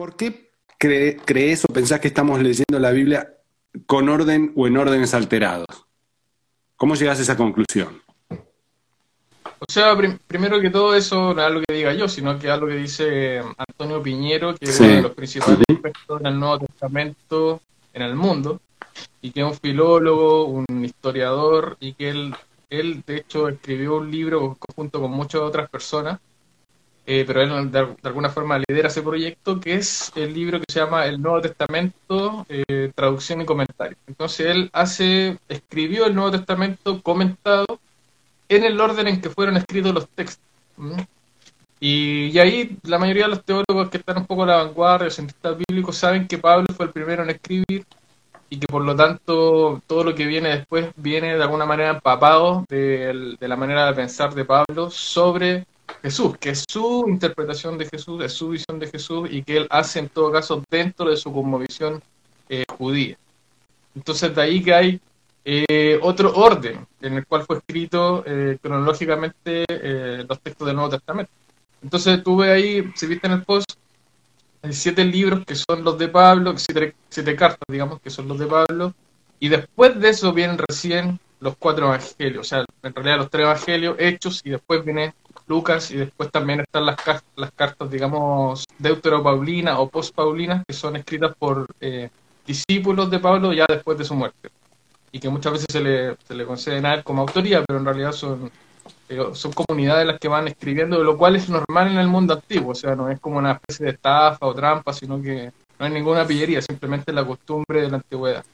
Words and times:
¿Por 0.00 0.16
qué 0.16 0.48
crees 1.26 1.62
o 1.66 1.74
pensás 1.74 2.00
que 2.00 2.08
estamos 2.08 2.40
leyendo 2.40 2.78
la 2.78 2.90
Biblia 2.90 3.34
con 3.84 4.08
orden 4.08 4.50
o 4.56 4.66
en 4.66 4.78
órdenes 4.78 5.12
alterados? 5.12 5.66
¿Cómo 6.74 6.94
llegas 6.94 7.18
a 7.18 7.22
esa 7.22 7.36
conclusión? 7.36 8.00
O 9.58 9.66
sea, 9.68 9.94
primero 10.26 10.58
que 10.58 10.70
todo 10.70 10.94
eso 10.94 11.34
no 11.34 11.40
es 11.42 11.46
algo 11.46 11.60
que 11.68 11.74
diga 11.74 11.92
yo, 11.92 12.08
sino 12.08 12.38
que 12.38 12.46
es 12.46 12.52
algo 12.54 12.68
que 12.68 12.76
dice 12.76 13.42
Antonio 13.58 14.02
Piñero, 14.02 14.54
que 14.54 14.70
es 14.70 14.80
uno 14.80 14.88
de 14.88 15.02
los 15.02 15.12
principales 15.12 15.64
expertos 15.68 16.20
en 16.20 16.26
el 16.28 16.40
Nuevo 16.40 16.60
Testamento 16.60 17.60
en 17.92 18.00
el 18.00 18.14
mundo, 18.14 18.58
y 19.20 19.32
que 19.32 19.40
es 19.40 19.46
un 19.46 19.54
filólogo, 19.54 20.46
un 20.46 20.64
historiador, 20.82 21.76
y 21.78 21.92
que 21.92 22.08
él, 22.08 22.34
él 22.70 23.02
de 23.06 23.18
hecho 23.18 23.48
escribió 23.50 23.98
un 23.98 24.10
libro 24.10 24.56
junto 24.74 24.98
con 24.98 25.10
muchas 25.10 25.42
otras 25.42 25.68
personas, 25.68 26.20
eh, 27.12 27.24
pero 27.26 27.42
él 27.42 27.72
de, 27.72 27.88
alguna 28.04 28.30
forma 28.30 28.62
lidera 28.68 28.86
ese 28.86 29.02
proyecto, 29.02 29.58
que 29.58 29.74
es 29.74 30.12
el 30.14 30.32
libro 30.32 30.60
que 30.60 30.72
se 30.72 30.78
llama 30.78 31.06
El 31.06 31.20
Nuevo 31.20 31.40
Testamento, 31.40 32.46
eh, 32.48 32.92
traducción 32.94 33.40
y 33.40 33.44
comentario. 33.44 33.96
Entonces 34.06 34.46
él 34.46 34.70
hace, 34.72 35.36
escribió 35.48 36.06
el 36.06 36.14
Nuevo 36.14 36.30
Testamento 36.30 37.02
comentado 37.02 37.66
en 38.48 38.62
el 38.62 38.80
orden 38.80 39.08
en 39.08 39.20
que 39.20 39.28
fueron 39.28 39.56
escritos 39.56 39.92
los 39.92 40.08
textos. 40.10 40.44
Y, 41.80 42.38
ahí 42.38 42.78
la 42.84 43.00
mayoría 43.00 43.24
de 43.24 43.30
los 43.30 43.44
teólogos 43.44 43.90
que 43.90 43.96
están 43.96 44.18
un 44.18 44.26
poco 44.26 44.44
a 44.44 44.46
la 44.46 44.56
vanguardia, 44.62 45.06
los 45.06 45.14
cientistas 45.16 45.56
bíblicos, 45.68 45.96
saben 45.96 46.28
que 46.28 46.38
Pablo 46.38 46.68
fue 46.76 46.86
el 46.86 46.92
primero 46.92 47.24
en 47.24 47.30
escribir 47.30 47.84
y 48.48 48.60
que 48.60 48.68
por 48.68 48.84
lo 48.84 48.94
tanto 48.94 49.82
todo 49.88 50.04
lo 50.04 50.14
que 50.14 50.26
viene 50.26 50.50
después 50.50 50.92
viene 50.94 51.36
de 51.36 51.42
alguna 51.42 51.66
manera 51.66 51.90
empapado 51.90 52.64
de, 52.68 53.36
la 53.40 53.56
manera 53.56 53.86
de 53.86 53.94
pensar 53.94 54.32
de 54.32 54.44
Pablo 54.44 54.90
sobre 54.90 55.66
Jesús, 56.02 56.36
que 56.38 56.50
es 56.50 56.64
su 56.68 57.04
interpretación 57.08 57.78
de 57.78 57.86
Jesús, 57.86 58.22
es 58.24 58.32
su 58.32 58.50
visión 58.50 58.78
de 58.78 58.86
Jesús 58.88 59.28
y 59.30 59.42
que 59.42 59.58
él 59.58 59.66
hace 59.70 59.98
en 59.98 60.08
todo 60.08 60.32
caso 60.32 60.64
dentro 60.70 61.10
de 61.10 61.16
su 61.16 61.32
cosmovisión 61.32 62.02
eh, 62.48 62.64
judía. 62.78 63.16
Entonces 63.94 64.34
de 64.34 64.42
ahí 64.42 64.62
que 64.62 64.74
hay 64.74 65.00
eh, 65.44 65.98
otro 66.02 66.34
orden 66.34 66.86
en 67.00 67.14
el 67.14 67.26
cual 67.26 67.44
fue 67.44 67.58
escrito 67.58 68.22
eh, 68.26 68.58
cronológicamente 68.60 69.64
eh, 69.68 70.24
los 70.28 70.40
textos 70.40 70.66
del 70.66 70.76
Nuevo 70.76 70.90
Testamento. 70.90 71.32
Entonces 71.82 72.22
tuve 72.22 72.50
ahí, 72.50 72.92
si 72.94 73.06
viste 73.06 73.26
en 73.26 73.34
el 73.34 73.42
post, 73.42 73.72
siete 74.70 75.02
libros 75.04 75.44
que 75.46 75.54
son 75.54 75.82
los 75.82 75.96
de 75.98 76.08
Pablo, 76.08 76.56
siete, 76.58 76.94
siete 77.08 77.34
cartas, 77.34 77.64
digamos, 77.68 78.00
que 78.02 78.10
son 78.10 78.28
los 78.28 78.38
de 78.38 78.46
Pablo, 78.46 78.94
y 79.38 79.48
después 79.48 79.98
de 79.98 80.10
eso 80.10 80.34
vienen 80.34 80.58
recién 80.58 81.18
los 81.40 81.56
cuatro 81.56 81.86
evangelios, 81.86 82.46
o 82.46 82.48
sea, 82.48 82.64
en 82.82 82.94
realidad 82.94 83.16
los 83.16 83.30
tres 83.30 83.44
evangelios 83.44 83.96
hechos, 83.98 84.42
y 84.44 84.50
después 84.50 84.84
viene 84.84 85.14
Lucas, 85.50 85.90
y 85.90 85.96
después 85.96 86.30
también 86.30 86.60
están 86.60 86.86
las, 86.86 86.96
las 87.36 87.50
cartas, 87.52 87.90
digamos, 87.90 88.64
deutero-paulinas 88.78 89.76
o 89.78 89.88
post-paulinas, 89.88 90.62
que 90.66 90.72
son 90.72 90.96
escritas 90.96 91.34
por 91.38 91.66
discípulos 92.46 93.10
de 93.10 93.18
Pablo 93.18 93.52
ya 93.52 93.66
después 93.68 93.98
de 93.98 94.04
su 94.04 94.14
muerte 94.14 94.50
y 95.12 95.18
que 95.18 95.28
muchas 95.28 95.52
veces 95.52 95.66
se 95.70 95.80
le, 95.80 96.16
se 96.26 96.34
le 96.34 96.46
conceden 96.46 96.86
a 96.86 96.94
él 96.94 97.04
como 97.04 97.22
autoría, 97.22 97.64
pero 97.64 97.78
en 97.78 97.84
realidad 97.84 98.12
son, 98.12 98.50
eh, 99.08 99.18
son 99.32 99.52
comunidades 99.52 100.06
las 100.06 100.18
que 100.18 100.28
van 100.28 100.48
escribiendo, 100.48 101.02
lo 101.02 101.18
cual 101.18 101.36
es 101.36 101.48
normal 101.48 101.88
en 101.88 101.98
el 101.98 102.08
mundo 102.08 102.34
antiguo, 102.34 102.72
o 102.72 102.74
sea, 102.74 102.94
no 102.94 103.10
es 103.10 103.18
como 103.20 103.38
una 103.38 103.52
especie 103.52 103.86
de 103.86 103.92
estafa 103.92 104.46
o 104.46 104.54
trampa, 104.54 104.92
sino 104.92 105.20
que 105.20 105.52
no 105.78 105.86
hay 105.86 105.92
ninguna 105.92 106.26
pillería, 106.26 106.62
simplemente 106.62 107.12
la 107.12 107.26
costumbre 107.26 107.82
de 107.82 107.90
la 107.90 107.96
antigüedad. 107.96 108.44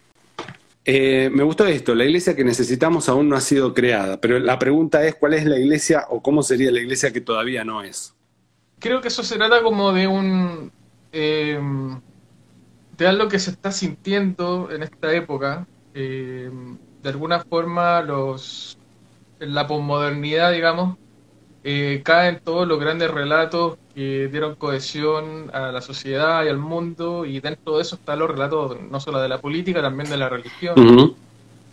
Eh, 0.89 1.31
me 1.33 1.43
gustó 1.43 1.67
esto, 1.67 1.97
la 1.97 2.05
iglesia 2.05 2.37
que 2.37 2.45
necesitamos 2.45 3.09
aún 3.09 3.29
no 3.29 3.35
ha 3.35 3.41
sido 3.41 3.75
creada, 3.75 4.21
pero 4.21 4.39
la 4.39 4.57
pregunta 4.57 5.05
es 5.05 5.17
cuál 5.17 5.35
es 5.35 5.45
la 5.45 5.59
iglesia 5.59 6.05
o 6.11 6.23
cómo 6.23 6.45
sería 6.45 6.71
la 6.71 6.81
iglesia 6.81 7.13
que 7.13 7.21
todavía 7.21 7.65
no 7.65 7.83
es. 7.83 8.15
Creo 8.79 9.01
que 9.01 9.09
eso 9.09 9.25
se 9.25 9.37
trata 9.37 9.63
como 9.63 9.93
de 9.93 10.07
un... 10.07 10.71
Eh, 11.13 11.61
de 12.97 13.07
algo 13.07 13.29
que 13.29 13.41
se 13.41 13.51
está 13.51 13.73
sintiendo 13.73 14.69
en 14.71 14.85
esta 14.85 15.13
época, 15.13 15.67
eh, 15.93 16.51
de 17.03 17.09
alguna 17.09 17.41
forma 17.41 18.01
los 18.03 18.79
en 19.41 19.55
la 19.55 19.67
posmodernidad, 19.67 20.53
digamos, 20.53 20.97
eh, 21.69 22.01
caen 22.05 22.39
todos 22.45 22.69
los 22.69 22.79
grandes 22.79 23.11
relatos 23.11 23.77
que 23.93 24.29
dieron 24.29 24.55
cohesión 24.55 25.51
a 25.53 25.73
la 25.73 25.81
sociedad 25.81 26.45
y 26.45 26.49
al 26.49 26.59
mundo, 26.59 27.25
y 27.25 27.41
dentro 27.41 27.77
de 27.77 27.83
eso 27.83 27.97
están 27.97 28.21
los 28.21 28.31
relatos 28.31 28.77
no 28.89 29.01
solo 29.01 29.21
de 29.21 29.29
la 29.29 29.39
política, 29.39 29.83
también 29.83 30.09
de 30.09 30.17
la 30.17 30.29
religión. 30.29 31.17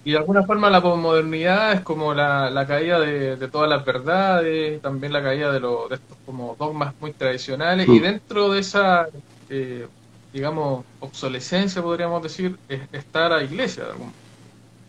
Y 0.04 0.12
de 0.12 0.18
alguna 0.18 0.44
forma 0.44 0.70
la 0.70 0.82
posmodernidad 0.82 1.74
es 1.74 1.82
como 1.82 2.14
la, 2.14 2.66
caída 2.68 3.00
de, 3.00 3.48
todas 3.50 3.70
las 3.70 3.86
verdades, 3.86 4.82
también 4.82 5.14
la 5.14 5.22
caída 5.22 5.52
de, 5.52 5.60
de 5.60 5.96
estos 5.96 6.18
como 6.26 6.56
dogmas 6.58 6.96
muy 7.00 7.14
tradicionales, 7.14 7.88
y 7.88 8.00
dentro 8.00 8.52
de 8.52 8.62
esa 8.62 9.08
eh, 9.50 9.88
digamos, 10.34 10.84
obsolescencia, 11.00 11.82
podríamos 11.84 12.24
decir, 12.24 12.58
es, 12.68 12.82
está 12.92 13.30
la 13.30 13.44
iglesia. 13.44 13.84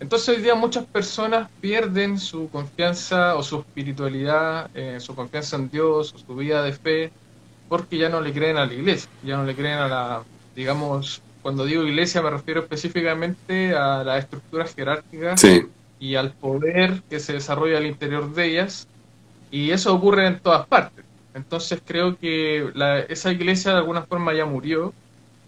Entonces 0.04 0.36
hoy 0.36 0.42
día 0.42 0.54
muchas 0.54 0.84
personas 0.84 1.48
pierden 1.62 2.18
su 2.18 2.50
confianza 2.50 3.36
o 3.36 3.42
su 3.42 3.60
espiritualidad, 3.60 4.68
eh, 4.74 5.00
su 5.00 5.14
confianza 5.14 5.56
en 5.56 5.70
Dios, 5.70 6.12
o 6.12 6.18
su 6.18 6.36
vida 6.36 6.62
de 6.62 6.74
fe, 6.74 7.10
porque 7.70 7.96
ya 7.96 8.10
no 8.10 8.20
le 8.20 8.30
creen 8.34 8.58
a 8.58 8.66
la 8.66 8.74
iglesia, 8.74 9.08
ya 9.22 9.38
no 9.38 9.44
le 9.44 9.54
creen 9.54 9.78
a 9.78 9.88
la, 9.88 10.22
digamos, 10.54 11.22
cuando 11.40 11.64
digo 11.64 11.84
iglesia 11.84 12.20
me 12.20 12.28
refiero 12.28 12.60
específicamente 12.60 13.74
a 13.74 14.04
las 14.04 14.24
estructuras 14.24 14.74
jerárquicas 14.74 15.42
y 15.98 16.16
al 16.16 16.32
poder 16.32 17.02
que 17.08 17.18
se 17.18 17.32
desarrolla 17.32 17.78
al 17.78 17.86
interior 17.86 18.30
de 18.34 18.44
ellas, 18.44 18.86
y 19.50 19.70
eso 19.70 19.94
ocurre 19.94 20.26
en 20.26 20.38
todas 20.38 20.66
partes. 20.66 21.02
Entonces 21.32 21.80
creo 21.82 22.18
que 22.18 22.70
esa 23.08 23.32
iglesia 23.32 23.70
de 23.70 23.78
alguna 23.78 24.02
forma 24.02 24.34
ya 24.34 24.44
murió, 24.44 24.92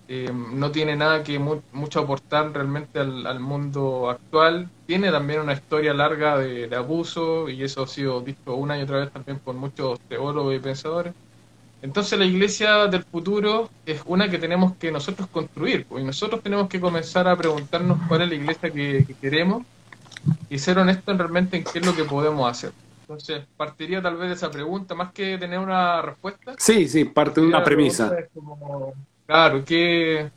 eh, 0.09 0.31
no 0.33 0.71
tiene 0.71 0.95
nada 0.95 1.25
que 1.25 1.39
mucho 1.39 2.01
aportar 2.01 2.53
realmente 2.53 3.01
al, 3.01 3.41
mundo 3.41 4.09
actual. 4.09 4.69
Tiene 4.87 5.11
también 5.11 5.41
una 5.41 5.53
historia 5.53 5.93
larga 5.95 6.39
de, 6.39 6.75
abuso 6.77 7.49
y 7.49 7.65
eso 7.65 7.83
ha 7.83 7.89
sido 7.89 8.21
visto 8.21 8.55
una 8.55 8.79
y 8.79 8.83
otra 8.83 9.01
vez 9.01 9.11
también 9.11 9.39
por 9.41 9.55
muchos 9.57 9.99
teólogos 10.09 10.55
y 10.55 10.61
pensadores. 10.61 11.13
Entonces 11.83 12.19
la 12.19 12.25
iglesia 12.25 12.87
del 12.87 13.03
futuro 13.03 13.69
es 13.85 14.01
una 14.07 14.31
que 14.31 14.39
tenemos 14.39 14.77
que 14.77 14.91
nosotros 14.91 15.29
construir 15.29 15.87
pues, 15.87 16.03
y 16.03 16.07
nosotros 16.07 16.43
tenemos 16.43 16.69
que 16.69 16.81
comenzar 16.81 17.29
a 17.29 17.37
preguntarnos 17.37 17.99
cuál 18.09 18.23
es 18.23 18.29
la 18.29 18.35
iglesia 18.35 18.71
que, 18.71 19.05
queremos 19.21 19.65
y 20.49 20.59
ser 20.59 20.79
honestos 20.79 21.19
realmente 21.19 21.59
en 21.59 21.65
qué 21.65 21.81
es 21.81 21.87
lo 21.87 21.95
que 21.95 22.05
podemos 22.05 22.49
hacer. 22.51 22.73
Entonces, 23.03 23.45
partiría 23.57 24.03
tal 24.03 24.17
vez 24.17 24.29
de 24.31 24.35
esa 24.35 24.51
pregunta, 24.51 24.95
más 24.95 25.13
que 25.13 25.39
tener 25.39 25.61
una 25.61 26.03
respuesta. 26.03 26.55
Sí, 26.59 26.89
sí, 26.89 27.05
parte 27.05 27.41
de 27.41 27.47
una 27.47 27.63
premisa. 27.63 28.11
Claro, 29.27 29.65
que 29.65 30.31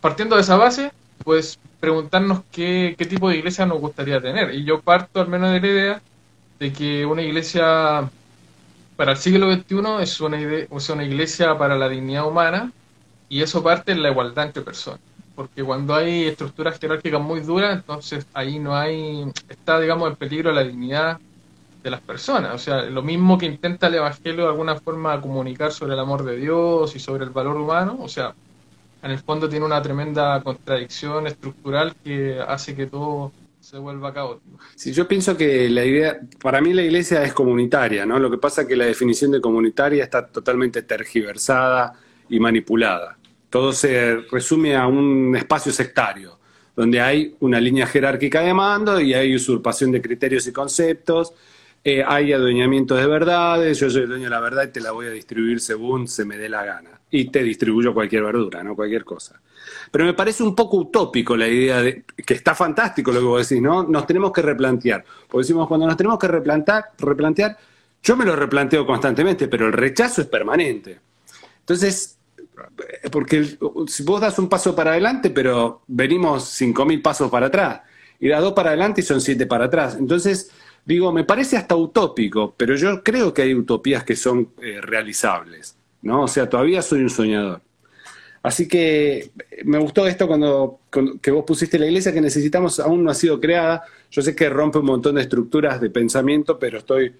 partiendo 0.00 0.36
de 0.36 0.42
esa 0.42 0.56
base, 0.56 0.92
pues 1.24 1.58
preguntarnos 1.80 2.42
qué, 2.50 2.94
qué 2.96 3.06
tipo 3.06 3.28
de 3.28 3.36
iglesia 3.38 3.66
nos 3.66 3.80
gustaría 3.80 4.20
tener. 4.20 4.54
Y 4.54 4.64
yo 4.64 4.80
parto 4.82 5.20
al 5.20 5.28
menos 5.28 5.50
de 5.52 5.60
la 5.60 5.66
idea 5.66 6.02
de 6.60 6.72
que 6.72 7.04
una 7.06 7.22
iglesia 7.22 8.10
para 8.96 9.12
el 9.12 9.18
siglo 9.18 9.48
XXI 9.48 10.02
es 10.02 10.20
una, 10.20 10.40
es 10.42 10.90
una 10.90 11.04
iglesia 11.04 11.58
para 11.58 11.76
la 11.78 11.88
dignidad 11.88 12.26
humana 12.28 12.72
y 13.28 13.42
eso 13.42 13.62
parte 13.62 13.92
en 13.92 14.02
la 14.02 14.10
igualdad 14.10 14.46
entre 14.46 14.62
personas. 14.62 15.00
Porque 15.34 15.64
cuando 15.64 15.94
hay 15.94 16.24
estructuras 16.26 16.78
jerárquicas 16.80 17.20
muy 17.20 17.40
duras, 17.40 17.74
entonces 17.76 18.26
ahí 18.34 18.58
no 18.58 18.76
hay, 18.76 19.26
está 19.48 19.80
digamos 19.80 20.10
en 20.10 20.16
peligro 20.16 20.52
la 20.52 20.64
dignidad 20.64 21.20
de 21.86 21.90
las 21.92 22.00
personas. 22.00 22.52
O 22.52 22.58
sea, 22.58 22.82
lo 22.82 23.00
mismo 23.00 23.38
que 23.38 23.46
intenta 23.46 23.86
el 23.86 23.94
Evangelio 23.94 24.42
de 24.42 24.50
alguna 24.50 24.74
forma 24.74 25.20
comunicar 25.20 25.70
sobre 25.70 25.94
el 25.94 26.00
amor 26.00 26.24
de 26.24 26.36
Dios 26.36 26.96
y 26.96 26.98
sobre 26.98 27.22
el 27.22 27.30
valor 27.30 27.56
humano, 27.56 27.96
o 28.00 28.08
sea, 28.08 28.34
en 29.04 29.10
el 29.12 29.20
fondo 29.20 29.48
tiene 29.48 29.64
una 29.64 29.80
tremenda 29.80 30.42
contradicción 30.42 31.28
estructural 31.28 31.94
que 32.02 32.40
hace 32.40 32.74
que 32.74 32.86
todo 32.86 33.30
se 33.60 33.78
vuelva 33.78 34.12
caótico. 34.12 34.58
Sí, 34.74 34.92
yo 34.92 35.06
pienso 35.06 35.36
que 35.36 35.70
la 35.70 35.84
idea, 35.84 36.18
para 36.42 36.60
mí 36.60 36.74
la 36.74 36.82
iglesia 36.82 37.22
es 37.22 37.32
comunitaria, 37.32 38.04
¿no? 38.04 38.18
Lo 38.18 38.32
que 38.32 38.38
pasa 38.38 38.62
es 38.62 38.68
que 38.68 38.74
la 38.74 38.86
definición 38.86 39.30
de 39.30 39.40
comunitaria 39.40 40.02
está 40.02 40.26
totalmente 40.26 40.82
tergiversada 40.82 41.92
y 42.28 42.40
manipulada. 42.40 43.16
Todo 43.48 43.72
se 43.72 44.22
resume 44.32 44.74
a 44.74 44.88
un 44.88 45.36
espacio 45.36 45.70
sectario, 45.70 46.36
donde 46.74 47.00
hay 47.00 47.36
una 47.38 47.60
línea 47.60 47.86
jerárquica 47.86 48.40
de 48.40 48.52
mando 48.52 49.00
y 49.00 49.14
hay 49.14 49.36
usurpación 49.36 49.92
de 49.92 50.02
criterios 50.02 50.48
y 50.48 50.52
conceptos 50.52 51.32
eh, 51.88 52.02
hay 52.04 52.32
adueñamiento 52.32 52.96
de 52.96 53.06
verdades, 53.06 53.78
yo 53.78 53.88
soy 53.88 54.02
el 54.02 54.08
dueño 54.08 54.24
de 54.24 54.30
la 54.30 54.40
verdad 54.40 54.64
y 54.64 54.72
te 54.72 54.80
la 54.80 54.90
voy 54.90 55.06
a 55.06 55.10
distribuir 55.10 55.60
según 55.60 56.08
se 56.08 56.24
me 56.24 56.36
dé 56.36 56.48
la 56.48 56.64
gana. 56.64 57.00
Y 57.12 57.30
te 57.30 57.44
distribuyo 57.44 57.94
cualquier 57.94 58.24
verdura, 58.24 58.64
no 58.64 58.74
cualquier 58.74 59.04
cosa. 59.04 59.40
Pero 59.92 60.04
me 60.04 60.12
parece 60.12 60.42
un 60.42 60.56
poco 60.56 60.78
utópico 60.78 61.36
la 61.36 61.46
idea 61.46 61.80
de 61.80 62.02
que 62.26 62.34
está 62.34 62.56
fantástico 62.56 63.12
lo 63.12 63.20
que 63.20 63.26
vos 63.26 63.48
decís, 63.48 63.62
¿no? 63.62 63.84
Nos 63.84 64.04
tenemos 64.04 64.32
que 64.32 64.42
replantear. 64.42 65.04
Porque 65.28 65.44
decimos, 65.44 65.68
cuando 65.68 65.86
nos 65.86 65.96
tenemos 65.96 66.18
que 66.18 66.26
replantear, 66.26 66.86
replantear, 66.98 67.56
yo 68.02 68.16
me 68.16 68.24
lo 68.24 68.34
replanteo 68.34 68.84
constantemente, 68.84 69.46
pero 69.46 69.68
el 69.68 69.72
rechazo 69.72 70.22
es 70.22 70.26
permanente. 70.26 70.98
Entonces, 71.60 72.18
porque 73.12 73.58
si 73.86 74.02
vos 74.02 74.20
das 74.20 74.40
un 74.40 74.48
paso 74.48 74.74
para 74.74 74.90
adelante, 74.90 75.30
pero 75.30 75.82
venimos 75.86 76.60
5.000 76.60 77.00
pasos 77.00 77.30
para 77.30 77.46
atrás, 77.46 77.82
y 78.18 78.28
das 78.28 78.40
dos 78.40 78.54
para 78.54 78.70
adelante 78.70 79.02
y 79.02 79.04
son 79.04 79.20
siete 79.20 79.46
para 79.46 79.66
atrás. 79.66 79.96
Entonces, 79.98 80.50
Digo, 80.86 81.12
me 81.12 81.24
parece 81.24 81.56
hasta 81.56 81.74
utópico, 81.74 82.54
pero 82.56 82.76
yo 82.76 83.02
creo 83.02 83.34
que 83.34 83.42
hay 83.42 83.54
utopías 83.54 84.04
que 84.04 84.14
son 84.14 84.52
eh, 84.62 84.80
realizables, 84.80 85.76
¿no? 86.02 86.22
O 86.22 86.28
sea, 86.28 86.48
todavía 86.48 86.80
soy 86.80 87.00
un 87.00 87.10
soñador. 87.10 87.60
Así 88.40 88.68
que 88.68 89.32
me 89.64 89.78
gustó 89.78 90.06
esto 90.06 90.28
cuando, 90.28 90.78
que 91.20 91.32
vos 91.32 91.44
pusiste 91.44 91.80
la 91.80 91.86
iglesia 91.86 92.12
que 92.12 92.20
necesitamos 92.20 92.78
aún 92.78 93.02
no 93.02 93.10
ha 93.10 93.14
sido 93.14 93.40
creada. 93.40 93.82
Yo 94.12 94.22
sé 94.22 94.36
que 94.36 94.48
rompe 94.48 94.78
un 94.78 94.86
montón 94.86 95.16
de 95.16 95.22
estructuras 95.22 95.80
de 95.80 95.90
pensamiento, 95.90 96.56
pero 96.56 96.78
estoy 96.78 97.12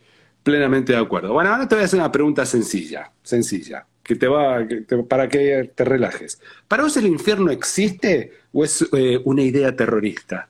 plenamente 0.44 0.92
de 0.92 1.00
acuerdo. 1.00 1.32
Bueno, 1.32 1.50
ahora 1.50 1.66
te 1.66 1.74
voy 1.74 1.82
a 1.82 1.86
hacer 1.86 1.98
una 1.98 2.12
pregunta 2.12 2.46
sencilla, 2.46 3.10
sencilla, 3.24 3.84
que 4.04 4.14
te 4.14 4.28
va, 4.28 4.64
para 5.08 5.28
que 5.28 5.72
te 5.74 5.84
relajes. 5.84 6.40
¿Para 6.68 6.84
vos 6.84 6.96
el 6.96 7.08
infierno 7.08 7.50
existe 7.50 8.30
o 8.52 8.62
es 8.62 8.86
eh, 8.92 9.20
una 9.24 9.42
idea 9.42 9.74
terrorista? 9.74 10.48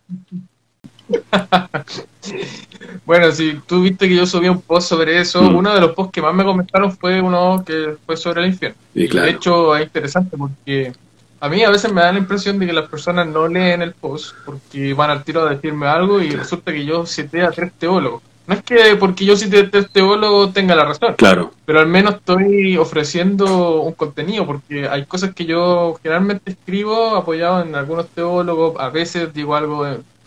bueno, 3.07 3.31
si 3.33 3.61
tú 3.67 3.83
viste 3.83 4.09
que 4.09 4.17
yo 4.17 4.27
subí 4.27 4.49
un 4.49 4.61
post 4.61 4.89
sobre 4.89 5.21
eso, 5.21 5.43
mm. 5.43 5.55
uno 5.55 5.75
de 5.75 5.81
los 5.81 5.93
posts 5.93 6.13
que 6.13 6.23
más 6.23 6.35
me 6.35 6.45
comentaron 6.45 6.93
fue 6.93 7.21
uno 7.21 7.63
que 7.65 7.97
fue 8.05 8.17
sobre 8.17 8.43
el 8.43 8.49
infierno. 8.49 8.79
Y 8.95 9.07
De 9.07 9.31
hecho, 9.31 9.77
es 9.77 9.85
interesante 9.85 10.37
porque 10.37 10.93
a 11.41 11.49
mí 11.49 11.63
a 11.63 11.71
veces 11.71 11.93
me 11.93 12.01
da 12.01 12.13
la 12.13 12.19
impresión 12.19 12.59
de 12.59 12.67
que 12.67 12.73
las 12.73 12.89
personas 12.89 13.27
no 13.27 13.47
leen 13.47 13.83
el 13.83 13.93
post 13.93 14.35
porque 14.45 14.95
van 14.95 15.11
al 15.11 15.23
tiro 15.23 15.47
a 15.47 15.51
decirme 15.51 15.87
algo 15.87 16.21
y 16.21 16.31
resulta 16.31 16.73
que 16.73 16.85
yo 16.85 17.07
cité 17.07 17.43
a 17.43 17.51
tres 17.51 17.73
teólogos. 17.79 18.23
No 18.47 18.55
es 18.55 18.63
que 18.63 18.97
porque 18.99 19.25
yo 19.25 19.37
cité 19.37 19.61
a 19.61 19.71
tres 19.71 19.91
teólogos 19.91 20.53
tenga 20.53 20.75
la 20.75 20.85
razón. 20.85 21.15
Claro. 21.19 21.53
Pero 21.65 21.81
al 21.81 21.89
menos 21.89 22.15
estoy 22.15 22.77
ofreciendo 22.77 23.83
un 23.83 23.93
contenido 23.93 24.47
porque 24.47 24.89
hay 24.89 25.05
cosas 25.05 25.35
que 25.35 25.45
yo 25.45 25.99
generalmente 26.03 26.53
escribo 26.53 27.17
apoyado 27.17 27.63
en 27.63 27.75
algunos 27.75 28.09
teólogos. 28.09 28.81
A 28.81 28.89
veces 28.89 29.35
digo 29.35 29.57
algo 29.57 29.85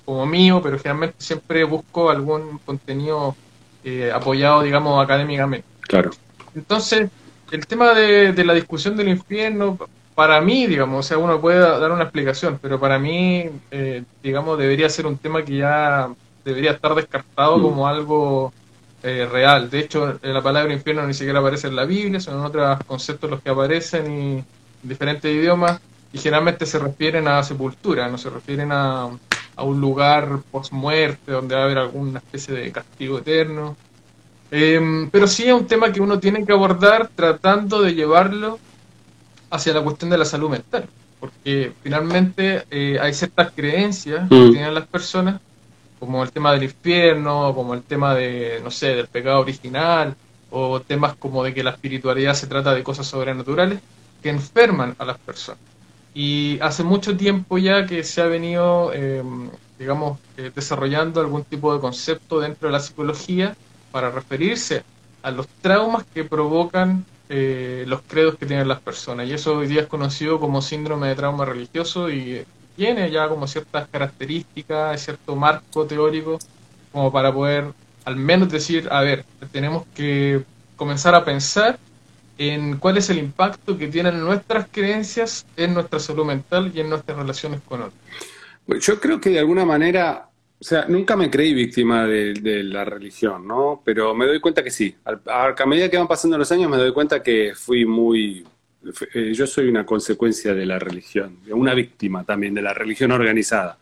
como 0.09 0.25
mío, 0.25 0.59
pero 0.59 0.79
generalmente 0.79 1.17
siempre 1.19 1.63
busco 1.63 2.09
algún 2.09 2.57
contenido 2.65 3.35
eh, 3.83 4.11
apoyado, 4.11 4.63
digamos, 4.63 5.03
académicamente. 5.03 5.67
Claro. 5.81 6.09
Entonces, 6.55 7.11
el 7.51 7.67
tema 7.67 7.93
de, 7.93 8.43
la 8.43 8.55
discusión 8.55 8.97
del 8.97 9.09
infierno, 9.09 9.77
para 10.15 10.41
mí, 10.41 10.65
digamos, 10.65 11.05
o 11.05 11.07
sea, 11.07 11.19
uno 11.19 11.39
puede 11.39 11.59
dar 11.59 11.91
una 11.91 12.05
explicación, 12.05 12.57
pero 12.59 12.79
para 12.79 12.97
mí, 12.97 13.51
eh, 13.69 14.03
digamos, 14.23 14.57
debería 14.57 14.89
ser 14.89 15.05
un 15.05 15.15
tema 15.15 15.45
que 15.45 15.57
ya 15.57 16.09
debería 16.43 16.71
estar 16.71 16.95
descartado 16.95 17.59
mm. 17.59 17.61
como 17.61 17.87
algo 17.87 18.51
eh, 19.03 19.27
real. 19.31 19.69
De 19.69 19.77
hecho, 19.77 20.17
la 20.23 20.41
palabra 20.41 20.73
infierno 20.73 21.05
ni 21.05 21.13
siquiera 21.13 21.37
aparece 21.37 21.67
en 21.67 21.75
la 21.75 21.85
Biblia, 21.85 22.19
son 22.19 22.43
otros 22.43 22.79
conceptos 22.87 23.29
los 23.29 23.43
que 23.43 23.51
aparecen 23.51 24.11
y 24.11 24.37
en 24.37 24.45
diferentes 24.81 25.31
idiomas 25.31 25.79
y 26.11 26.17
generalmente 26.17 26.65
se 26.65 26.79
refieren 26.79 27.27
a 27.27 27.43
sepultura, 27.43 28.07
no 28.07 28.17
se 28.17 28.31
refieren 28.31 28.71
a, 28.71 29.11
a 29.59 29.63
un 29.63 29.81
lugar 29.81 30.39
post-muerte 30.51 31.33
donde 31.33 31.53
va 31.53 31.61
a 31.61 31.65
haber 31.65 31.77
alguna 31.79 32.19
especie 32.19 32.53
de 32.55 32.71
castigo 32.71 33.19
eterno. 33.19 33.75
Em, 34.51 35.09
pero 35.09 35.27
sí 35.27 35.47
es 35.47 35.53
un 35.53 35.67
tema 35.67 35.91
que 35.91 36.01
uno 36.01 36.17
tiene 36.17 36.45
que 36.45 36.53
abordar 36.53 37.09
tratando 37.13 37.81
de 37.81 37.93
llevarlo 37.93 38.57
hacia 39.49 39.73
la 39.73 39.81
cuestión 39.81 40.09
de 40.09 40.17
la 40.17 40.25
salud 40.25 40.49
mental, 40.49 40.85
porque 41.19 41.73
finalmente 41.83 42.63
eh, 42.71 42.97
hay 43.01 43.13
ciertas 43.13 43.51
creencias 43.53 44.29
que 44.29 44.35
mm. 44.35 44.51
tienen 44.51 44.73
las 44.73 44.87
personas, 44.87 45.41
como 45.99 46.23
el 46.23 46.31
tema 46.31 46.53
del 46.53 46.63
infierno, 46.63 47.53
como 47.53 47.73
el 47.73 47.83
tema 47.83 48.15
de, 48.15 48.61
no 48.63 48.71
sé, 48.71 48.95
del 48.95 49.07
pecado 49.07 49.41
original, 49.41 50.15
o 50.51 50.79
temas 50.79 51.15
como 51.15 51.43
de 51.43 51.53
que 51.53 51.63
la 51.63 51.71
espiritualidad 51.71 52.33
se 52.33 52.47
trata 52.47 52.73
de 52.73 52.81
cosas 52.81 53.05
sobrenaturales, 53.05 53.79
que 54.23 54.29
enferman 54.29 54.95
a 54.97 55.05
las 55.05 55.17
personas. 55.17 55.68
Y 56.21 56.59
hace 56.59 56.83
mucho 56.83 57.15
tiempo 57.15 57.57
ya 57.57 57.85
que 57.85 58.03
se 58.03 58.21
ha 58.21 58.25
venido, 58.25 58.91
eh, 58.93 59.23
digamos, 59.79 60.19
eh, 60.35 60.51
desarrollando 60.53 61.21
algún 61.21 61.45
tipo 61.45 61.73
de 61.73 61.79
concepto 61.79 62.41
dentro 62.41 62.67
de 62.67 62.73
la 62.73 62.81
psicología 62.81 63.55
para 63.93 64.11
referirse 64.11 64.83
a 65.23 65.31
los 65.31 65.47
traumas 65.61 66.03
que 66.13 66.25
provocan 66.25 67.05
eh, 67.29 67.85
los 67.87 68.01
credos 68.01 68.35
que 68.35 68.45
tienen 68.45 68.67
las 68.67 68.81
personas. 68.81 69.29
Y 69.29 69.31
eso 69.31 69.59
hoy 69.59 69.67
día 69.67 69.83
es 69.83 69.87
conocido 69.87 70.41
como 70.41 70.61
síndrome 70.61 71.07
de 71.07 71.15
trauma 71.15 71.45
religioso 71.45 72.09
y 72.09 72.43
tiene 72.75 73.09
ya 73.11 73.29
como 73.29 73.47
ciertas 73.47 73.87
características, 73.87 75.01
cierto 75.01 75.37
marco 75.37 75.85
teórico, 75.85 76.37
como 76.91 77.13
para 77.13 77.33
poder 77.33 77.71
al 78.03 78.17
menos 78.17 78.49
decir, 78.49 78.89
a 78.91 78.99
ver, 79.03 79.23
tenemos 79.53 79.85
que 79.95 80.43
comenzar 80.75 81.15
a 81.15 81.23
pensar 81.23 81.79
en 82.39 82.77
cuál 82.77 82.97
es 82.97 83.09
el 83.09 83.19
impacto 83.19 83.77
que 83.77 83.89
tienen 83.89 84.21
nuestras 84.21 84.67
creencias 84.71 85.45
en 85.57 85.73
nuestra 85.73 85.99
salud 85.99 86.25
mental 86.25 86.71
y 86.73 86.79
en 86.79 86.89
nuestras 86.89 87.17
relaciones 87.17 87.59
con 87.67 87.81
otros. 87.81 87.99
Yo 88.79 88.99
creo 88.99 89.19
que 89.19 89.29
de 89.29 89.39
alguna 89.39 89.65
manera, 89.65 90.29
o 90.57 90.63
sea, 90.63 90.85
nunca 90.87 91.17
me 91.17 91.29
creí 91.29 91.53
víctima 91.53 92.05
de, 92.05 92.63
la 92.63 92.85
religión, 92.85 93.45
¿no? 93.45 93.81
Pero 93.83 94.15
me 94.15 94.25
doy 94.25 94.39
cuenta 94.39 94.63
que 94.63 94.71
sí. 94.71 94.95
A, 95.03 95.65
medida 95.65 95.89
que 95.89 95.97
van 95.97 96.07
pasando 96.07 96.37
los 96.37 96.49
años 96.53 96.71
me 96.71 96.77
doy 96.77 96.93
cuenta 96.93 97.21
que 97.21 97.51
fui 97.55 97.85
muy... 97.85 98.45
Eh, 99.13 99.33
yo 99.33 99.45
soy 99.45 99.67
una 99.67 99.85
consecuencia 99.85 100.53
de 100.53 100.65
la 100.65 100.79
religión, 100.79 101.39
una 101.51 101.73
víctima 101.73 102.23
también 102.23 102.53
de 102.53 102.61
la 102.61 102.73
religión 102.73 103.11
organizada. 103.11 103.77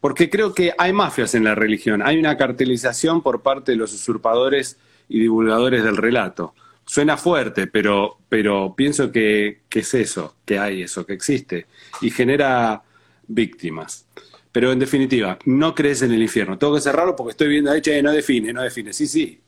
Porque 0.00 0.28
creo 0.28 0.52
que 0.52 0.74
hay 0.76 0.92
mafias 0.92 1.36
en 1.36 1.44
la 1.44 1.54
religión, 1.54 2.02
hay 2.02 2.18
una 2.18 2.36
cartelización 2.36 3.22
por 3.22 3.42
parte 3.42 3.70
de 3.70 3.78
los 3.78 3.92
usurpadores 3.92 4.76
y 5.08 5.20
divulgadores 5.20 5.84
del 5.84 5.96
relato 5.96 6.52
suena 6.84 7.16
fuerte, 7.16 7.66
pero, 7.66 8.18
pero 8.28 8.74
pienso 8.76 9.10
que, 9.10 9.60
es 9.70 9.94
eso, 9.94 10.36
que 10.44 10.58
hay 10.58 10.82
eso, 10.82 11.06
que 11.06 11.14
existe, 11.14 11.66
y 12.00 12.10
genera 12.10 12.82
víctimas. 13.26 14.06
Pero 14.50 14.72
en 14.72 14.78
definitiva, 14.78 15.38
no 15.46 15.74
crees 15.74 16.02
en 16.02 16.12
el 16.12 16.22
infierno. 16.22 16.58
Tengo 16.58 16.74
que 16.74 16.80
cerrarlo 16.82 17.16
porque 17.16 17.30
estoy 17.30 17.48
viendo 17.48 17.70
ahí, 17.70 17.80
che, 17.80 18.02
no 18.02 18.12
define, 18.12 18.52
no 18.52 18.62
define. 18.62 18.92
Sí, 18.92 19.06
sí. 19.06 19.40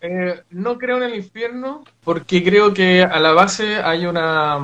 Eh, 0.00 0.42
no 0.50 0.76
creo 0.78 0.96
en 0.98 1.04
el 1.04 1.14
infierno 1.14 1.84
porque 2.04 2.42
creo 2.42 2.74
que 2.74 3.02
a 3.02 3.20
la 3.20 3.32
base 3.32 3.76
hay 3.76 4.06
una... 4.06 4.58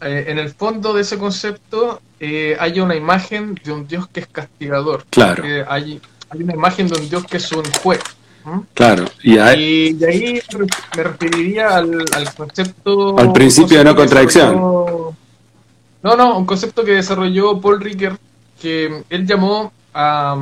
Eh, 0.00 0.26
en 0.28 0.38
el 0.38 0.50
fondo 0.50 0.92
de 0.92 1.02
ese 1.02 1.18
concepto 1.18 2.00
eh, 2.20 2.56
hay 2.58 2.80
una 2.80 2.96
imagen 2.96 3.54
de 3.62 3.72
un 3.72 3.86
Dios 3.86 4.08
que 4.08 4.20
es 4.20 4.26
castigador. 4.26 5.04
Claro. 5.10 5.44
hay, 5.68 6.00
hay 6.30 6.42
una 6.42 6.54
imagen 6.54 6.88
de 6.88 6.98
un 6.98 7.08
Dios 7.08 7.24
que 7.26 7.36
es 7.36 7.52
un 7.52 7.64
juez. 7.82 8.00
Claro, 8.74 9.06
y, 9.22 9.38
ahí, 9.38 9.92
de 9.94 10.08
ahí 10.08 10.40
me 10.96 11.02
referiría 11.02 11.76
al, 11.76 12.04
concepto... 12.36 13.18
Al 13.18 13.32
principio 13.32 13.78
de 13.78 13.84
no 13.84 13.96
contradicción. 13.96 14.54
No, 14.54 16.16
no, 16.16 16.38
un 16.38 16.46
concepto 16.46 16.84
que 16.84 16.92
desarrolló 16.92 17.60
Paul 17.60 17.80
Ricker, 17.80 18.16
que 18.60 19.02
él 19.10 19.26
llamó 19.26 19.72
a, 19.92 20.36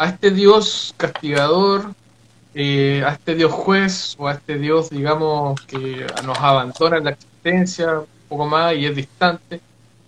este 0.00 0.32
Dios 0.32 0.94
castigador, 0.96 1.92
eh, 2.54 3.04
a 3.06 3.12
este 3.12 3.36
Dios 3.36 3.52
juez, 3.52 4.16
o 4.18 4.26
a 4.26 4.32
este 4.32 4.58
Dios, 4.58 4.90
digamos, 4.90 5.60
que 5.62 6.06
nos 6.24 6.38
abandona 6.38 6.96
en 6.98 7.04
la 7.04 7.10
existencia 7.10 8.00
un 8.00 8.06
poco 8.28 8.46
más 8.46 8.74
y 8.74 8.86
es 8.86 8.96
distante. 8.96 9.60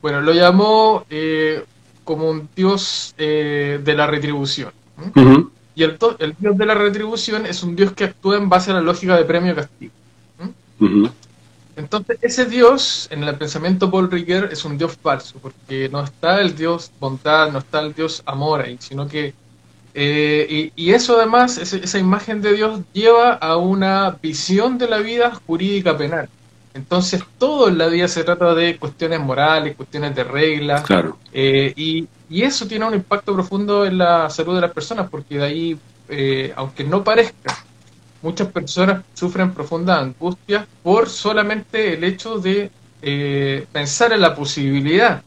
Bueno, 0.03 0.21
lo 0.21 0.33
llamó 0.33 1.05
eh, 1.11 1.65
como 2.03 2.31
un 2.31 2.49
Dios 2.57 3.15
eh, 3.19 3.81
de 3.83 3.95
la 3.95 4.07
retribución. 4.09 4.73
Y 5.79 5.85
el, 5.85 5.97
el, 6.19 6.35
dios 6.41 6.59
de 6.59 6.67
la 6.67 6.75
retribución 6.75 7.47
es 7.47 7.63
un 7.63 7.77
dios 7.77 7.93
que 7.93 8.03
actúa 8.03 8.37
en 8.37 8.49
base 8.49 8.73
a 8.73 8.75
la 8.75 8.81
lógica 8.81 9.17
de 9.17 9.25
premio 9.25 9.53
y 9.53 9.55
castigo. 9.55 9.93
Entonces, 11.77 12.19
ese 12.21 12.47
dios, 12.47 13.07
en 13.13 13.23
el 13.23 13.37
pensamiento 13.37 13.89
Paul 13.89 14.11
Ricoeur, 14.11 14.49
es 14.53 14.65
un 14.65 14.77
dios 14.77 14.99
falso, 15.01 15.39
porque 15.41 15.89
no 15.89 16.03
está 16.03 16.41
el 16.41 16.57
dios 16.57 16.91
bondad, 16.99 17.53
no 17.53 17.61
está 17.61 17.79
el 17.79 17.95
dios 17.95 18.25
amor 18.27 18.63
ahí, 18.63 18.77
sino 18.81 19.07
que. 19.07 19.35
Eh, 19.95 20.73
y, 20.75 20.91
eso 20.91 21.17
además, 21.17 21.59
esa 21.59 21.99
imagen 22.01 22.43
de 22.43 22.55
Dios 22.55 22.81
lleva 22.93 23.35
a 23.35 23.57
una 23.57 24.19
visión 24.21 24.79
de 24.79 24.89
la 24.89 24.99
vida 24.99 25.33
jurídica 25.47 25.97
penal. 25.97 26.29
Entonces, 26.79 27.25
todo 27.39 27.69
en 27.69 27.77
la 27.77 27.89
vida 27.89 28.07
se 28.07 28.23
trata 28.23 28.55
de 28.55 28.77
cuestiones 28.77 29.19
morales, 29.19 29.75
cuestiones 29.77 30.15
de 30.15 30.23
reglas. 30.23 30.83
Claro. 30.83 31.19
Eh, 31.33 31.73
y, 31.75 32.07
y 32.31 32.43
eso 32.43 32.69
tiene 32.69 32.87
un 32.87 32.95
impacto 32.95 33.35
profundo 33.35 33.85
en 33.85 33.99
la 33.99 34.31
salud 34.31 34.55
de 34.55 34.61
las 34.61 34.71
personas, 34.71 35.11
porque 35.11 35.39
de 35.39 35.45
ahí, 35.45 35.79
eh, 36.09 36.53
aunque 36.55 36.85
no 36.85 37.03
parezca, 37.03 37.65
muchas 38.23 38.47
personas 38.53 39.03
sufren 39.13 39.53
profunda 39.53 39.99
angustia 39.99 40.67
por 40.85 41.09
solamente 41.09 41.95
el 41.95 42.05
hecho 42.05 42.39
de 42.39 42.71
eh, 43.03 43.67
pensar 43.73 44.13
en 44.13 44.21
la 44.21 44.37
posibilidad 44.37 45.23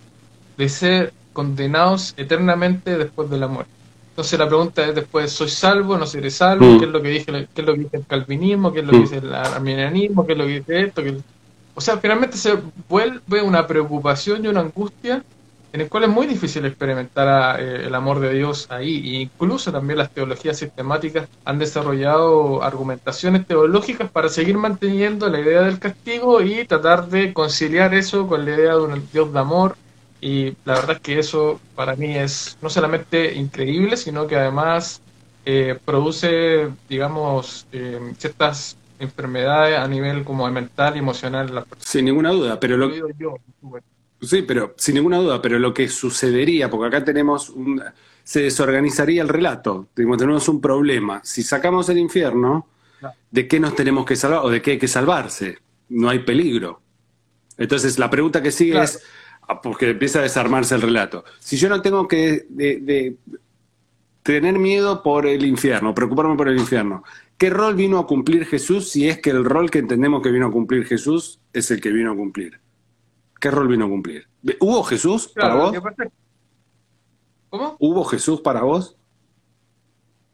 de 0.57 0.69
ser 0.69 1.13
condenados 1.33 2.13
eternamente 2.15 2.97
después 2.97 3.29
de 3.29 3.37
la 3.37 3.47
muerte. 3.49 3.71
Entonces 4.11 4.39
la 4.39 4.47
pregunta 4.47 4.85
es 4.85 4.95
después, 4.95 5.31
¿soy 5.31 5.49
salvo? 5.49 5.97
¿No 5.97 6.05
seré 6.05 6.29
salvo? 6.29 6.65
Mm. 6.65 6.79
¿Qué 6.79 6.85
es 6.85 6.91
lo 6.91 7.01
que 7.01 7.09
dice, 7.09 7.25
qué 7.53 7.61
es 7.61 7.65
lo 7.65 7.73
que 7.73 7.79
dice 7.79 7.97
el 7.97 8.05
calvinismo? 8.05 8.71
¿Qué 8.71 8.79
es 8.79 8.85
lo 8.85 8.91
que 8.91 8.97
mm. 8.97 9.01
dice 9.01 9.17
el 9.17 9.33
arminianismo? 9.33 10.25
¿Qué 10.25 10.33
es 10.33 10.37
lo 10.37 10.45
que 10.45 10.59
dice 10.59 10.81
esto? 10.81 11.01
O 11.73 11.81
sea, 11.81 11.97
finalmente 11.97 12.37
se 12.37 12.57
vuelve 12.89 13.41
una 13.41 13.65
preocupación 13.65 14.43
y 14.43 14.47
una 14.47 14.61
angustia 14.61 15.23
en 15.73 15.81
el 15.81 15.89
cual 15.89 16.03
es 16.03 16.09
muy 16.09 16.27
difícil 16.27 16.65
experimentar 16.65 17.59
eh, 17.61 17.85
el 17.87 17.95
amor 17.95 18.19
de 18.19 18.33
Dios 18.33 18.67
ahí. 18.69 19.15
E 19.15 19.21
incluso 19.21 19.71
también 19.71 19.99
las 19.99 20.11
teologías 20.11 20.57
sistemáticas 20.57 21.29
han 21.45 21.59
desarrollado 21.59 22.61
argumentaciones 22.61 23.45
teológicas 23.47 24.09
para 24.11 24.29
seguir 24.29 24.57
manteniendo 24.57 25.29
la 25.29 25.39
idea 25.39 25.61
del 25.61 25.79
castigo 25.79 26.41
y 26.41 26.65
tratar 26.65 27.07
de 27.07 27.33
conciliar 27.33 27.93
eso 27.93 28.27
con 28.27 28.45
la 28.45 28.51
idea 28.51 28.73
de 28.73 28.81
un 28.81 29.07
Dios 29.13 29.31
de 29.31 29.39
amor. 29.39 29.77
Y 30.19 30.51
la 30.65 30.75
verdad 30.75 30.97
es 30.97 30.99
que 31.01 31.19
eso 31.19 31.59
para 31.75 31.95
mí 31.95 32.15
es 32.17 32.57
no 32.61 32.69
solamente 32.69 33.33
increíble, 33.33 33.97
sino 33.97 34.27
que 34.27 34.35
además 34.35 35.01
eh, 35.45 35.79
produce, 35.83 36.69
digamos, 36.87 37.65
eh, 37.71 38.13
ciertas 38.17 38.77
enfermedades 39.01 39.77
a 39.77 39.87
nivel 39.87 40.23
como 40.23 40.49
mental 40.49 40.95
y 40.95 40.99
emocional 40.99 41.49
en 41.49 41.55
las 41.55 41.65
personas. 41.65 41.89
Sin 41.89 42.05
ninguna 42.05 42.31
duda, 42.31 42.59
pero 42.59 42.77
lo 42.77 42.91
Sí, 44.21 44.43
pero 44.43 44.75
sin 44.77 44.95
ninguna 44.95 45.17
duda, 45.17 45.41
pero 45.41 45.57
lo 45.57 45.73
que 45.73 45.87
sucedería, 45.87 46.69
porque 46.69 46.95
acá 46.95 47.03
tenemos 47.03 47.49
un, 47.49 47.81
se 48.23 48.43
desorganizaría 48.43 49.23
el 49.23 49.29
relato, 49.29 49.87
tenemos 49.95 50.47
un 50.47 50.61
problema. 50.61 51.21
Si 51.23 51.41
sacamos 51.41 51.89
el 51.89 51.97
infierno, 51.97 52.67
¿de 53.31 53.47
qué 53.47 53.59
nos 53.59 53.75
tenemos 53.75 54.05
que 54.05 54.15
salvar 54.15 54.41
o 54.43 54.49
de 54.49 54.61
qué 54.61 54.71
hay 54.71 54.77
que 54.77 54.87
salvarse? 54.87 55.57
No 55.89 56.09
hay 56.09 56.19
peligro. 56.19 56.81
Entonces 57.57 57.97
la 57.97 58.09
pregunta 58.09 58.43
que 58.43 58.51
sigue 58.51 58.81
es, 58.81 59.01
ah, 59.47 59.59
porque 59.59 59.89
empieza 59.89 60.19
a 60.19 60.23
desarmarse 60.23 60.75
el 60.75 60.81
relato. 60.81 61.25
Si 61.39 61.57
yo 61.57 61.67
no 61.67 61.81
tengo 61.81 62.07
que 62.07 62.45
de, 62.49 63.15
tener 64.21 64.59
miedo 64.59 65.01
por 65.01 65.25
el 65.25 65.45
infierno, 65.45 65.95
preocuparme 65.95 66.35
por 66.35 66.47
el 66.47 66.59
infierno, 66.59 67.03
¿qué 67.41 67.49
rol 67.49 67.73
vino 67.73 67.97
a 67.97 68.05
cumplir 68.05 68.45
Jesús 68.45 68.91
si 68.91 69.09
es 69.09 69.19
que 69.19 69.31
el 69.31 69.43
rol 69.43 69.71
que 69.71 69.79
entendemos 69.79 70.21
que 70.21 70.29
vino 70.29 70.45
a 70.45 70.51
cumplir 70.51 70.85
Jesús 70.85 71.41
es 71.53 71.71
el 71.71 71.81
que 71.81 71.89
vino 71.89 72.11
a 72.11 72.15
cumplir? 72.15 72.61
¿Qué 73.39 73.49
rol 73.49 73.67
vino 73.67 73.85
a 73.85 73.89
cumplir? 73.89 74.27
¿Hubo 74.59 74.83
Jesús 74.83 75.29
para 75.29 75.55
vos? 75.55 75.75
¿Cómo? 77.49 77.77
¿Hubo 77.79 78.03
Jesús 78.03 78.41
para 78.41 78.61
vos? 78.61 78.95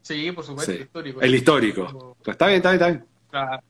Sí, 0.02 0.30
por 0.32 0.44
supuesto, 0.44 0.70
el 0.70 0.82
histórico. 0.82 1.20
El 1.22 1.34
histórico. 1.34 2.16
Está 2.26 2.48
bien, 2.48 2.58
está 2.58 2.72
bien, 2.72 2.82
está 2.82 2.86
bien. 2.88 3.06
Claro. 3.30 3.62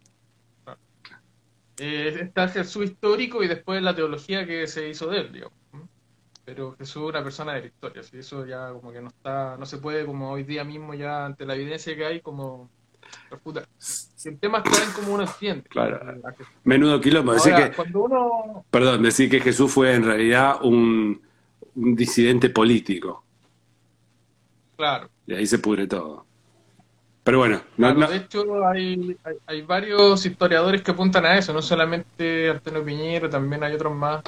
Eh, 1.78 2.18
está 2.21 2.49
Jesús 2.49 2.87
histórico 2.87 3.45
y 3.45 3.47
después 3.47 3.80
la 3.80 3.95
teología 3.95 4.45
que 4.49 4.66
se 4.66 4.88
hizo 4.88 5.07
de 5.11 5.21
él, 5.21 5.33
digamos. 5.33 5.57
Pero 6.45 6.75
Jesús 6.76 7.04
es 7.04 7.09
una 7.11 7.23
persona 7.23 7.54
de 7.54 7.61
la 7.61 7.66
historia, 7.68 8.02
¿sí? 8.02 8.18
eso 8.18 8.45
ya 8.45 8.73
como 8.73 8.90
que 8.90 9.00
no 9.00 9.11
está, 9.11 9.57
no 9.57 9.64
se 9.64 9.78
puede 9.78 10.04
como 10.04 10.33
hoy 10.33 10.42
día 10.42 10.64
mismo 10.64 10.92
ya 10.95 11.25
ante 11.25 11.47
la 11.47 11.54
evidencia 11.54 11.95
que 11.95 12.04
hay 12.04 12.21
como 12.21 12.68
si 13.79 14.29
el 14.29 14.38
tema 14.38 14.59
está 14.59 14.85
en 14.85 14.93
cómo 14.93 15.15
uno 15.15 15.23
entiende. 15.25 15.69
Claro. 15.69 16.00
Menudo 16.65 17.00
quilombo. 17.00 17.35
que, 17.35 17.73
Perdón, 18.71 19.03
decir 19.03 19.31
que 19.31 19.41
Jesús 19.41 19.73
fue 19.73 19.95
en 19.95 20.05
realidad 20.05 20.57
un, 20.62 21.21
disidente 21.75 22.50
político. 22.50 23.25
Claro. 24.77 25.09
Y 25.27 25.35
ahí 25.35 25.47
se 25.47 25.59
pudre 25.59 25.87
todo. 25.87 26.25
Pero 27.23 27.38
bueno. 27.38 27.61
De 27.77 28.17
hecho, 28.17 28.67
hay, 28.67 29.17
hay, 29.47 29.62
varios 29.62 30.25
historiadores 30.25 30.83
que 30.83 30.93
apuntan 30.93 31.27
a 31.27 31.37
eso, 31.37 31.53
no 31.53 31.61
solamente 31.61 32.49
Arteno 32.49 32.83
Piñero, 32.83 33.29
también 33.29 33.62
hay 33.62 33.75
otros 33.75 33.95
más 33.95 34.23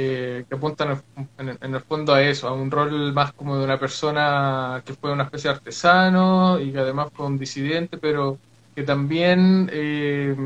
eh, 0.00 0.44
que 0.48 0.54
apuntan 0.54 1.02
en, 1.38 1.74
el 1.74 1.80
fondo 1.80 2.14
a 2.14 2.22
eso, 2.22 2.46
a 2.46 2.52
un 2.52 2.70
rol 2.70 3.12
más 3.12 3.32
como 3.32 3.58
de 3.58 3.64
una 3.64 3.80
persona 3.80 4.80
que 4.86 4.94
fue 4.94 5.10
una 5.10 5.24
especie 5.24 5.50
de 5.50 5.56
artesano 5.56 6.60
y 6.60 6.70
que 6.70 6.78
además 6.78 7.08
fue 7.12 7.26
un 7.26 7.36
disidente, 7.36 7.98
pero 7.98 8.38
que 8.76 8.84
también 8.84 9.68
eh, 9.72 10.36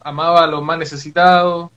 amaba 0.00 0.44
a 0.44 0.46
los 0.46 0.62
más 0.62 0.78
necesitados. 0.78 1.70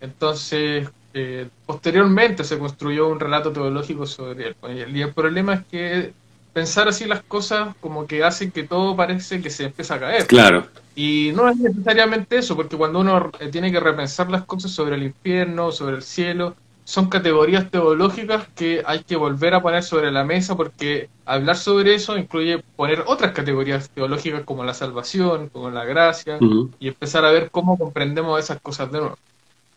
Entonces, 0.00 0.88
eh, 1.14 1.48
posteriormente 1.66 2.42
se 2.42 2.58
construyó 2.58 3.06
un 3.06 3.20
relato 3.20 3.52
teológico 3.52 4.04
sobre 4.04 4.48
él. 4.48 4.96
Y 4.96 5.02
el 5.02 5.14
problema 5.14 5.54
es 5.54 5.64
que 5.66 6.12
pensar 6.52 6.88
así 6.88 7.04
las 7.04 7.22
cosas 7.22 7.74
como 7.80 8.06
que 8.06 8.24
hacen 8.24 8.50
que 8.50 8.64
todo 8.64 8.96
parece 8.96 9.40
que 9.40 9.50
se 9.50 9.64
empieza 9.64 9.94
a 9.94 10.00
caer. 10.00 10.26
Claro. 10.26 10.66
Y 10.94 11.32
no 11.34 11.48
es 11.48 11.56
necesariamente 11.56 12.38
eso, 12.38 12.56
porque 12.56 12.76
cuando 12.76 13.00
uno 13.00 13.30
eh, 13.40 13.48
tiene 13.48 13.70
que 13.70 13.80
repensar 13.80 14.30
las 14.30 14.44
cosas 14.44 14.70
sobre 14.70 14.96
el 14.96 15.02
infierno, 15.04 15.72
sobre 15.72 15.96
el 15.96 16.02
cielo, 16.02 16.54
son 16.84 17.08
categorías 17.08 17.70
teológicas 17.70 18.48
que 18.56 18.82
hay 18.84 19.04
que 19.04 19.14
volver 19.14 19.54
a 19.54 19.62
poner 19.62 19.84
sobre 19.84 20.10
la 20.10 20.24
mesa 20.24 20.56
porque 20.56 21.08
hablar 21.24 21.56
sobre 21.56 21.94
eso 21.94 22.18
incluye 22.18 22.64
poner 22.74 23.04
otras 23.06 23.30
categorías 23.30 23.90
teológicas 23.90 24.42
como 24.42 24.64
la 24.64 24.74
salvación, 24.74 25.50
como 25.50 25.70
la 25.70 25.84
gracia, 25.84 26.38
y 26.80 26.88
empezar 26.88 27.24
a 27.24 27.30
ver 27.30 27.50
cómo 27.52 27.78
comprendemos 27.78 28.40
esas 28.40 28.60
cosas 28.60 28.90
de 28.90 28.98
nuevo. 28.98 29.16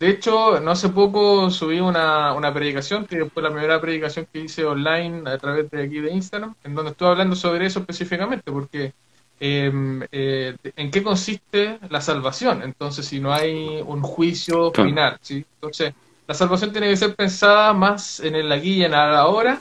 De 0.04 0.10
hecho, 0.10 0.60
no 0.60 0.72
hace 0.72 0.90
poco 0.90 1.50
subí 1.50 1.80
una, 1.80 2.34
una 2.34 2.52
predicación, 2.52 3.06
que 3.06 3.24
fue 3.26 3.42
la 3.42 3.50
primera 3.50 3.80
predicación 3.80 4.26
que 4.30 4.40
hice 4.40 4.64
online 4.64 5.28
a 5.30 5.38
través 5.38 5.70
de 5.70 5.82
aquí 5.82 6.00
de 6.00 6.12
Instagram, 6.12 6.54
en 6.62 6.74
donde 6.74 6.90
estuve 6.90 7.08
hablando 7.08 7.36
sobre 7.36 7.66
eso 7.66 7.80
específicamente, 7.80 8.50
porque 8.50 8.92
Em, 9.40 10.00
eh, 10.12 10.56
en 10.76 10.90
qué 10.90 11.02
consiste 11.02 11.78
la 11.90 12.00
salvación. 12.00 12.62
Entonces, 12.62 13.06
si 13.06 13.20
no 13.20 13.32
hay 13.32 13.82
un 13.84 14.00
juicio 14.02 14.72
final, 14.72 15.18
¿sí? 15.20 15.44
Entonces, 15.56 15.92
la 16.26 16.34
salvación 16.34 16.72
tiene 16.72 16.88
que 16.88 16.96
ser 16.96 17.14
pensada 17.14 17.72
más 17.72 18.20
en 18.20 18.36
el 18.36 18.50
aquí 18.50 18.74
y 18.74 18.84
en 18.84 18.92
la 18.92 19.18
ahora 19.18 19.60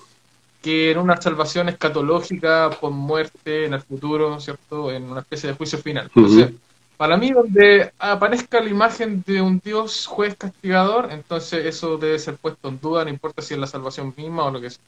que 0.62 0.92
en 0.92 1.00
una 1.00 1.22
salvación 1.22 1.68
escatológica 1.68 2.70
por 2.80 2.92
muerte 2.92 3.66
en 3.66 3.74
el 3.74 3.82
futuro, 3.82 4.40
¿cierto? 4.40 4.92
En 4.92 5.04
una 5.04 5.22
especie 5.22 5.50
de 5.50 5.56
juicio 5.56 5.80
final. 5.80 6.10
Entonces, 6.16 6.52
para 6.98 7.18
mí, 7.18 7.32
donde 7.32 7.92
aparezca 7.98 8.62
la 8.62 8.70
imagen 8.70 9.24
de 9.26 9.42
un 9.42 9.60
Dios 9.64 10.06
juez 10.06 10.36
castigador, 10.36 11.10
entonces 11.12 11.66
eso 11.66 11.98
debe 11.98 12.20
ser 12.20 12.36
puesto 12.36 12.70
en 12.70 12.80
duda, 12.80 13.04
no 13.04 13.10
importa 13.10 13.42
si 13.42 13.54
es 13.54 13.60
la 13.60 13.68
salvación 13.68 14.14
misma 14.16 14.46
o 14.46 14.52
lo 14.52 14.62
que 14.62 14.70
sea. 14.70 14.84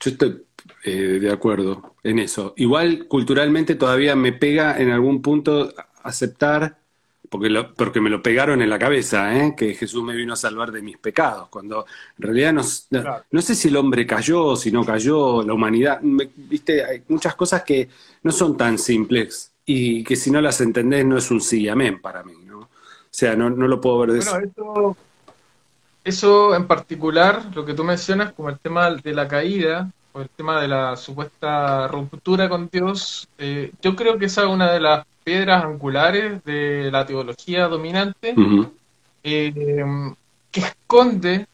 Yo 0.00 0.10
estoy 0.10 0.42
eh, 0.84 1.18
de 1.20 1.30
acuerdo 1.30 1.94
en 2.02 2.18
eso. 2.18 2.54
Igual 2.56 3.06
culturalmente 3.06 3.74
todavía 3.74 4.16
me 4.16 4.32
pega 4.32 4.78
en 4.78 4.90
algún 4.90 5.20
punto 5.20 5.72
aceptar, 6.02 6.78
porque, 7.28 7.50
lo, 7.50 7.74
porque 7.74 8.00
me 8.00 8.10
lo 8.10 8.22
pegaron 8.22 8.62
en 8.62 8.70
la 8.70 8.78
cabeza, 8.78 9.36
¿eh? 9.36 9.54
que 9.56 9.74
Jesús 9.74 10.02
me 10.02 10.16
vino 10.16 10.32
a 10.32 10.36
salvar 10.36 10.72
de 10.72 10.82
mis 10.82 10.96
pecados, 10.96 11.48
cuando 11.48 11.86
en 12.18 12.22
realidad 12.22 12.52
no, 12.54 12.62
no, 13.30 13.42
sé 13.42 13.54
si 13.54 13.68
el 13.68 13.76
hombre 13.76 14.06
cayó, 14.06 14.56
si 14.56 14.72
no 14.72 14.84
cayó, 14.84 15.42
la 15.42 15.52
humanidad, 15.52 16.00
viste, 16.02 16.84
hay 16.84 17.02
muchas 17.08 17.36
cosas 17.36 17.62
que 17.62 17.88
no 18.22 18.32
son 18.32 18.56
tan 18.56 18.78
simples 18.78 19.52
y 19.64 20.02
que 20.04 20.16
si 20.16 20.30
no 20.30 20.40
las 20.40 20.60
entendés 20.60 21.04
no 21.04 21.16
es 21.16 21.30
un 21.30 21.40
sí 21.40 21.68
amén 21.68 22.00
para 22.00 22.22
mí, 22.22 22.34
¿no? 22.44 22.60
O 22.60 22.68
sea, 23.10 23.36
no, 23.36 23.50
no 23.50 23.66
lo 23.66 23.80
puedo 23.80 23.98
ver 24.00 24.12
de 24.12 24.20
bueno, 24.20 24.46
eso. 24.46 24.96
Eso 26.02 26.54
en 26.54 26.66
particular, 26.66 27.44
lo 27.54 27.64
que 27.64 27.74
tú 27.74 27.84
mencionas 27.84 28.32
como 28.32 28.48
el 28.48 28.58
tema 28.58 28.90
de 28.90 29.12
la 29.12 29.28
caída, 29.28 29.90
o 30.12 30.20
el 30.20 30.28
tema 30.30 30.60
de 30.60 30.68
la 30.68 30.96
supuesta 30.96 31.86
ruptura 31.88 32.48
con 32.48 32.68
Dios, 32.70 33.28
eh, 33.38 33.72
yo 33.82 33.94
creo 33.94 34.18
que 34.18 34.26
esa 34.26 34.42
es 34.42 34.48
una 34.48 34.72
de 34.72 34.80
las 34.80 35.06
piedras 35.22 35.64
angulares 35.64 36.42
de 36.44 36.90
la 36.90 37.06
teología 37.06 37.68
dominante, 37.68 38.34
eh, 39.22 39.84
que 40.50 40.60
esconde 40.60 41.46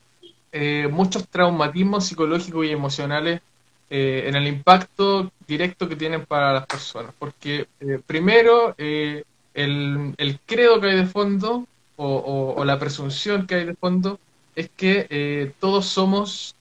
eh, 0.53 0.89
muchos 0.91 1.29
traumatismos 1.29 2.07
psicológicos 2.07 2.65
y 2.65 2.71
emocionales 2.71 3.43
en 3.89 4.35
el 4.35 4.47
impacto 4.47 5.31
directo 5.47 5.89
que 5.89 5.97
tienen 5.97 6.27
para 6.27 6.53
las 6.53 6.67
personas. 6.67 7.13
Porque 7.19 7.67
primero, 8.07 8.75
el, 8.79 9.25
el, 9.55 10.41
credo 10.45 10.81
que 10.81 10.89
hay 10.89 10.97
de 10.97 11.07
fondo, 11.07 11.67
o, 11.97 12.63
la 12.65 12.79
presunción 12.79 13.47
que 13.47 13.55
hay 13.55 13.65
de 13.65 13.75
fondo, 13.75 14.19
es 14.55 14.71
que 14.77 15.53
todos 15.61 15.87
somos 15.87 16.55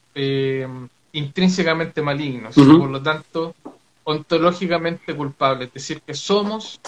intrínsecamente 1.13 2.01
malignos, 2.01 2.55
por 2.55 2.89
lo 2.89 3.01
tanto, 3.01 3.55
ontológicamente 4.05 5.15
culpables, 5.15 5.67
es 5.69 5.73
decir, 5.73 6.01
que 6.01 6.13
somos 6.13 6.79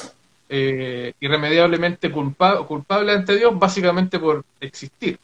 eh, 0.50 1.14
irremediablemente 1.20 2.10
culpables 2.10 3.18
ante 3.18 3.36
Dios 3.36 3.58
básicamente 3.60 4.18
por 4.18 4.46
existir. 4.62 5.20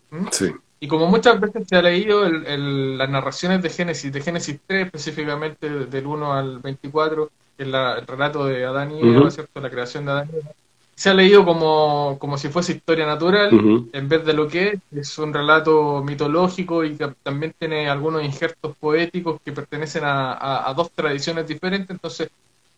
Y 0.83 0.87
como 0.89 1.07
muchas 1.07 1.39
veces 1.39 1.65
se 1.65 1.77
ha 1.77 1.81
leído 1.81 2.27
las 2.27 3.09
narraciones 3.09 3.61
de 3.61 3.69
Génesis, 3.69 4.11
de 4.11 4.19
Génesis 4.19 4.59
3 4.67 4.87
específicamente, 4.87 5.69
del 5.69 6.05
1 6.05 6.33
al 6.33 6.59
24, 6.59 7.31
que 7.55 7.63
es 7.63 7.69
el 7.69 8.05
relato 8.05 8.43
de 8.43 8.65
Adán 8.65 8.91
y 8.91 8.99
Eva, 8.99 9.31
¿cierto? 9.31 9.61
la 9.61 9.69
creación 9.69 10.03
de 10.03 10.11
Adán 10.11 10.29
y 10.33 10.39
Eva, 10.39 10.51
se 10.93 11.09
ha 11.09 11.13
leído 11.13 11.45
como, 11.45 12.17
como 12.19 12.37
si 12.37 12.49
fuese 12.49 12.73
historia 12.73 13.05
natural, 13.05 13.87
en 13.93 14.09
vez 14.09 14.25
de 14.25 14.33
lo 14.33 14.49
que 14.49 14.73
es, 14.73 14.79
es 14.91 15.17
un 15.19 15.33
relato 15.33 16.03
mitológico 16.03 16.83
y 16.83 16.97
que 16.97 17.13
también 17.23 17.55
tiene 17.57 17.87
algunos 17.87 18.21
injertos 18.21 18.75
poéticos 18.75 19.39
que 19.39 19.53
pertenecen 19.53 20.03
a, 20.05 20.73
dos 20.75 20.91
tradiciones 20.91 21.47
diferentes. 21.47 21.91
Entonces, 21.91 22.29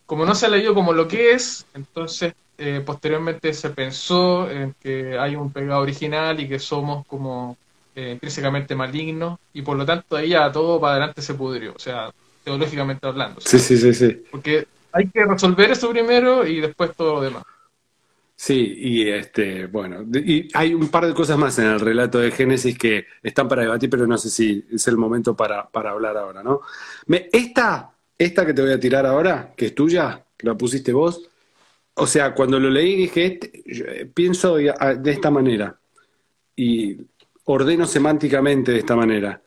como 0.06 0.24
no 0.24 0.36
se 0.36 0.46
ha 0.46 0.50
leído 0.50 0.74
como 0.74 0.92
lo 0.92 1.08
que 1.08 1.32
es, 1.32 1.66
entonces 1.74 2.34
eh, 2.56 2.84
posteriormente 2.86 3.52
se 3.52 3.70
pensó 3.70 4.48
en 4.48 4.76
que 4.80 5.18
hay 5.18 5.34
un 5.34 5.50
pecado 5.50 5.80
original 5.80 6.38
y 6.38 6.48
que 6.48 6.60
somos 6.60 7.04
como 7.08 7.56
eh, 7.96 8.12
intrínsecamente 8.12 8.74
malignos 8.74 9.38
y 9.54 9.62
por 9.62 9.76
lo 9.76 9.86
tanto 9.86 10.16
ahí 10.16 10.28
ya 10.28 10.52
todo 10.52 10.78
para 10.78 10.92
adelante 10.92 11.22
se 11.22 11.32
pudrió, 11.32 11.72
o 11.74 11.78
sea, 11.78 12.12
teológicamente 12.44 13.06
hablando. 13.06 13.40
Sí, 13.40 13.58
sí, 13.58 13.76
sí, 13.78 13.94
sí. 13.94 14.22
Porque 14.30 14.66
hay 14.92 15.08
que 15.08 15.24
resolver 15.24 15.70
eso 15.70 15.88
primero 15.90 16.46
y 16.46 16.60
después 16.60 16.94
todo 16.94 17.14
lo 17.14 17.20
demás. 17.22 17.42
Sí, 18.36 18.74
y 18.76 19.08
este, 19.08 19.66
bueno, 19.66 20.04
y 20.12 20.46
hay 20.52 20.74
un 20.74 20.88
par 20.88 21.06
de 21.06 21.14
cosas 21.14 21.38
más 21.38 21.58
en 21.58 21.68
el 21.68 21.80
relato 21.80 22.18
de 22.18 22.30
Génesis 22.30 22.76
que 22.76 23.06
están 23.22 23.48
para 23.48 23.62
debatir, 23.62 23.88
pero 23.88 24.06
no 24.06 24.18
sé 24.18 24.28
si 24.28 24.62
es 24.70 24.86
el 24.88 24.98
momento 24.98 25.34
para, 25.34 25.66
para 25.66 25.92
hablar 25.92 26.18
ahora, 26.18 26.42
¿no? 26.42 26.60
Me, 27.06 27.30
esta, 27.32 27.94
esta 28.18 28.44
que 28.44 28.52
te 28.52 28.60
voy 28.60 28.72
a 28.72 28.78
tirar 28.78 29.06
ahora, 29.06 29.54
que 29.56 29.66
es 29.66 29.74
tuya, 29.74 30.22
que 30.36 30.46
la 30.46 30.54
pusiste 30.54 30.92
vos, 30.92 31.30
o 31.94 32.06
sea, 32.06 32.34
cuando 32.34 32.60
lo 32.60 32.68
leí 32.68 32.94
dije, 32.94 33.24
este, 33.24 33.62
eh, 33.64 34.04
pienso 34.04 34.56
de 34.56 35.10
esta 35.10 35.30
manera 35.30 35.78
y 36.54 36.98
ordeno 37.46 37.86
semánticamente 37.86 38.72
de 38.72 38.78
esta 38.78 38.96
manera. 38.96 39.42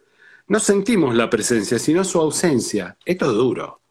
No 0.48 0.60
sentimos 0.60 1.15
la 1.15 1.29
presencia, 1.29 1.77
sino 1.77 2.03
su 2.03 2.20
ausencia. 2.20 2.98
Esto 3.06 3.25
es 3.25 3.34
duro. 3.34 3.82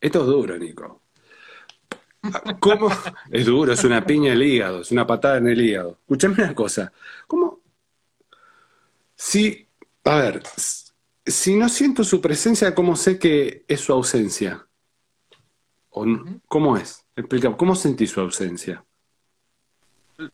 Esto 0.00 0.20
es 0.20 0.26
duro, 0.26 0.58
Nico. 0.58 1.02
¿Cómo? 2.60 2.88
Es 3.30 3.44
duro, 3.46 3.72
es 3.72 3.84
una 3.84 4.04
piña 4.04 4.32
en 4.32 4.38
el 4.38 4.42
hígado, 4.42 4.80
es 4.80 4.90
una 4.90 5.06
patada 5.06 5.38
en 5.38 5.48
el 5.48 5.60
hígado. 5.60 5.98
Escúchame 6.02 6.34
una 6.38 6.54
cosa. 6.54 6.92
¿Cómo? 7.26 7.60
Si, 9.14 9.68
a 10.04 10.16
ver, 10.16 10.42
si 11.26 11.56
no 11.56 11.68
siento 11.68 12.04
su 12.04 12.20
presencia, 12.20 12.74
¿cómo 12.74 12.96
sé 12.96 13.18
que 13.18 13.64
es 13.68 13.80
su 13.80 13.92
ausencia? 13.92 14.66
¿O 15.90 16.06
¿Cómo 16.46 16.76
es? 16.76 17.04
Explica, 17.14 17.56
¿cómo 17.56 17.74
sentí 17.74 18.06
su 18.06 18.20
ausencia? 18.20 18.85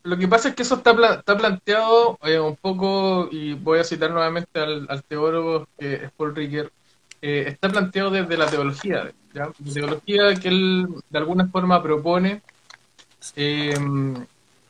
Lo 0.04 0.16
que 0.16 0.28
pasa 0.28 0.48
es 0.48 0.54
que 0.54 0.62
eso 0.62 0.76
está, 0.76 0.92
está 1.16 1.36
planteado 1.36 2.18
eh, 2.22 2.38
un 2.38 2.56
poco, 2.56 3.28
y 3.32 3.54
voy 3.54 3.80
a 3.80 3.84
citar 3.84 4.10
nuevamente 4.12 4.60
al, 4.60 5.02
teólogo 5.08 5.66
que 5.78 6.08
Paul 6.16 6.36
Ricker, 6.36 6.70
eh, 7.20 7.44
está 7.48 7.68
planteado 7.68 8.10
desde 8.10 8.36
la 8.36 8.46
teología. 8.46 9.12
La 9.32 9.50
teología 9.72 10.34
que 10.40 10.48
él 10.48 10.86
de 11.10 11.18
alguna 11.18 11.48
forma 11.48 11.82
propone 11.82 12.42
eh, 13.34 13.74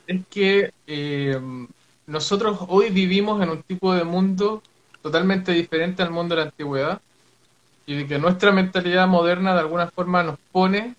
es 0.07 0.21
que 0.29 0.71
nosotros 2.07 2.59
hoy 2.67 2.89
vivimos 2.89 3.41
en 3.41 3.49
un 3.49 3.61
tipo 3.61 3.93
de 3.93 4.03
mundo 4.03 4.63
totalmente 5.01 5.51
diferente 5.51 6.01
al 6.01 6.11
mundo 6.11 6.35
de 6.35 6.41
la 6.41 6.47
antigüedad 6.47 7.01
y 7.85 8.05
que 8.05 8.17
nuestra 8.17 8.51
mentalidad 8.51 9.07
moderna 9.07 9.53
de 9.53 9.59
alguna 9.59 9.87
forma 9.87 10.23
nos 10.23 10.39
pone 10.51 10.95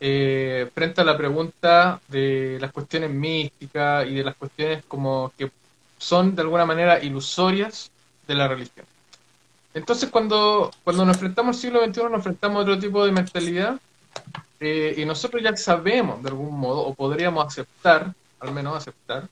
eh, 0.00 0.70
frente 0.74 1.02
a 1.02 1.04
la 1.04 1.16
pregunta 1.16 2.00
de 2.08 2.58
las 2.60 2.72
cuestiones 2.72 3.10
místicas 3.10 4.06
y 4.06 4.14
de 4.14 4.24
las 4.24 4.34
cuestiones 4.34 4.82
como 4.88 5.32
que 5.36 5.50
son 5.98 6.34
de 6.34 6.42
alguna 6.42 6.64
manera 6.64 7.02
ilusorias 7.02 7.90
de 8.26 8.34
la 8.34 8.48
religión. 8.48 8.86
Entonces 9.74 10.10
cuando, 10.10 10.70
cuando 10.82 11.04
nos 11.04 11.16
enfrentamos 11.16 11.56
al 11.56 11.62
siglo 11.62 11.84
XXI 11.84 12.02
nos 12.04 12.14
enfrentamos 12.14 12.56
a 12.56 12.60
otro 12.62 12.78
tipo 12.78 13.04
de 13.04 13.12
mentalidad 13.12 13.78
eh, 14.58 14.94
y 14.96 15.04
nosotros 15.04 15.42
ya 15.42 15.56
sabemos 15.56 16.22
de 16.22 16.30
algún 16.30 16.58
modo, 16.58 16.80
o 16.80 16.94
podríamos 16.94 17.46
aceptar, 17.46 18.12
al 18.40 18.52
menos 18.52 18.76
aceptar, 18.76 19.28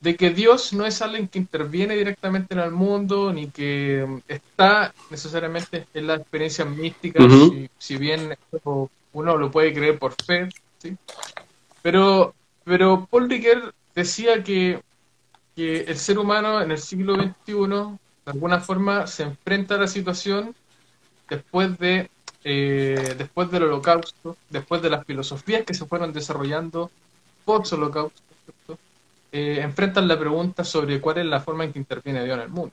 de 0.00 0.16
que 0.16 0.30
Dios 0.30 0.74
no 0.74 0.84
es 0.84 1.00
alguien 1.00 1.28
que 1.28 1.38
interviene 1.38 1.96
directamente 1.96 2.52
en 2.52 2.60
el 2.60 2.70
mundo, 2.70 3.32
ni 3.32 3.48
que 3.48 4.06
está 4.28 4.92
necesariamente 5.10 5.86
en 5.94 6.06
la 6.06 6.16
experiencia 6.16 6.66
mística, 6.66 7.24
si, 7.78 7.96
bien 7.96 8.36
uno 9.14 9.36
lo 9.36 9.50
puede 9.50 9.72
creer 9.72 9.98
por 9.98 10.12
fe, 10.12 10.48
¿sí? 10.78 10.96
Pero, 11.82 12.34
pero 12.64 13.06
Paul 13.10 13.30
Ricoeur 13.30 13.74
decía 13.94 14.42
que, 14.42 14.82
el 15.56 15.96
ser 15.96 16.18
humano 16.18 16.60
en 16.60 16.72
el 16.72 16.78
siglo 16.78 17.14
XXI, 17.14 17.54
de 18.26 18.32
alguna 18.32 18.60
forma, 18.60 19.06
se 19.06 19.22
enfrenta 19.22 19.76
a 19.76 19.78
la 19.78 19.86
situación 19.86 20.54
después 21.28 21.78
de 21.78 22.10
eh, 22.42 23.14
después 23.16 23.50
del 23.50 23.62
holocausto, 23.62 24.36
después 24.50 24.82
de 24.82 24.90
las 24.90 25.06
filosofías 25.06 25.64
que 25.64 25.72
se 25.72 25.86
fueron 25.86 26.12
desarrollando 26.12 26.90
post-holocausto, 27.44 28.22
eh, 29.32 29.60
enfrentan 29.62 30.06
la 30.06 30.18
pregunta 30.18 30.62
sobre 30.62 31.00
cuál 31.00 31.18
es 31.18 31.26
la 31.26 31.40
forma 31.40 31.64
en 31.64 31.72
que 31.72 31.78
interviene 31.78 32.24
Dios 32.24 32.36
en 32.36 32.42
el 32.42 32.50
mundo. 32.50 32.72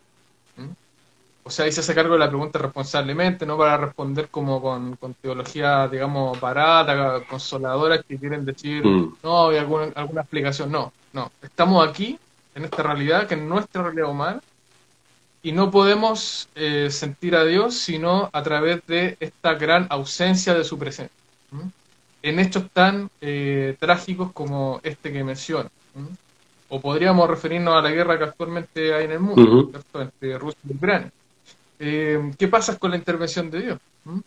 O 1.44 1.50
sea, 1.50 1.66
ahí 1.66 1.72
se 1.72 1.80
hace 1.80 1.96
cargo 1.96 2.14
de 2.14 2.20
la 2.20 2.30
pregunta 2.30 2.60
responsablemente, 2.60 3.46
no 3.46 3.58
para 3.58 3.78
responder 3.78 4.30
como 4.30 4.62
con, 4.62 4.98
teología, 5.22 5.88
digamos, 5.88 6.40
barata, 6.40 7.24
consoladora, 7.28 8.02
que 8.04 8.18
quieren 8.18 8.46
decir, 8.46 8.86
mm. 8.86 9.16
no, 9.24 9.50
hay 9.50 9.58
alguna, 9.58 9.92
alguna 9.96 10.22
explicación. 10.22 10.72
No, 10.72 10.94
no. 11.14 11.32
Estamos 11.42 11.88
aquí, 11.88 12.20
en 12.54 12.66
esta 12.66 12.84
realidad, 12.84 13.28
que 13.28 13.36
es 13.36 13.42
nuestra 13.42 13.84
realidad 13.84 14.10
humana, 14.10 14.42
y 15.44 15.52
no 15.52 15.72
podemos 15.72 16.50
eh, 16.56 16.90
sentir 16.92 17.36
a 17.36 17.44
Dios 17.44 17.76
sino 17.76 18.30
a 18.32 18.44
través 18.44 18.86
de 18.88 19.18
esta 19.20 19.56
gran 19.56 19.88
ausencia 19.90 20.54
de 20.54 20.64
su 20.64 20.78
presencia. 20.78 21.16
En 22.22 22.40
hechos 22.40 22.66
tan 22.72 23.10
eh, 23.20 23.76
trágicos 23.80 24.32
como 24.32 24.80
este 24.84 25.12
que 25.12 25.24
menciono. 25.24 25.70
O 26.70 26.80
podríamos 26.80 27.28
referirnos 27.30 27.76
a 27.76 27.82
la 27.82 27.90
guerra 27.90 28.18
que 28.18 28.26
actualmente 28.26 28.94
hay 28.94 29.06
en 29.06 29.12
el 29.12 29.20
mundo, 29.20 29.72
entre 29.96 30.38
Rusia 30.38 30.60
y 30.70 30.74
Ucrania. 30.74 31.12
Eh, 31.84 32.32
¿qué 32.38 32.48
pasa 32.48 32.78
con 32.78 32.92
la 32.92 32.98
intervención 32.98 33.50
de 33.50 33.62
Dios? 33.64 33.80
¿Mm? 34.06 34.20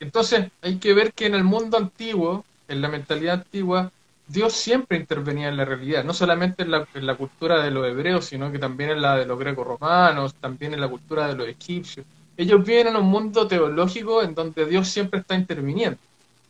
Entonces, 0.00 0.50
hay 0.62 0.78
que 0.78 0.94
ver 0.94 1.12
que 1.12 1.26
en 1.26 1.34
el 1.34 1.44
mundo 1.44 1.76
antiguo, 1.76 2.46
en 2.66 2.80
la 2.80 2.88
mentalidad 2.88 3.34
antigua, 3.34 3.92
Dios 4.26 4.54
siempre 4.54 4.96
intervenía 4.96 5.48
en 5.48 5.58
la 5.58 5.66
realidad, 5.66 6.02
no 6.02 6.14
solamente 6.14 6.62
en 6.62 6.70
la, 6.70 7.14
cultura 7.14 7.62
de 7.62 7.70
los 7.70 7.86
hebreos, 7.86 8.24
sino 8.24 8.50
que 8.50 8.58
también 8.58 8.88
en 8.88 9.02
la 9.02 9.16
de 9.16 9.26
los 9.26 9.38
greco 9.38 9.64
romanos, 9.64 10.34
también 10.34 10.72
en 10.72 10.80
la 10.80 10.88
cultura 10.88 11.28
de 11.28 11.34
los 11.34 11.46
egipcios. 11.46 12.06
Ellos 12.38 12.64
viven 12.64 12.88
en 12.88 12.96
un 12.96 13.06
mundo 13.06 13.46
teológico 13.46 14.22
en 14.22 14.34
donde 14.34 14.64
Dios 14.64 14.88
siempre 14.88 15.20
está 15.20 15.34
interviniendo. 15.34 15.98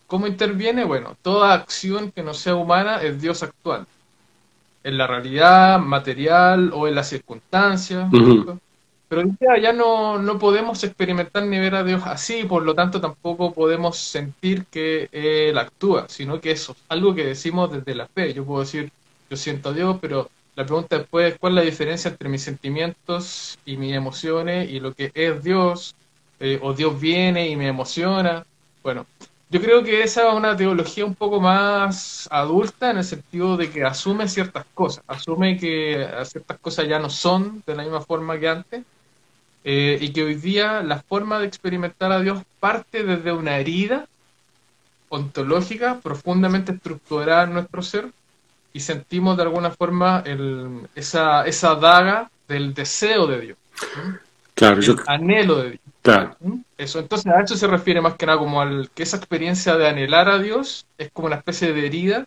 ¿Cómo 0.06 0.28
interviene? 0.28 0.84
Bueno, 0.84 1.16
toda 1.20 1.52
acción 1.52 2.12
que 2.12 2.22
no 2.22 2.32
sea 2.32 2.54
humana 2.54 3.02
es 3.02 3.20
Dios 3.20 3.42
actual. 3.42 3.86
En 4.84 4.98
la 4.98 5.08
realidad 5.08 5.80
material 5.80 6.70
o 6.72 6.86
en 6.86 6.94
las 6.94 7.08
circunstancias. 7.08 8.08
Pero 9.08 9.22
ya, 9.40 9.56
ya 9.60 9.72
no, 9.72 10.18
no 10.18 10.38
podemos 10.38 10.82
experimentar 10.82 11.44
ni 11.44 11.60
ver 11.60 11.76
a 11.76 11.84
Dios 11.84 12.02
así, 12.06 12.44
por 12.44 12.64
lo 12.64 12.74
tanto 12.74 13.00
tampoco 13.00 13.52
podemos 13.52 13.98
sentir 13.98 14.66
que 14.66 15.08
Él 15.12 15.56
actúa, 15.58 16.06
sino 16.08 16.40
que 16.40 16.50
eso 16.50 16.72
es 16.72 16.78
algo 16.88 17.14
que 17.14 17.24
decimos 17.24 17.70
desde 17.70 17.94
la 17.94 18.08
fe. 18.08 18.34
Yo 18.34 18.44
puedo 18.44 18.60
decir, 18.60 18.90
yo 19.30 19.36
siento 19.36 19.68
a 19.68 19.72
Dios, 19.72 19.98
pero 20.00 20.28
la 20.56 20.64
pregunta 20.64 20.98
después 20.98 21.32
es 21.32 21.38
cuál 21.38 21.52
es 21.52 21.64
la 21.64 21.70
diferencia 21.70 22.10
entre 22.10 22.28
mis 22.28 22.42
sentimientos 22.42 23.58
y 23.64 23.76
mis 23.76 23.94
emociones 23.94 24.70
y 24.70 24.80
lo 24.80 24.92
que 24.92 25.12
es 25.14 25.42
Dios, 25.44 25.94
eh, 26.40 26.58
o 26.62 26.72
Dios 26.72 27.00
viene 27.00 27.48
y 27.48 27.56
me 27.56 27.68
emociona. 27.68 28.44
Bueno, 28.82 29.06
yo 29.50 29.60
creo 29.60 29.84
que 29.84 30.02
esa 30.02 30.28
es 30.28 30.34
una 30.34 30.56
teología 30.56 31.04
un 31.04 31.14
poco 31.14 31.40
más 31.40 32.28
adulta 32.32 32.90
en 32.90 32.98
el 32.98 33.04
sentido 33.04 33.56
de 33.56 33.70
que 33.70 33.84
asume 33.84 34.28
ciertas 34.28 34.66
cosas, 34.74 35.04
asume 35.06 35.56
que 35.56 36.08
ciertas 36.24 36.58
cosas 36.58 36.88
ya 36.88 36.98
no 36.98 37.08
son 37.08 37.62
de 37.64 37.76
la 37.76 37.84
misma 37.84 38.00
forma 38.00 38.38
que 38.40 38.48
antes 38.48 38.84
eh, 39.68 39.98
y 40.00 40.12
que 40.12 40.22
hoy 40.22 40.36
día 40.36 40.80
la 40.84 41.00
forma 41.00 41.40
de 41.40 41.46
experimentar 41.46 42.12
a 42.12 42.20
Dios 42.20 42.40
parte 42.60 43.02
desde 43.02 43.32
una 43.32 43.58
herida 43.58 44.06
ontológica 45.08 45.98
profundamente 46.00 46.70
estructurada 46.70 47.42
en 47.42 47.54
nuestro 47.54 47.82
ser 47.82 48.06
y 48.72 48.78
sentimos 48.78 49.36
de 49.36 49.42
alguna 49.42 49.72
forma 49.72 50.22
el, 50.24 50.86
esa, 50.94 51.44
esa 51.46 51.74
daga 51.74 52.30
del 52.46 52.74
deseo 52.74 53.26
de 53.26 53.40
Dios. 53.40 53.58
Claro, 54.54 54.80
el 54.80 55.00
anhelo 55.08 55.56
de 55.56 55.70
Dios. 55.70 55.80
Claro. 56.00 56.36
Eso, 56.78 57.00
entonces 57.00 57.26
a 57.32 57.40
eso 57.40 57.56
se 57.56 57.66
refiere 57.66 58.00
más 58.00 58.14
que 58.14 58.26
nada 58.26 58.38
como 58.38 58.60
al 58.60 58.88
que 58.94 59.02
esa 59.02 59.16
experiencia 59.16 59.76
de 59.76 59.88
anhelar 59.88 60.28
a 60.28 60.38
Dios 60.38 60.86
es 60.96 61.10
como 61.10 61.26
una 61.26 61.36
especie 61.36 61.72
de 61.72 61.86
herida 61.86 62.26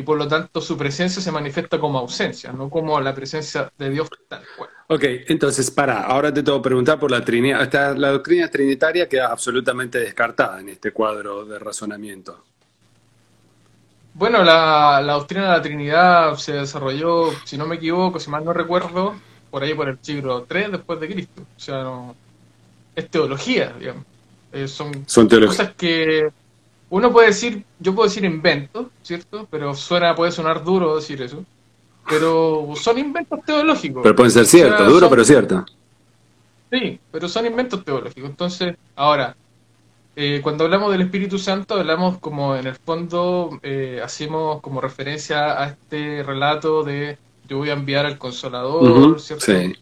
y 0.00 0.02
por 0.02 0.16
lo 0.16 0.26
tanto 0.26 0.62
su 0.62 0.78
presencia 0.78 1.20
se 1.20 1.30
manifiesta 1.30 1.78
como 1.78 1.98
ausencia, 1.98 2.52
no 2.52 2.70
como 2.70 2.98
la 3.02 3.14
presencia 3.14 3.70
de 3.76 3.90
Dios 3.90 4.08
tal 4.28 4.42
cual. 4.56 4.70
Ok, 4.88 5.04
entonces, 5.28 5.70
para, 5.70 6.04
ahora 6.04 6.32
te 6.32 6.42
tengo 6.42 6.56
que 6.62 6.68
preguntar 6.68 6.98
por 6.98 7.10
la 7.10 7.22
Trinidad. 7.22 7.70
La 7.98 8.10
doctrina 8.10 8.48
trinitaria 8.48 9.06
queda 9.06 9.30
absolutamente 9.30 9.98
descartada 9.98 10.58
en 10.60 10.70
este 10.70 10.90
cuadro 10.92 11.44
de 11.44 11.58
razonamiento. 11.58 12.44
Bueno, 14.14 14.42
la, 14.42 15.02
doctrina 15.02 15.44
de 15.44 15.50
la 15.50 15.62
Trinidad 15.62 16.36
se 16.36 16.54
desarrolló, 16.54 17.30
si 17.44 17.58
no 17.58 17.66
me 17.66 17.76
equivoco, 17.76 18.18
si 18.18 18.30
mal 18.30 18.42
no 18.42 18.54
recuerdo, 18.54 19.16
por 19.50 19.62
ahí 19.62 19.74
por 19.74 19.90
el 19.90 19.98
siglo 20.00 20.46
III 20.50 20.72
después 20.72 20.98
de 20.98 21.08
Cristo. 21.08 21.42
O 21.42 21.60
sea, 21.60 21.82
no, 21.82 22.16
es 22.96 23.06
teología, 23.10 23.74
digamos. 23.78 24.04
Eh, 24.50 24.66
son, 24.66 25.04
son 25.06 25.28
cosas 25.28 25.74
que 25.74 26.30
uno 26.90 27.12
puede 27.12 27.28
decir, 27.28 27.64
yo 27.78 27.94
puedo 27.94 28.08
decir 28.08 28.24
invento, 28.24 28.90
¿cierto? 29.02 29.48
Pero 29.50 29.74
suena, 29.74 30.14
puede 30.14 30.32
sonar 30.32 30.62
duro 30.62 30.96
decir 30.96 31.22
eso 31.22 31.44
pero 32.10 32.72
son 32.74 32.98
inventos 32.98 33.40
teológicos. 33.44 34.02
Pero 34.02 34.16
pueden 34.16 34.32
ser 34.32 34.46
ciertos, 34.46 34.86
duro 34.88 35.08
pero 35.08 35.24
cierto. 35.24 35.64
Sí, 36.70 36.98
pero 37.10 37.28
son 37.28 37.46
inventos 37.46 37.84
teológicos. 37.84 38.30
Entonces, 38.30 38.76
ahora, 38.96 39.36
eh, 40.16 40.40
cuando 40.42 40.64
hablamos 40.64 40.90
del 40.92 41.02
Espíritu 41.02 41.38
Santo, 41.38 41.74
hablamos 41.74 42.18
como 42.18 42.56
en 42.56 42.66
el 42.66 42.74
fondo, 42.74 43.58
eh, 43.62 44.00
hacemos 44.02 44.60
como 44.60 44.80
referencia 44.80 45.62
a 45.62 45.68
este 45.68 46.22
relato 46.24 46.82
de 46.82 47.16
yo 47.48 47.58
voy 47.58 47.70
a 47.70 47.74
enviar 47.74 48.06
al 48.06 48.18
Consolador, 48.18 49.20
¿cierto? 49.20 49.44
Sí. 49.44 49.74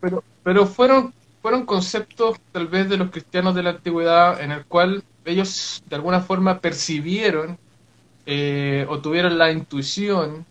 Pero, 0.00 0.22
pero 0.42 0.66
fueron, 0.66 1.12
fueron 1.42 1.66
conceptos 1.66 2.38
tal 2.52 2.68
vez 2.68 2.88
de 2.88 2.96
los 2.96 3.10
cristianos 3.10 3.54
de 3.54 3.64
la 3.64 3.70
antigüedad 3.70 4.40
en 4.40 4.52
el 4.52 4.64
cual 4.64 5.02
ellos 5.24 5.82
de 5.88 5.96
alguna 5.96 6.20
forma 6.20 6.60
percibieron 6.60 7.58
eh, 8.26 8.86
o 8.88 9.00
tuvieron 9.00 9.36
la 9.36 9.50
intuición 9.50 10.46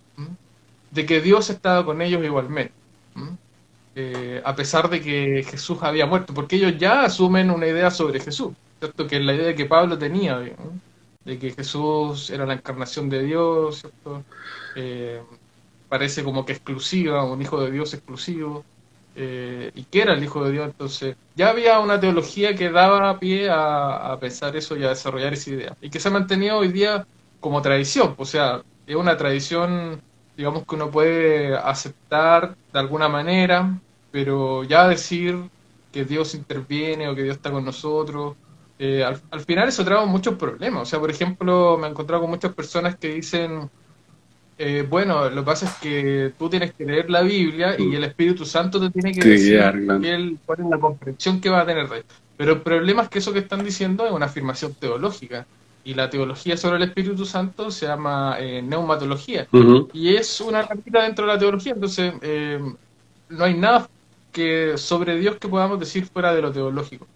de 0.91 1.06
que 1.06 1.21
Dios 1.21 1.49
estaba 1.49 1.86
con 1.86 2.01
ellos 2.01 2.23
igualmente, 2.23 2.73
eh, 3.95 4.41
a 4.43 4.54
pesar 4.56 4.89
de 4.89 5.01
que 5.01 5.43
Jesús 5.49 5.77
había 5.82 6.06
muerto, 6.06 6.34
porque 6.34 6.58
ellos 6.58 6.77
ya 6.77 7.04
asumen 7.04 7.49
una 7.49 7.67
idea 7.67 7.89
sobre 7.89 8.19
Jesús, 8.19 8.54
¿cierto? 8.80 9.08
que 9.08 9.17
es 9.17 9.23
la 9.23 9.34
idea 9.34 9.56
que 9.56 9.65
Pablo 9.65 9.97
tenía, 9.97 10.38
de 11.23 11.39
que 11.39 11.51
Jesús 11.51 12.30
era 12.30 12.45
la 12.45 12.54
encarnación 12.54 13.10
de 13.10 13.23
Dios, 13.23 13.80
¿cierto? 13.80 14.23
Eh, 14.75 15.21
parece 15.88 16.23
como 16.23 16.45
que 16.45 16.54
exclusiva, 16.54 17.23
un 17.23 17.41
hijo 17.41 17.62
de 17.62 17.71
Dios 17.71 17.93
exclusivo, 17.93 18.65
eh, 19.15 19.71
y 19.76 19.84
que 19.84 20.02
era 20.02 20.13
el 20.13 20.24
hijo 20.24 20.43
de 20.43 20.52
Dios, 20.52 20.65
entonces 20.65 21.15
ya 21.36 21.50
había 21.50 21.80
una 21.80 22.00
teología 22.00 22.56
que 22.56 22.69
daba 22.69 23.19
pie 23.19 23.50
a, 23.50 24.17
pensar 24.19 24.56
eso 24.56 24.78
y 24.78 24.84
a 24.84 24.89
desarrollar 24.89 25.34
esa 25.34 25.50
idea, 25.50 25.78
y 25.82 25.89
que 25.89 26.00
se 26.00 26.08
ha 26.08 26.12
mantenido 26.12 26.58
hoy 26.58 26.69
día 26.69 27.06
como 27.39 27.62
tradición, 27.62 28.15
o 28.17 28.26
sea, 28.26 28.62
es 28.88 28.95
una 28.95 29.17
tradición, 29.17 30.02
digamos, 30.38 30.65
que 30.65 30.76
uno 30.76 30.89
puede 30.89 31.56
aceptar 31.56 32.56
de 32.71 32.80
alguna 32.80 33.10
manera, 33.10 33.80
pero 34.12 34.63
ya 34.63 34.88
decir 34.88 35.50
que 35.91 36.06
Dios 36.06 36.36
interviene 36.36 37.08
o 37.10 37.15
que 37.15 37.24
Dios 37.24 37.36
está 37.38 37.52
con 37.52 37.65
nosotros, 37.65 38.36
eh, 38.84 39.04
al, 39.04 39.41
final 39.41 39.69
eso 39.69 39.86
trae 39.86 40.04
muchos 40.08 40.34
problemas. 40.36 40.82
O 40.82 40.86
sea, 40.86 41.00
por 41.00 41.12
ejemplo, 41.12 41.78
me 41.78 41.86
he 41.86 41.91
encontrado 41.91 42.24
con 42.24 42.32
muchas 42.32 42.52
personas 42.54 42.95
que 42.97 43.10
dicen, 43.10 43.69
eh, 44.63 44.86
bueno, 44.88 45.28
lo 45.28 45.41
que 45.41 45.45
pasa 45.45 45.65
es 45.65 45.74
que 45.78 46.34
tú 46.38 46.47
tienes 46.47 46.71
que 46.74 46.86
leer 46.86 47.10
la 47.10 47.24
Biblia 47.24 47.76
y 47.80 47.95
el 47.95 48.04
Espíritu 48.04 48.45
Santo 48.45 48.80
te 48.80 48.91
tiene 48.91 49.12
que 49.12 49.28
decir 49.28 49.60
cuál 50.45 50.60
es 50.60 50.65
la 50.67 50.78
comprensión 50.78 51.41
que 51.41 51.50
va 51.50 51.62
a 51.62 51.65
tener 51.65 51.88
Pero 52.38 52.54
el 52.54 52.62
problema 52.62 53.02
es 53.02 53.10
que 53.10 53.17
eso 53.17 53.34
que 53.34 53.39
están 53.39 53.63
diciendo 53.63 54.06
es 54.06 54.12
una 54.12 54.28
afirmación 54.28 54.76
teológica. 54.76 55.47
Y 55.84 55.95
la 55.95 56.12
teología 56.12 56.58
sobre 56.58 56.78
el 56.78 56.84
Espíritu 56.84 57.26
Santo 57.26 57.71
se 57.71 57.88
llama 57.88 58.36
eh, 58.39 58.62
neumatología. 58.62 59.47
Y 59.93 60.13
es 60.13 60.39
una 60.41 60.62
ramita 60.62 61.02
dentro 61.02 61.26
de 61.26 61.34
la 61.34 61.39
teología. 61.39 61.74
Entonces, 61.74 62.13
no 63.30 63.43
hay 63.43 63.56
nada 63.56 63.89
que 64.32 64.78
sobre 64.78 65.17
Dios 65.17 65.38
que 65.38 65.47
podamos 65.47 65.80
decir 65.80 66.06
fuera 66.06 66.36
de 66.36 66.41
lo 66.43 66.52
teológico. 66.52 67.08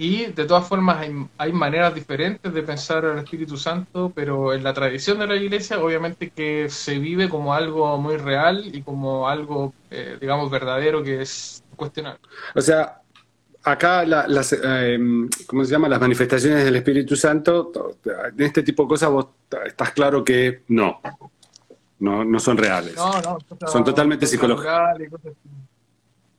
Y 0.00 0.32
de 0.32 0.46
todas 0.46 0.66
formas 0.66 0.96
hay, 0.96 1.14
hay, 1.36 1.52
maneras 1.52 1.94
diferentes 1.94 2.54
de 2.54 2.62
pensar 2.62 3.04
al 3.04 3.18
Espíritu 3.18 3.58
Santo, 3.58 4.10
pero 4.14 4.54
en 4.54 4.64
la 4.64 4.72
tradición 4.72 5.18
de 5.18 5.26
la 5.26 5.36
Iglesia 5.36 5.78
obviamente 5.78 6.30
que 6.30 6.70
se 6.70 6.98
vive 6.98 7.28
como 7.28 7.52
algo 7.52 7.98
muy 7.98 8.16
real 8.16 8.74
y 8.74 8.80
como 8.80 9.28
algo, 9.28 9.74
eh, 9.90 10.16
digamos, 10.18 10.50
verdadero 10.50 11.02
que 11.02 11.20
es 11.20 11.62
cuestionable. 11.76 12.18
O 12.54 12.62
sea, 12.62 13.02
acá 13.62 14.06
las, 14.06 14.54
eh, 14.54 14.98
¿cómo 15.46 15.66
se 15.66 15.70
llama? 15.70 15.86
Las 15.86 16.00
manifestaciones 16.00 16.64
del 16.64 16.76
Espíritu 16.76 17.14
Santo, 17.14 17.70
en 18.02 18.42
este 18.42 18.62
tipo 18.62 18.84
de 18.84 18.88
cosas 18.88 19.10
vos 19.10 19.26
estás 19.66 19.90
claro 19.90 20.24
que 20.24 20.62
no, 20.68 21.02
no, 21.98 22.24
no 22.24 22.40
son 22.40 22.56
reales. 22.56 22.96
No, 22.96 23.20
no, 23.20 23.68
son 23.68 23.84
totalmente 23.84 24.26
psicológicas. 24.26 24.96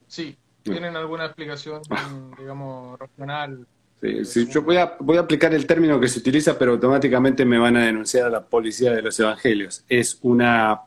Sí, 0.08 0.36
¿Tienen 0.64 0.96
alguna 0.96 1.26
explicación, 1.26 1.82
digamos, 2.38 3.00
racional? 3.00 3.66
Sí, 4.02 4.26
sí, 4.26 4.48
yo 4.50 4.64
voy 4.64 4.78
a, 4.78 4.96
voy 5.00 5.18
a 5.18 5.22
aplicar 5.22 5.54
el 5.54 5.68
término 5.68 6.00
que 6.00 6.08
se 6.08 6.20
utiliza, 6.20 6.58
pero 6.58 6.72
automáticamente 6.72 7.46
me 7.46 7.60
van 7.60 7.78
a 7.78 7.86
denunciar 7.86 8.26
a 8.26 8.30
la 8.30 8.42
policía 8.42 8.92
de 8.94 9.04
los 9.04 9.20
evangelios. 9.20 9.84
Es 9.88 10.18
una 10.24 10.82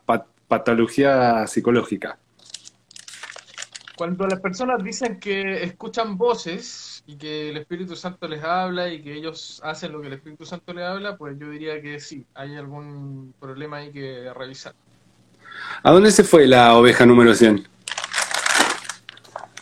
patología 0.47 1.47
psicológica. 1.47 2.17
Cuando 3.95 4.27
las 4.27 4.41
personas 4.41 4.83
dicen 4.83 5.19
que 5.21 5.63
escuchan 5.63 6.17
voces 6.17 7.03
y 7.07 7.15
que 7.15 7.49
el 7.49 7.57
Espíritu 7.57 7.95
Santo 7.95 8.27
les 8.27 8.43
habla 8.43 8.89
y 8.89 9.01
que 9.01 9.13
ellos 9.13 9.61
hacen 9.63 9.93
lo 9.93 10.01
que 10.01 10.07
el 10.07 10.13
Espíritu 10.13 10.45
Santo 10.45 10.73
les 10.73 10.83
habla, 10.83 11.15
pues 11.15 11.39
yo 11.39 11.49
diría 11.49 11.81
que 11.81 12.01
sí, 12.01 12.25
hay 12.33 12.57
algún 12.57 13.33
problema 13.39 13.77
ahí 13.77 13.93
que 13.93 14.33
revisar. 14.33 14.73
¿A 15.83 15.91
dónde 15.91 16.11
se 16.11 16.25
fue 16.25 16.45
la 16.47 16.75
oveja 16.75 17.05
número 17.05 17.33
100? 17.33 17.74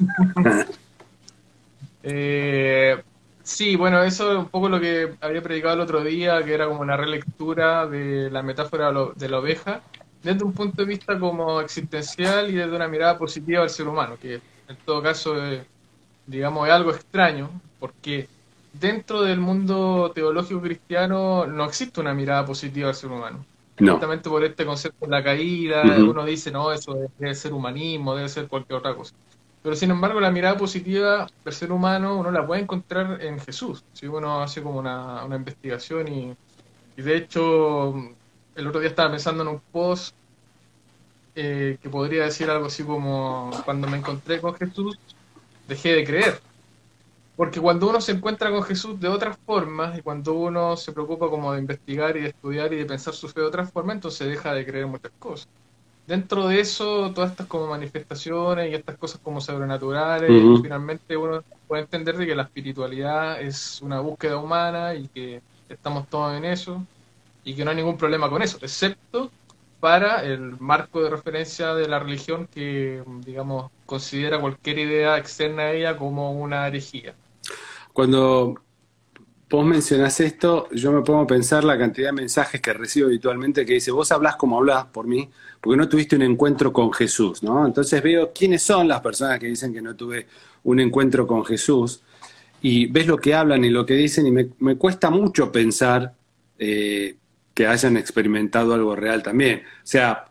Eh, 2.06 3.02
sí, 3.44 3.78
bueno, 3.78 4.04
eso 4.04 4.30
es 4.34 4.38
un 4.38 4.50
poco 4.50 4.68
lo 4.68 4.78
que 4.80 5.16
había 5.22 5.42
predicado 5.42 5.76
el 5.76 5.80
otro 5.80 6.04
día, 6.04 6.44
que 6.44 6.54
era 6.54 6.68
como 6.68 6.82
una 6.82 6.98
relectura 6.98 7.88
de 7.88 8.30
la 8.30 8.44
metáfora 8.44 8.92
de 9.16 9.30
la 9.30 9.39
oveja, 9.39 9.82
desde 10.22 10.44
un 10.44 10.52
punto 10.52 10.82
de 10.82 10.86
vista 10.86 11.18
como 11.18 11.62
existencial 11.62 12.50
y 12.50 12.56
desde 12.56 12.76
una 12.76 12.89
mirada 12.89 13.18
positiva 13.18 13.63
al 13.63 13.70
ser 13.70 13.88
humano, 13.88 14.18
que 14.22 14.42
en 14.68 14.76
todo 14.86 15.02
caso, 15.02 15.42
es, 15.46 15.66
digamos, 16.26 16.68
es 16.68 16.74
algo 16.74 16.92
extraño, 16.92 17.50
porque 17.80 18.28
dentro 18.74 19.22
del 19.22 19.39
mundo 19.39 20.12
teológico 20.13 20.62
cristiano 20.62 21.46
no 21.46 21.66
existe 21.66 22.02
una 22.02 22.13
mirada 22.13 22.46
positiva 22.46 22.89
al 22.89 22.96
ser 22.96 23.12
humano. 23.12 23.46
Justamente 23.78 24.30
por 24.30 24.44
este 24.44 24.66
concepto 24.66 25.06
de 25.06 25.12
la 25.12 25.24
caída, 25.24 25.84
uno 25.84 26.24
dice, 26.24 26.52
no, 26.52 26.72
eso 26.72 26.96
debe 27.18 27.34
ser 27.34 27.54
humanismo, 27.54 28.16
debe 28.16 28.30
ser 28.30 28.48
cualquier 28.48 28.78
otra 28.80 28.96
cosa. 28.96 29.13
Pero 29.63 29.78
sin 29.78 29.91
embargo, 29.91 30.19
la 30.19 30.30
mirada 30.30 30.58
positiva 30.58 31.26
del 31.45 31.54
ser 31.54 31.71
humano 31.71 32.17
uno 32.17 32.30
la 32.32 32.45
puede 32.45 32.62
encontrar 32.62 33.21
en 33.21 33.39
Jesús. 33.39 33.84
Si 33.93 34.06
uno 34.08 34.41
hace 34.43 34.62
como 34.62 34.78
una, 34.78 35.26
investigación 35.34 36.08
y, 36.10 36.36
de 37.02 37.17
hecho, 37.17 37.95
el 38.56 38.67
otro 38.67 38.82
día 38.82 38.89
estaba 38.89 39.12
pensando 39.12 39.43
en 39.43 39.49
un 39.49 39.62
post 39.71 40.13
eh, 41.36 41.78
que 41.82 41.89
podría 41.89 42.26
decir 42.26 42.49
algo 42.49 42.65
así 42.65 42.84
como: 42.84 43.52
Cuando 43.63 43.88
me 43.88 43.97
encontré 43.97 44.41
con 44.41 44.54
Jesús, 44.56 44.99
dejé 45.67 45.93
de 45.93 46.04
creer. 46.04 46.41
Porque 47.38 47.62
cuando 47.62 47.89
uno 47.89 48.02
se 48.02 48.12
encuentra 48.12 48.52
con 48.52 48.63
Jesús 48.63 48.99
de 48.99 49.08
otras 49.08 49.38
formas 49.45 49.97
y 49.97 50.02
cuando 50.02 50.34
uno 50.34 50.78
se 50.78 50.91
preocupa 50.91 51.30
como 51.30 51.54
de 51.54 51.60
investigar 51.60 52.17
y 52.17 52.21
de 52.21 52.30
estudiar 52.30 52.73
y 52.73 52.78
de 52.78 52.86
pensar 52.86 53.13
su 53.13 53.30
fe 53.30 53.41
de 53.41 53.47
otra 53.47 53.65
forma, 53.65 53.93
entonces 53.93 54.28
deja 54.28 54.54
de 54.54 54.65
creer 54.65 54.88
muchas 54.88 55.12
cosas 55.19 55.47
dentro 56.08 56.48
de 56.48 56.60
eso, 56.60 57.12
todas 57.13 57.32
estas 57.32 57.48
como 57.48 57.68
manifestaciones 57.68 58.72
y 58.72 58.76
estas 58.76 58.98
cosas 58.98 59.20
como 59.24 59.42
sobrenaturales, 59.42 60.30
finalmente 60.62 61.16
uno 61.18 61.44
puede 61.68 61.84
entender 61.84 62.18
de 62.18 62.26
que 62.26 62.36
la 62.36 62.44
espiritualidad 62.44 63.42
es 63.42 63.82
una 63.82 64.00
búsqueda 64.00 64.38
humana 64.38 64.96
y 64.96 65.08
que 65.08 65.42
estamos 65.70 66.08
todos 66.10 66.36
en 66.38 66.46
eso 66.46 66.84
y 67.44 67.56
que 67.56 67.63
no 67.66 67.72
hay 67.72 67.78
ningún 67.78 67.98
problema 67.98 68.30
con 68.30 68.42
eso, 68.42 68.58
excepto 68.62 69.32
para 69.80 70.24
el 70.24 70.58
marco 70.60 71.04
de 71.04 71.10
referencia 71.10 71.74
de 71.76 71.89
la 71.89 72.00
religión 72.00 72.48
que, 72.48 73.04
digamos, 73.26 73.70
considera 73.86 74.39
cualquier 74.39 74.80
idea 74.80 75.18
externa 75.18 75.63
a 75.63 75.72
ella 75.74 75.98
como 75.98 76.32
una 76.32 76.68
herejía. 76.68 77.13
Cuando 77.92 78.56
vos 79.50 79.66
mencionás 79.66 80.22
esto, 80.22 80.70
yo 80.72 80.92
me 80.94 81.02
pongo 81.02 81.24
a 81.24 81.28
pensar 81.28 81.66
la 81.66 81.78
cantidad 81.78 82.08
de 82.10 82.13
mensajes 82.13 82.62
que 82.62 82.72
recibo 82.72 83.08
habitualmente 83.08 83.66
que 83.66 83.74
dice, 83.74 83.92
vos 83.92 84.12
hablás 84.13 84.38
como 84.38 84.58
hablás 84.58 84.86
por 84.86 85.06
mí, 85.06 85.30
porque 85.63 85.78
no 85.78 85.88
tuviste 85.88 86.17
un 86.17 86.23
encuentro 86.23 86.73
con 86.73 86.91
Jesús, 86.91 87.41
¿no? 87.41 87.65
Entonces 87.65 88.04
veo 88.04 88.34
quiénes 88.34 88.62
son 88.62 88.88
las 88.88 88.99
personas 88.99 89.39
que 89.39 89.47
dicen 89.47 89.73
que 89.73 89.82
no 89.82 89.95
tuve 89.95 90.28
un 90.63 90.82
encuentro 90.82 91.26
con 91.26 91.45
Jesús, 91.45 92.02
y 92.62 92.88
ves 92.88 93.08
lo 93.08 93.17
que 93.17 93.34
hablan 93.34 93.63
y 93.63 93.69
lo 93.69 93.86
que 93.86 93.93
dicen, 93.93 94.28
y 94.28 94.32
me, 94.32 94.76
cuesta 94.76 95.10
mucho 95.10 95.52
pensar 95.52 96.13
eh, 96.60 97.15
que 97.54 97.67
hayan 97.67 97.97
experimentado 97.97 98.73
algo 98.73 98.95
real 98.95 99.23
también. 99.23 99.63
O 99.84 99.86
sea, 99.88 100.26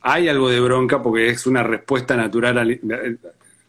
hay 0.00 0.28
algo 0.28 0.48
de 0.50 0.60
bronca 0.60 1.02
porque 1.02 1.28
es 1.28 1.46
una 1.46 1.62
respuesta 1.62 2.16
natural, 2.16 2.80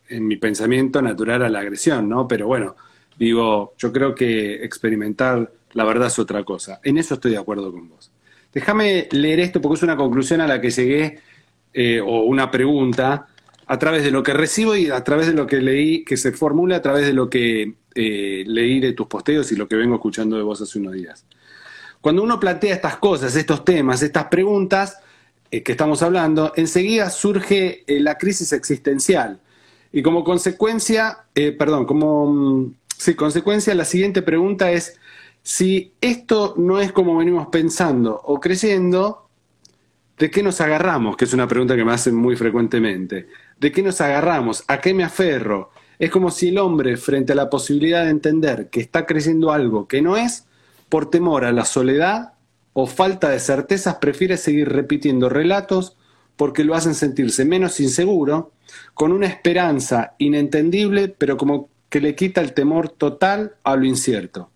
en 0.10 0.27
mi 0.27 0.38
pensamiento, 0.38 1.01
natural 1.01 1.43
a 1.43 1.49
la 1.49 1.60
agresión, 1.60 2.10
¿no? 2.10 2.27
Pero 2.27 2.47
bueno, 2.47 2.75
Digo, 3.19 3.73
yo 3.77 3.91
creo 3.91 4.15
que 4.15 4.63
experimentar 4.63 5.51
la 5.73 5.84
verdad 5.84 6.08
es 6.08 6.17
otra 6.17 6.45
cosa. 6.45 6.79
En 6.84 6.97
eso 6.97 7.15
estoy 7.15 7.32
de 7.32 7.38
acuerdo 7.38 7.69
con 7.69 7.89
vos. 7.89 8.10
Déjame 8.53 9.07
leer 9.12 9.39
esto 9.39 9.62
porque 9.62 9.77
es 9.77 9.83
una 9.83 9.95
conclusión 9.95 10.41
a 10.41 10.47
la 10.47 10.59
que 10.59 10.69
llegué, 10.71 11.19
eh, 11.73 12.01
o 12.01 12.21
una 12.23 12.49
pregunta, 12.49 13.27
a 13.67 13.79
través 13.79 14.03
de 14.03 14.12
lo 14.12 14.23
que 14.23 14.33
recibo 14.33 14.75
y 14.75 14.89
a 14.89 15.03
través 15.03 15.27
de 15.27 15.33
lo 15.33 15.45
que 15.45 15.57
leí, 15.57 16.03
que 16.03 16.17
se 16.17 16.31
formula 16.31 16.77
a 16.77 16.81
través 16.81 17.05
de 17.05 17.13
lo 17.13 17.29
que 17.29 17.75
eh, 17.93 18.43
leí 18.47 18.79
de 18.79 18.93
tus 18.93 19.07
posteos 19.07 19.51
y 19.51 19.55
lo 19.55 19.67
que 19.67 19.75
vengo 19.75 19.95
escuchando 19.95 20.35
de 20.38 20.43
vos 20.43 20.62
hace 20.62 20.79
unos 20.79 20.93
días. 20.93 21.25
Cuando 22.01 22.23
uno 22.23 22.39
plantea 22.39 22.73
estas 22.73 22.97
cosas, 22.97 23.35
estos 23.35 23.63
temas, 23.63 24.01
estas 24.01 24.25
preguntas 24.25 24.97
eh, 25.51 25.62
que 25.62 25.73
estamos 25.73 26.01
hablando, 26.01 26.53
enseguida 26.55 27.09
surge 27.09 27.83
la 27.88 28.17
crisis 28.17 28.53
existencial. 28.53 29.39
Y 29.91 30.01
como 30.01 30.23
consecuencia, 30.23 31.25
perdón, 31.33 31.85
como 31.85 32.31
mm, 32.31 32.73
Sí, 32.99 33.15
consecuencia, 33.15 33.73
la 33.75 33.85
siguiente 33.85 34.21
pregunta 34.21 34.73
es, 34.73 34.98
si 35.43 35.93
esto 36.02 36.54
no 36.58 36.80
es 36.80 36.91
como 36.91 37.17
venimos 37.17 37.47
pensando 37.47 38.19
o 38.23 38.39
creyendo, 38.39 39.30
¿de 40.17 40.30
qué 40.30 40.43
nos 40.43 40.62
agarramos? 40.62 41.17
Que 41.17 41.25
es 41.25 41.34
una 41.34 41.47
pregunta 41.47 41.75
que 41.75 41.86
me 41.86 41.93
hacen 41.93 42.15
muy 42.15 42.36
frecuentemente. 42.36 43.28
¿De 43.60 43.71
qué 43.71 43.82
nos 43.82 44.02
agarramos? 44.02 44.63
¿A 44.67 44.80
qué 44.80 44.93
me 44.93 45.04
aferro? 45.04 45.71
Es 45.97 46.12
como 46.12 46.32
si 46.32 46.49
el 46.49 46.58
hombre, 46.58 46.97
frente 46.97 47.34
a 47.34 47.36
la 47.36 47.49
posibilidad 47.49 48.04
de 48.04 48.12
entender 48.12 48.69
que 48.69 48.80
está 48.80 49.06
creyendo 49.06 49.52
algo 49.52 49.88
que 49.88 50.02
no 50.02 50.17
es, 50.17 50.45
por 50.88 51.10
temor 51.10 51.45
a 51.45 51.52
la 51.52 51.65
soledad 51.65 52.34
o 52.73 52.88
falta 52.88 53.30
de 53.30 53.39
certezas, 53.39 53.95
prefiere 53.95 54.38
seguir 54.38 54.69
repitiendo 54.69 55.30
relatos 55.30 55.97
porque 56.36 56.63
lo 56.63 56.73
hacen 56.73 56.95
sentirse 56.95 57.43
menos 57.43 57.82
inseguro, 57.82 58.54
con 58.93 59.12
una 59.12 59.28
esperanza 59.28 60.13
inentendible, 60.19 61.10
pero 61.10 61.36
como 61.36 61.69
que 61.89 61.99
le 61.99 62.15
quita 62.15 62.39
el 62.39 62.54
temor 62.54 62.88
total 62.88 63.56
a 63.63 63.75
lo 63.75 63.84
incierto. 63.84 64.49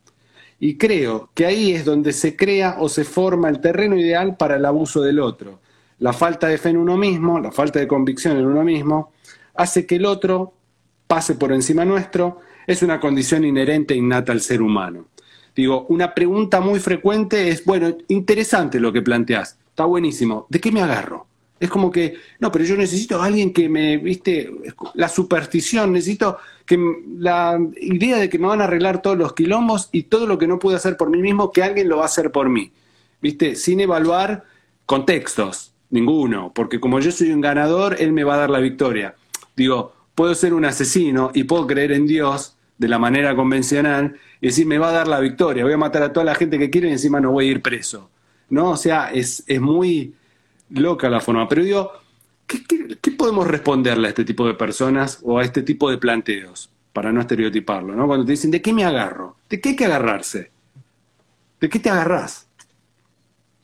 Y 0.65 0.77
creo 0.77 1.29
que 1.33 1.45
ahí 1.45 1.73
es 1.73 1.83
donde 1.83 2.13
se 2.13 2.37
crea 2.37 2.77
o 2.79 2.87
se 2.87 3.03
forma 3.03 3.49
el 3.49 3.59
terreno 3.59 3.97
ideal 3.97 4.37
para 4.37 4.55
el 4.55 4.63
abuso 4.63 5.01
del 5.01 5.19
otro. 5.19 5.59
La 5.99 6.13
falta 6.13 6.47
de 6.47 6.57
fe 6.57 6.69
en 6.69 6.77
uno 6.77 6.95
mismo, 6.95 7.37
la 7.37 7.51
falta 7.51 7.79
de 7.79 7.87
convicción 7.89 8.37
en 8.37 8.45
uno 8.45 8.63
mismo, 8.63 9.11
hace 9.55 9.85
que 9.85 9.97
el 9.97 10.05
otro 10.05 10.53
pase 11.05 11.35
por 11.35 11.51
encima 11.51 11.83
nuestro, 11.83 12.39
es 12.65 12.81
una 12.81 13.01
condición 13.01 13.43
inherente 13.43 13.93
e 13.93 13.97
innata 13.97 14.31
al 14.31 14.39
ser 14.39 14.61
humano. 14.61 15.07
Digo, 15.53 15.85
una 15.89 16.13
pregunta 16.13 16.61
muy 16.61 16.79
frecuente 16.79 17.49
es, 17.49 17.65
bueno, 17.65 17.97
interesante 18.07 18.79
lo 18.79 18.93
que 18.93 19.01
planteás, 19.01 19.57
está 19.67 19.83
buenísimo, 19.83 20.47
¿de 20.49 20.61
qué 20.61 20.71
me 20.71 20.81
agarro? 20.81 21.27
Es 21.59 21.69
como 21.69 21.91
que, 21.91 22.15
no, 22.39 22.53
pero 22.53 22.63
yo 22.63 22.77
necesito 22.77 23.21
a 23.21 23.25
alguien 23.25 23.51
que 23.51 23.67
me, 23.67 23.97
viste, 23.97 24.49
la 24.93 25.09
superstición, 25.09 25.91
necesito 25.91 26.37
que 26.65 26.79
la 27.17 27.59
idea 27.81 28.17
de 28.17 28.29
que 28.29 28.39
me 28.39 28.47
van 28.47 28.61
a 28.61 28.65
arreglar 28.65 29.01
todos 29.01 29.17
los 29.17 29.33
quilombos 29.33 29.89
y 29.91 30.03
todo 30.03 30.27
lo 30.27 30.37
que 30.37 30.47
no 30.47 30.59
pude 30.59 30.75
hacer 30.75 30.97
por 30.97 31.09
mí 31.09 31.21
mismo, 31.21 31.51
que 31.51 31.63
alguien 31.63 31.89
lo 31.89 31.97
va 31.97 32.03
a 32.03 32.05
hacer 32.05 32.31
por 32.31 32.49
mí. 32.49 32.71
¿viste? 33.23 33.55
Sin 33.55 33.79
evaluar 33.79 34.43
contextos, 34.85 35.71
ninguno, 35.89 36.51
porque 36.53 36.81
como 36.81 36.99
yo 36.99 37.09
soy 37.11 37.31
un 37.31 37.39
ganador, 37.39 37.95
él 37.97 38.11
me 38.11 38.25
va 38.25 38.35
a 38.35 38.39
dar 38.39 38.49
la 38.49 38.59
victoria. 38.59 39.15
Digo, 39.55 39.93
puedo 40.13 40.35
ser 40.35 40.53
un 40.53 40.65
asesino 40.65 41.31
y 41.33 41.45
puedo 41.45 41.65
creer 41.65 41.93
en 41.93 42.05
Dios 42.05 42.57
de 42.77 42.89
la 42.89 42.99
manera 42.99 43.33
convencional 43.33 44.17
y 44.41 44.47
decir, 44.47 44.67
me 44.67 44.77
va 44.77 44.89
a 44.89 44.91
dar 44.91 45.07
la 45.07 45.21
victoria, 45.21 45.63
voy 45.63 45.71
a 45.71 45.77
matar 45.77 46.03
a 46.03 46.11
toda 46.11 46.25
la 46.25 46.35
gente 46.35 46.59
que 46.59 46.69
quiere 46.69 46.89
y 46.89 46.91
encima 46.91 47.21
no 47.21 47.31
voy 47.31 47.47
a 47.47 47.51
ir 47.51 47.61
preso. 47.61 48.09
¿No? 48.49 48.71
O 48.71 48.77
sea, 48.77 49.09
es, 49.11 49.43
es 49.47 49.61
muy 49.61 50.13
loca 50.69 51.09
la 51.09 51.21
forma. 51.21 51.47
Pero 51.47 51.63
digo, 51.63 51.91
¿qué, 52.47 53.11
podemos 53.11 53.47
responderle 53.47 54.07
a 54.07 54.09
este 54.09 54.25
tipo 54.25 54.45
de 54.47 54.53
personas 54.53 55.19
o 55.23 55.39
a 55.39 55.43
este 55.43 55.61
tipo 55.61 55.89
de 55.89 55.97
planteos? 55.97 56.69
Para 56.91 57.11
no 57.11 57.21
estereotiparlo, 57.21 57.95
¿no? 57.95 58.05
Cuando 58.05 58.25
te 58.25 58.33
dicen, 58.33 58.51
¿de 58.51 58.61
qué 58.61 58.71
me 58.71 58.85
agarro? 58.85 59.37
¿De 59.49 59.59
qué 59.59 59.69
hay 59.69 59.75
que 59.75 59.85
agarrarse? 59.85 60.51
¿De 61.59 61.69
qué 61.69 61.79
te 61.79 61.89
agarras? 61.89 62.47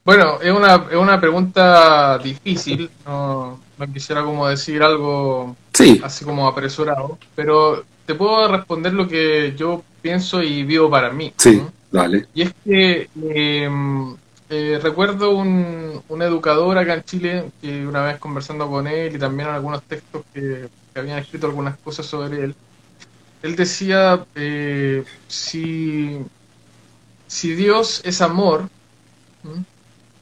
Bueno, 0.03 0.41
es 0.41 0.51
una, 0.51 0.87
es 0.89 0.97
una 0.97 1.21
pregunta 1.21 2.17
difícil. 2.17 2.89
No, 3.05 3.59
no 3.77 3.93
quisiera 3.93 4.23
como 4.23 4.47
decir 4.47 4.81
algo 4.81 5.55
así 6.03 6.25
como 6.25 6.47
apresurado, 6.47 7.17
pero 7.35 7.83
te 8.05 8.15
puedo 8.15 8.47
responder 8.47 8.93
lo 8.93 9.07
que 9.07 9.53
yo 9.55 9.83
pienso 10.01 10.41
y 10.41 10.63
vivo 10.63 10.89
para 10.89 11.11
mí. 11.11 11.31
Sí, 11.37 11.61
dale. 11.91 12.25
Y 12.33 12.41
es 12.41 12.53
que 12.65 13.09
em, 13.29 14.15
eh, 14.49 14.79
recuerdo 14.81 15.31
un, 15.35 16.03
educador 16.21 16.77
acá 16.77 16.95
en 16.95 17.03
Chile 17.03 17.51
que 17.61 17.85
una 17.85 18.03
vez 18.03 18.17
conversando 18.17 18.69
con 18.69 18.87
él 18.87 19.15
y 19.15 19.19
también 19.19 19.49
en 19.49 19.55
algunos 19.55 19.83
textos 19.83 20.23
que, 20.33 20.69
habían 20.95 21.19
escrito 21.19 21.47
algunas 21.47 21.77
cosas 21.77 22.05
sobre 22.05 22.43
él, 22.43 22.55
él 23.41 23.55
decía, 23.55 24.25
eh, 24.35 25.05
si, 25.27 26.19
si 27.27 27.53
Dios 27.55 28.01
es 28.03 28.21
amor 28.21 28.67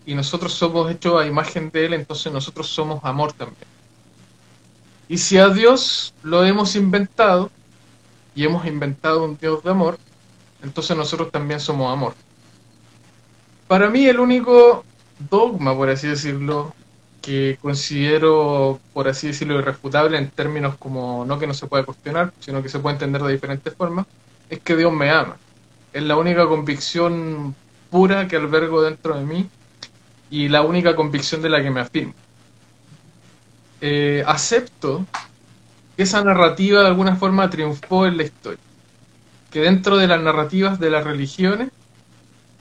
y 0.06 0.14
nosotros 0.14 0.54
somos 0.54 0.92
hechos 0.92 1.20
a 1.20 1.26
imagen 1.26 1.72
de 1.72 1.86
Él, 1.86 1.94
entonces 1.94 2.32
nosotros 2.32 2.68
somos 2.68 3.04
amor 3.04 3.34
también. 3.34 3.68
Y 5.10 5.18
si 5.18 5.38
a 5.38 5.50
Dios 5.50 6.14
lo 6.22 6.46
hemos 6.46 6.76
inventado 6.76 7.50
y 8.36 8.44
hemos 8.44 8.66
inventado 8.68 9.24
un 9.24 9.38
Dios 9.38 9.64
de 9.64 9.72
amor, 9.72 9.98
entonces 10.62 10.96
nosotros 10.96 11.32
también 11.32 11.60
somos 11.60 11.92
amor. 11.92 12.14
Para 13.68 13.90
mí 13.90 14.06
el 14.06 14.20
único 14.20 14.86
dogma, 15.30 15.76
por 15.76 15.90
así 15.90 16.08
decirlo, 16.08 16.74
que 17.22 17.58
considero, 17.62 18.80
por 18.94 19.08
así 19.10 19.28
decirlo, 19.28 19.60
irrefutable 19.60 20.18
en 20.18 20.30
términos 20.30 20.78
como 20.78 21.26
no 21.26 21.38
que 21.38 21.48
no 21.48 21.54
se 21.54 21.68
puede 21.68 21.84
cuestionar, 21.84 22.32
sino 22.40 22.64
que 22.64 22.70
se 22.70 22.80
puede 22.80 22.96
entender 22.96 23.22
de 23.22 23.34
diferentes 23.34 23.74
formas, 23.76 24.06
es 24.50 24.60
que 24.60 24.78
Dios 24.78 24.94
me 24.94 25.10
ama. 25.12 25.36
Es 25.92 26.04
la 26.04 26.16
única 26.16 26.48
convicción 26.48 27.54
pura 27.90 28.28
que 28.28 28.38
albergo 28.38 28.82
dentro 28.82 29.18
de 29.18 29.26
mí 29.26 29.50
y 30.30 30.48
la 30.48 30.62
única 30.62 30.96
convicción 30.96 31.42
de 31.42 31.50
la 31.50 31.62
que 31.62 31.70
me 31.70 31.82
afirmo. 31.82 32.14
Eh, 33.82 34.24
acepto 34.26 35.06
que 35.98 36.04
esa 36.04 36.24
narrativa 36.24 36.82
de 36.82 36.88
alguna 36.88 37.18
forma 37.18 37.50
triunfó 37.50 38.06
en 38.06 38.18
la 38.18 38.24
historia. 38.24 38.60
Que 39.52 39.62
dentro 39.62 39.98
de 39.98 40.08
las 40.08 40.22
narrativas 40.22 40.80
de 40.80 40.90
las 40.90 41.04
religiones 41.04 41.70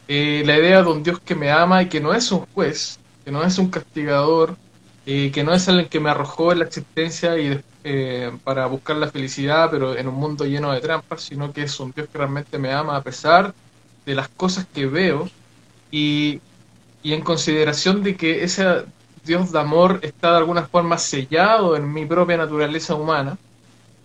eh, 0.09 0.43
la 0.47 0.57
idea 0.59 0.83
de 0.83 0.89
un 0.91 1.03
Dios 1.03 1.21
que 1.21 1.35
me 1.35 1.51
ama 1.51 1.83
y 1.83 1.89
que 1.89 2.01
no 2.01 2.15
es 2.15 2.31
un 2.33 2.47
juez, 2.55 2.99
que 3.25 3.31
no 3.33 3.43
es 3.45 3.59
un 3.59 3.71
castigador, 3.71 4.57
eh, 5.05 5.31
que 5.33 5.45
no 5.45 5.53
es 5.55 5.69
alguien 5.69 5.89
que 5.89 6.01
me 6.01 6.11
arrojó 6.11 6.53
en 6.53 6.61
la 6.61 6.65
existencia 6.67 7.39
y, 7.39 7.61
eh, 7.85 8.33
para 8.45 8.67
buscar 8.67 8.97
la 8.97 9.11
felicidad, 9.11 9.69
pero 9.71 9.97
en 9.97 10.09
un 10.09 10.15
mundo 10.15 10.45
lleno 10.45 10.73
de 10.73 10.81
trampas, 10.81 11.23
sino 11.23 11.53
que 11.53 11.63
es 11.63 11.81
un 11.81 11.93
Dios 11.93 12.09
que 12.09 12.19
realmente 12.19 12.59
me 12.59 12.73
ama 12.73 12.97
a 12.97 13.03
pesar 13.03 13.55
de 14.05 14.15
las 14.15 14.29
cosas 14.29 14.67
que 14.73 14.87
veo 14.87 15.29
y, 15.91 16.41
y 17.03 17.13
en 17.15 17.23
consideración 17.23 18.03
de 18.03 18.17
que 18.17 18.45
ese 18.45 18.85
Dios 19.25 19.53
de 19.53 19.61
amor 19.61 20.01
está 20.03 20.33
de 20.33 20.39
alguna 20.39 20.67
forma 20.69 20.99
sellado 20.99 21.77
en 21.77 21.93
mi 21.93 22.07
propia 22.07 22.37
naturaleza 22.37 22.95
humana. 22.95 23.39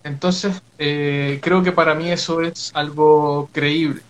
Entonces, 0.04 0.62
creo 0.78 1.62
que 1.62 1.72
para 1.72 1.94
mí 1.94 2.10
eso 2.10 2.42
es 2.42 2.70
algo 2.74 3.48
creíble. 3.52 4.02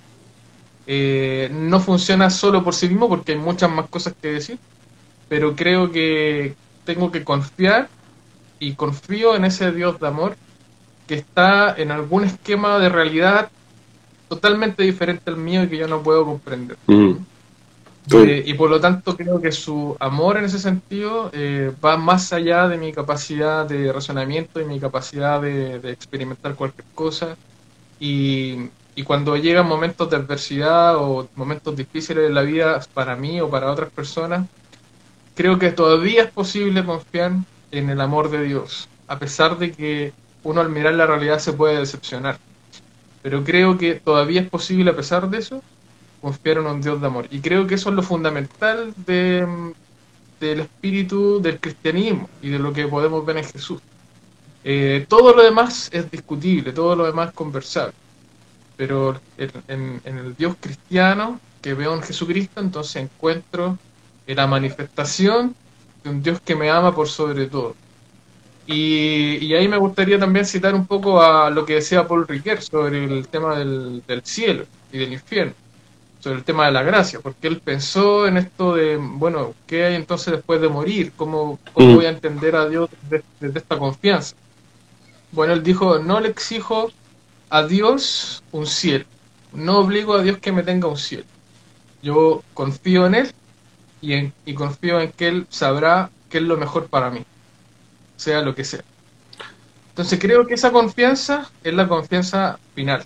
Eh, 0.86 1.48
no 1.52 1.78
funciona 1.80 2.28
solo 2.30 2.64
por 2.64 2.74
sí 2.74 2.88
mismo 2.88 3.08
porque 3.08 3.32
hay 3.32 3.38
muchas 3.38 3.70
más 3.70 3.88
cosas 3.88 4.14
que 4.20 4.28
decir, 4.28 4.58
pero 5.28 5.54
creo 5.54 5.92
que 5.92 6.54
tengo 6.84 7.12
que 7.12 7.22
confiar 7.22 7.88
y 8.58 8.74
confío 8.74 9.36
en 9.36 9.44
ese 9.44 9.72
Dios 9.72 10.00
de 10.00 10.08
amor 10.08 10.36
que 11.06 11.14
está 11.14 11.74
en 11.76 11.90
algún 11.90 12.24
esquema 12.24 12.78
de 12.78 12.88
realidad 12.88 13.50
totalmente 14.28 14.82
diferente 14.82 15.30
al 15.30 15.36
mío 15.36 15.62
y 15.64 15.68
que 15.68 15.76
yo 15.76 15.86
no 15.86 16.02
puedo 16.02 16.24
comprender. 16.24 16.76
Mm. 16.86 17.12
Eh, 18.10 18.42
y 18.46 18.54
por 18.54 18.68
lo 18.68 18.80
tanto 18.80 19.16
creo 19.16 19.40
que 19.40 19.52
su 19.52 19.96
amor 20.00 20.36
en 20.36 20.44
ese 20.44 20.58
sentido 20.58 21.30
eh, 21.32 21.72
va 21.84 21.96
más 21.96 22.32
allá 22.32 22.66
de 22.66 22.76
mi 22.76 22.92
capacidad 22.92 23.64
de 23.64 23.92
razonamiento 23.92 24.60
y 24.60 24.64
mi 24.64 24.80
capacidad 24.80 25.40
de, 25.40 25.78
de 25.78 25.92
experimentar 25.92 26.56
cualquier 26.56 26.86
cosa. 26.94 27.36
Y, 28.00 28.70
y 28.94 29.04
cuando 29.04 29.36
llegan 29.36 29.66
momentos 29.66 30.10
de 30.10 30.16
adversidad 30.16 30.96
o 30.96 31.28
momentos 31.34 31.74
difíciles 31.76 32.24
de 32.24 32.30
la 32.30 32.42
vida 32.42 32.80
para 32.92 33.16
mí 33.16 33.40
o 33.40 33.48
para 33.48 33.70
otras 33.70 33.90
personas, 33.90 34.46
creo 35.34 35.58
que 35.58 35.70
todavía 35.70 36.24
es 36.24 36.30
posible 36.30 36.84
confiar 36.84 37.32
en 37.70 37.88
el 37.88 38.00
amor 38.00 38.30
de 38.30 38.42
Dios, 38.44 38.88
a 39.08 39.18
pesar 39.18 39.58
de 39.58 39.72
que 39.72 40.12
uno 40.44 40.60
al 40.60 40.68
mirar 40.68 40.94
la 40.94 41.06
realidad 41.06 41.38
se 41.38 41.54
puede 41.54 41.78
decepcionar. 41.78 42.38
Pero 43.22 43.44
creo 43.44 43.78
que 43.78 43.94
todavía 43.94 44.42
es 44.42 44.50
posible, 44.50 44.90
a 44.90 44.96
pesar 44.96 45.30
de 45.30 45.38
eso, 45.38 45.62
confiar 46.20 46.58
en 46.58 46.66
un 46.66 46.82
Dios 46.82 47.00
de 47.00 47.06
amor. 47.06 47.26
Y 47.30 47.40
creo 47.40 47.66
que 47.66 47.76
eso 47.76 47.88
es 47.88 47.94
lo 47.94 48.02
fundamental 48.02 48.92
de, 49.06 49.46
del 50.38 50.60
espíritu 50.60 51.40
del 51.40 51.58
cristianismo 51.60 52.28
y 52.42 52.50
de 52.50 52.58
lo 52.58 52.72
que 52.72 52.86
podemos 52.88 53.24
ver 53.24 53.38
en 53.38 53.44
Jesús. 53.44 53.80
Eh, 54.64 55.06
todo 55.08 55.34
lo 55.34 55.42
demás 55.42 55.88
es 55.92 56.10
discutible, 56.10 56.72
todo 56.72 56.94
lo 56.94 57.06
demás 57.06 57.30
es 57.30 57.34
conversable 57.34 57.94
pero 58.76 59.20
en, 59.68 60.00
el 60.04 60.36
Dios 60.36 60.56
cristiano 60.60 61.40
que 61.60 61.74
veo 61.74 61.94
en 61.94 62.02
Jesucristo, 62.02 62.60
entonces 62.60 62.96
encuentro 62.96 63.78
la 64.26 64.46
manifestación 64.46 65.54
de 66.02 66.10
un 66.10 66.22
Dios 66.22 66.40
que 66.40 66.56
me 66.56 66.70
ama 66.70 66.94
por 66.94 67.08
sobre 67.08 67.46
todo. 67.46 67.74
Y, 68.66 69.52
ahí 69.54 69.68
me 69.68 69.76
gustaría 69.76 70.18
también 70.18 70.46
citar 70.46 70.74
un 70.74 70.86
poco 70.86 71.20
a 71.20 71.50
lo 71.50 71.64
que 71.64 71.74
decía 71.74 72.06
Paul 72.06 72.26
Riquet 72.26 72.60
sobre 72.60 73.04
el 73.04 73.26
tema 73.28 73.58
del, 73.58 74.02
cielo 74.24 74.64
y 74.92 74.98
del 74.98 75.12
infierno, 75.12 75.52
sobre 76.20 76.38
el 76.38 76.44
tema 76.44 76.66
de 76.66 76.72
la 76.72 76.82
gracia, 76.82 77.20
porque 77.20 77.48
él 77.48 77.60
pensó 77.60 78.26
en 78.26 78.36
esto 78.36 78.74
de, 78.74 78.96
bueno, 78.96 79.54
¿qué 79.66 79.84
hay 79.84 79.94
entonces 79.96 80.32
después 80.32 80.60
de 80.60 80.68
morir? 80.68 81.12
¿Cómo, 81.16 81.58
cómo 81.72 81.88
mm. 81.88 81.94
voy 81.96 82.06
a 82.06 82.10
entender 82.10 82.54
a 82.54 82.68
Dios 82.68 82.88
desde 83.40 83.58
esta 83.58 83.78
confianza? 83.78 84.36
Bueno, 85.32 85.54
él 85.54 85.62
dijo, 85.62 85.98
no 85.98 86.20
le 86.20 86.28
exijo 86.28 86.90
a 87.52 87.66
Dios 87.66 88.42
un 88.50 88.66
cielo. 88.66 89.04
No 89.52 89.80
obligo 89.80 90.14
a 90.14 90.22
Dios 90.22 90.38
que 90.38 90.52
me 90.52 90.62
tenga 90.62 90.88
un 90.88 90.96
cielo. 90.96 91.26
Yo 92.02 92.42
confío 92.54 93.06
en 93.06 93.14
Él 93.14 93.30
y, 94.00 94.14
en, 94.14 94.32
y 94.46 94.54
confío 94.54 94.98
en 94.98 95.12
que 95.12 95.28
Él 95.28 95.46
sabrá 95.50 96.10
qué 96.30 96.38
es 96.38 96.44
lo 96.44 96.56
mejor 96.56 96.86
para 96.86 97.10
mí, 97.10 97.22
sea 98.16 98.40
lo 98.40 98.54
que 98.54 98.64
sea. 98.64 98.82
Entonces 99.90 100.18
creo 100.18 100.46
que 100.46 100.54
esa 100.54 100.72
confianza 100.72 101.50
es 101.62 101.74
la 101.74 101.86
confianza 101.86 102.58
final. 102.74 103.04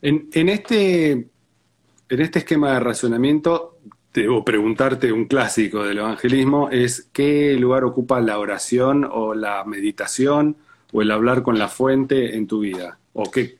En, 0.00 0.30
en 0.32 0.48
este, 0.48 1.10
en 1.10 2.20
este 2.22 2.38
esquema 2.38 2.72
de 2.72 2.80
razonamiento, 2.80 3.80
debo 4.14 4.42
preguntarte 4.46 5.12
un 5.12 5.26
clásico 5.26 5.84
del 5.84 5.98
evangelismo, 5.98 6.70
es 6.70 7.10
qué 7.12 7.52
lugar 7.58 7.84
ocupa 7.84 8.18
la 8.22 8.38
oración 8.38 9.06
o 9.12 9.34
la 9.34 9.62
meditación 9.64 10.56
o 10.94 11.02
el 11.02 11.10
hablar 11.10 11.42
con 11.42 11.58
la 11.58 11.66
fuente 11.66 12.36
en 12.36 12.46
tu 12.46 12.60
vida? 12.60 12.98
¿O 13.14 13.28
qué, 13.28 13.58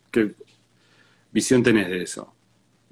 visión 1.33 1.65
tenés 1.65 1.89
de 1.89 2.03
eso? 2.03 2.33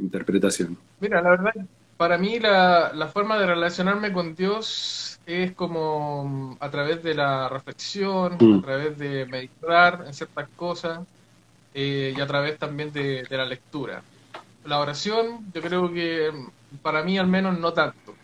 Interpretación. 0.01 0.77
Mira, 1.01 1.23
la 1.23 1.31
verdad, 1.31 1.53
para 1.97 2.19
mí 2.19 2.41
la, 2.41 3.09
forma 3.13 3.39
de 3.39 3.47
relacionarme 3.47 4.13
con 4.13 4.35
Dios 4.35 5.21
es 5.27 5.53
como 5.53 6.57
a 6.59 6.69
través 6.71 7.05
de 7.05 7.15
la 7.15 7.49
reflexión, 7.49 8.37
mm. 8.41 8.59
a 8.59 8.63
través 8.63 8.99
de 8.99 9.27
meditar 9.27 10.03
en 10.09 10.13
ciertas 10.13 10.49
cosas 10.57 11.07
eh, 11.73 12.13
y 12.17 12.21
a 12.21 12.27
través 12.27 12.59
también 12.59 12.93
de, 12.93 13.25
la 13.31 13.47
lectura. 13.47 14.03
La 14.65 14.81
oración, 14.81 15.53
yo 15.55 15.63
creo 15.63 15.93
que 15.93 16.33
para 16.83 17.05
mí 17.05 17.17
al 17.17 17.29
menos 17.29 17.57
no 17.61 17.73
tanto. 17.73 18.17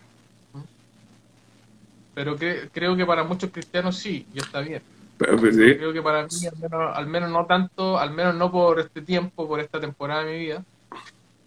Pero 2.13 2.35
creo 2.73 2.97
que 2.97 3.05
para 3.05 3.23
muchos 3.23 3.49
cristianos 3.51 3.95
sí, 3.95 4.27
y 4.33 4.39
está 4.39 4.59
bien. 4.59 4.81
Pues, 5.39 5.55
Creo 5.55 5.91
que 5.91 6.01
para 6.01 6.23
mí, 6.23 6.29
al 6.71 7.07
menos, 7.07 7.29
no 7.29 7.45
tanto, 7.45 7.97
al 7.97 8.11
menos 8.11 8.35
no 8.35 8.49
por 8.51 8.79
este 8.79 9.01
tiempo, 9.01 9.47
por 9.47 9.59
esta 9.59 9.79
temporada 9.79 10.23
de 10.23 10.31
mi 10.31 10.39
vida, 10.39 10.63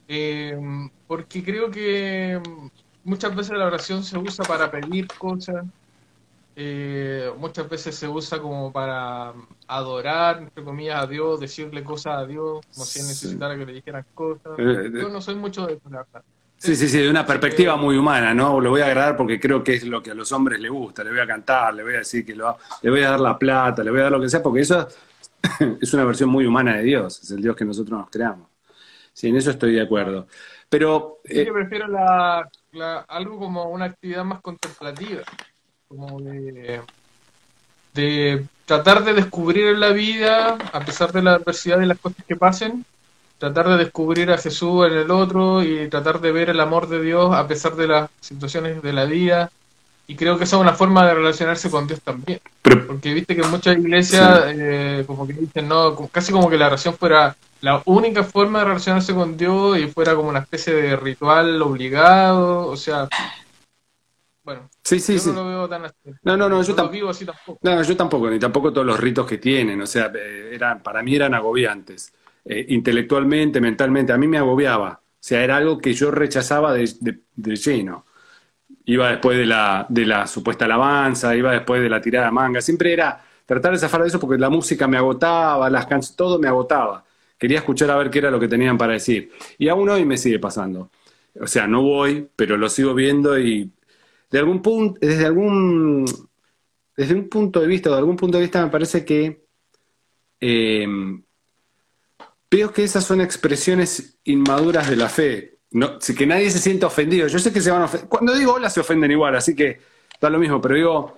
eh, 0.09 0.59
porque 1.07 1.43
creo 1.43 1.71
que 1.71 2.39
muchas 3.03 3.35
veces 3.35 3.57
la 3.57 3.67
oración 3.67 4.05
se 4.05 4.19
usa 4.19 4.45
para 4.45 4.71
pedir 4.71 5.09
cosas, 5.19 5.65
eh, 6.55 7.33
muchas 7.39 7.67
veces 7.69 7.97
se 7.97 8.07
usa 8.07 8.39
como 8.41 8.71
para 8.71 9.33
adorar, 9.67 10.39
entre 10.39 10.63
comillas, 10.63 11.03
a 11.03 11.07
Dios, 11.07 11.41
decirle 11.41 11.83
cosas 11.83 12.19
a 12.19 12.27
Dios, 12.27 12.61
como 12.75 12.85
si 12.85 13.01
necesitara 13.01 13.57
que 13.57 13.65
le 13.65 13.73
dijeran 13.73 14.05
cosas. 14.13 14.53
Eh, 14.59 14.91
Yo 14.93 15.09
no 15.09 15.23
soy 15.23 15.37
mucho 15.37 15.67
de 15.67 15.75
eso, 15.75 15.89
la 15.89 15.99
verdad. 15.99 16.23
Sí, 16.63 16.77
sí, 16.77 16.89
sí, 16.89 16.99
de 16.99 17.11
una 17.11 17.27
perspectiva 17.27 17.75
muy 17.75 17.97
humana, 17.97 18.33
¿no? 18.33 18.61
Lo 18.61 18.71
voy 18.71 18.83
a 18.83 18.87
agradar 18.87 19.17
porque 19.17 19.41
creo 19.41 19.65
que 19.65 19.75
es 19.75 19.83
lo 19.83 20.01
que 20.01 20.13
a 20.13 20.15
los 20.15 20.31
hombres 20.31 20.61
les 20.61 20.71
gusta. 20.71 21.03
Le 21.03 21.11
voy 21.11 21.19
a 21.19 21.27
cantar, 21.27 21.75
le 21.75 21.83
voy 21.83 21.95
a 21.95 21.99
decir 21.99 22.25
que 22.25 22.37
lo, 22.37 22.57
le 22.83 22.89
voy 22.89 23.03
a 23.03 23.11
dar 23.11 23.19
la 23.19 23.37
plata, 23.37 23.83
le 23.83 23.91
voy 23.91 23.99
a 23.99 24.05
dar 24.05 24.13
lo 24.13 24.21
que 24.21 24.29
sea, 24.29 24.41
porque 24.41 24.61
eso 24.61 24.87
es 25.81 25.93
una 25.93 26.05
versión 26.05 26.31
muy 26.31 26.47
humana 26.47 26.77
de 26.77 26.85
Dios, 26.85 27.21
es 27.21 27.33
el 27.33 27.43
Dios 27.43 27.57
que 27.57 27.65
nosotros 27.65 27.99
nos 27.99 28.09
creamos. 28.11 28.49
Sí, 29.13 29.27
en 29.27 29.39
eso 29.39 29.51
estoy 29.51 29.75
de 29.75 29.81
acuerdo. 29.81 30.29
Pero. 30.69 31.19
Eh, 31.25 31.45
yo 31.45 31.53
prefiero 31.53 31.89
la, 31.89 32.49
algo 33.09 33.41
como 33.41 33.65
una 33.65 33.87
actividad 33.87 34.25
más 34.25 34.41
contemplativa, 34.41 35.23
como 35.89 36.21
de, 36.21 36.81
de 37.93 38.47
tratar 38.67 39.03
de 39.03 39.15
descubrir 39.15 39.67
en 39.67 39.81
la 39.81 39.91
vida, 39.91 40.59
a 40.73 40.81
pesar 40.85 41.11
de 41.11 41.23
la 41.23 41.35
adversidad 41.35 41.81
y 41.81 41.87
las 41.87 41.99
cosas 41.99 42.25
que 42.25 42.37
pasen, 42.37 42.85
tratar 43.43 43.71
de 43.71 43.77
descubrir 43.77 44.31
a 44.31 44.39
Jesús 44.39 44.87
en 44.87 44.93
el 44.93 45.11
otro 45.11 45.65
y 45.65 45.89
tratar 45.89 46.21
de 46.21 46.31
ver 46.31 46.51
el 46.51 46.61
amor 46.61 46.89
de 46.89 47.03
Dios 47.03 47.35
a 47.35 47.49
pesar 47.49 47.75
de 47.75 47.89
las 47.89 48.09
situaciones 48.21 48.81
de 48.83 48.93
la 48.93 49.05
vida. 49.05 49.51
Y 50.07 50.15
creo 50.15 50.39
que 50.39 50.45
esa 50.45 50.55
es 50.55 50.63
una 50.63 50.75
forma 50.75 51.05
de 51.05 51.15
relacionarse 51.15 51.69
con 51.69 51.89
Dios 51.89 52.01
también. 52.03 52.39
Porque 52.87 53.13
viste 53.13 53.35
que 53.35 53.43
en 53.43 53.51
muchas 53.51 53.77
iglesias 53.77 54.45
eh, 54.47 55.03
como 55.09 55.27
que 55.27 55.33
dicen, 55.33 55.67
no, 55.67 55.97
casi 56.13 56.31
como 56.31 56.49
que 56.49 56.57
la 56.57 56.69
oración 56.69 56.95
fuera 56.95 57.35
la 57.63 57.83
única 57.87 58.23
forma 58.23 58.61
de 58.61 58.67
relacionarse 58.67 59.13
con 59.13 59.37
Dios 59.37 59.77
y 59.77 59.89
fuera 59.89 60.15
como 60.15 60.29
una 60.29 60.39
especie 60.39 60.75
de 60.75 60.95
ritual 60.95 61.61
obligado, 61.63 62.69
o 62.69 62.77
sea, 62.77 63.09
bueno, 64.45 64.71
sí, 64.85 65.01
sí, 65.01 65.19
yo 65.19 65.33
no 65.33 65.43
lo 65.43 65.49
veo 65.49 65.69
tan 65.69 65.85
así. 65.85 65.97
No, 66.23 66.37
no, 66.37 66.49
no, 66.49 66.63
yo 66.63 66.75
tampoco. 66.77 67.11
así 67.11 67.25
tampoco. 67.25 67.59
No, 67.63 67.83
yo 67.83 67.97
tampoco, 67.97 68.31
ni 68.31 68.39
tampoco 68.39 68.73
todos 68.73 68.87
los 68.87 69.01
ritos 69.01 69.27
que 69.27 69.39
tienen, 69.39 69.81
o 69.81 69.87
sea, 69.87 70.13
eh, 70.15 70.51
eran, 70.53 70.81
para 70.81 71.03
mí 71.03 71.17
eran 71.17 71.35
agobiantes. 71.35 72.13
Eh, 72.45 72.67
intelectualmente, 72.71 73.61
mentalmente, 73.61 74.13
a 74.13 74.19
mí 74.19 74.27
me 74.27 74.39
agobiaba. 74.39 75.01
O 75.03 75.17
sea, 75.21 75.45
era 75.45 75.57
algo 75.57 75.79
que 75.79 75.93
yo 75.93 76.11
rechazaba 76.11 76.75
de, 76.75 76.87
lleno. 77.37 78.07
Iba 78.85 79.11
después 79.11 79.39
de 79.39 79.47
la, 79.47 79.87
de 79.89 80.07
la 80.07 80.27
supuesta 80.27 80.65
alabanza, 80.65 81.37
iba 81.37 81.53
después 81.53 81.83
de 81.83 81.89
la 81.89 82.01
tirada 82.01 82.31
manga. 82.33 82.61
Siempre 82.61 82.93
era 82.93 83.25
tratar 83.47 83.73
de 83.73 83.79
zafar 83.79 84.03
de 84.03 84.09
eso 84.09 84.19
porque 84.21 84.39
la 84.41 84.51
música 84.51 84.89
me 84.89 84.97
agotaba, 84.97 85.71
las 85.71 85.87
canciones, 85.87 86.17
todo 86.17 86.39
me 86.39 86.49
agotaba. 86.49 87.05
Quería 87.39 87.59
escuchar 87.59 87.91
a 87.91 87.97
ver 87.97 88.11
qué 88.11 88.19
era 88.19 88.31
lo 88.31 88.41
que 88.41 88.49
tenían 88.49 88.79
para 88.79 88.95
decir. 88.95 89.31
Y 89.59 89.69
aún 89.69 89.89
hoy 89.89 90.05
me 90.05 90.17
sigue 90.19 90.39
pasando. 90.39 90.91
O 91.41 91.47
sea, 91.47 91.67
no 91.67 91.83
voy, 91.83 92.29
pero 92.37 92.57
lo 92.57 92.69
sigo 92.69 92.95
viendo 92.95 93.39
y 93.39 93.71
de 94.31 94.39
algún 94.39 94.63
punto, 94.63 94.99
desde 95.01 95.27
algún, 95.27 96.05
desde 96.97 97.15
un 97.15 97.29
punto 97.29 97.61
de 97.61 97.67
vista, 97.67 97.91
de 97.91 97.97
algún 97.97 98.17
punto 98.17 98.39
de 98.39 98.45
vista 98.45 98.65
me 98.65 98.71
parece 98.71 99.05
que 99.05 99.45
eh, 100.41 100.87
Veo 102.53 102.71
que 102.71 102.85
esas 102.85 103.05
son 103.05 103.23
expresiones 103.23 104.19
inmaduras 104.25 104.91
de 104.91 104.97
la 104.97 105.09
fe. 105.09 105.61
Que 106.15 106.27
nadie 106.27 106.51
se 106.51 106.59
sienta 106.59 106.87
ofendido. 106.87 107.27
Yo 107.27 107.39
sé 107.39 107.51
que 107.51 107.63
se 107.63 107.71
van 107.71 107.81
a 107.81 107.85
ofender. 107.87 108.11
Cuando 108.11 108.35
digo 108.35 108.53
hola 108.53 108.69
se 108.69 108.81
ofenden 108.81 109.11
igual, 109.11 109.35
así 109.35 109.57
que 109.57 109.81
da 110.21 110.29
lo 110.29 110.39
mismo, 110.39 110.61
pero 110.61 110.75
digo, 110.75 111.17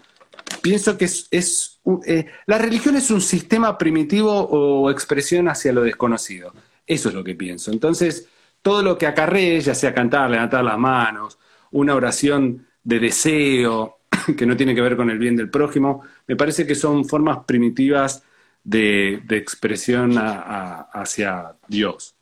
pienso 0.63 0.97
que 0.97 1.07
es, 1.07 1.81
eh, 2.07 2.27
la 2.47 2.59
religión 2.59 2.95
es 2.95 3.11
un 3.11 3.21
sistema 3.21 3.77
primitivo 3.77 4.33
o 4.33 4.89
expresión 4.93 5.49
hacia 5.49 5.73
lo 5.73 5.83
desconocido. 5.83 6.55
Eso 6.87 7.09
es 7.09 7.15
lo 7.17 7.25
que 7.25 7.35
pienso. 7.35 7.73
Entonces, 7.73 8.29
todo 8.63 8.85
lo 8.85 8.97
que 8.97 9.09
acarree, 9.09 9.61
ya 9.61 9.75
sea 9.75 9.93
cantar, 9.93 10.31
levantar 10.31 10.63
las 10.63 10.79
manos, 10.79 11.41
una 11.73 11.97
oración 11.97 12.65
de 12.85 13.01
deseo 13.01 13.99
que 14.39 14.47
no 14.47 14.57
tiene 14.57 14.73
que 14.77 14.83
ver 14.83 14.97
con 14.97 15.11
el 15.11 15.19
bien 15.19 15.35
del 15.35 15.51
prójimo, 15.51 16.03
me 16.29 16.37
parece 16.37 16.65
que 16.65 16.77
son 16.77 17.05
formas 17.05 17.39
primitivas 17.45 18.23
de, 18.65 19.23
expresión 19.31 20.15
hacia 20.17 21.55
Dios. 21.69 22.15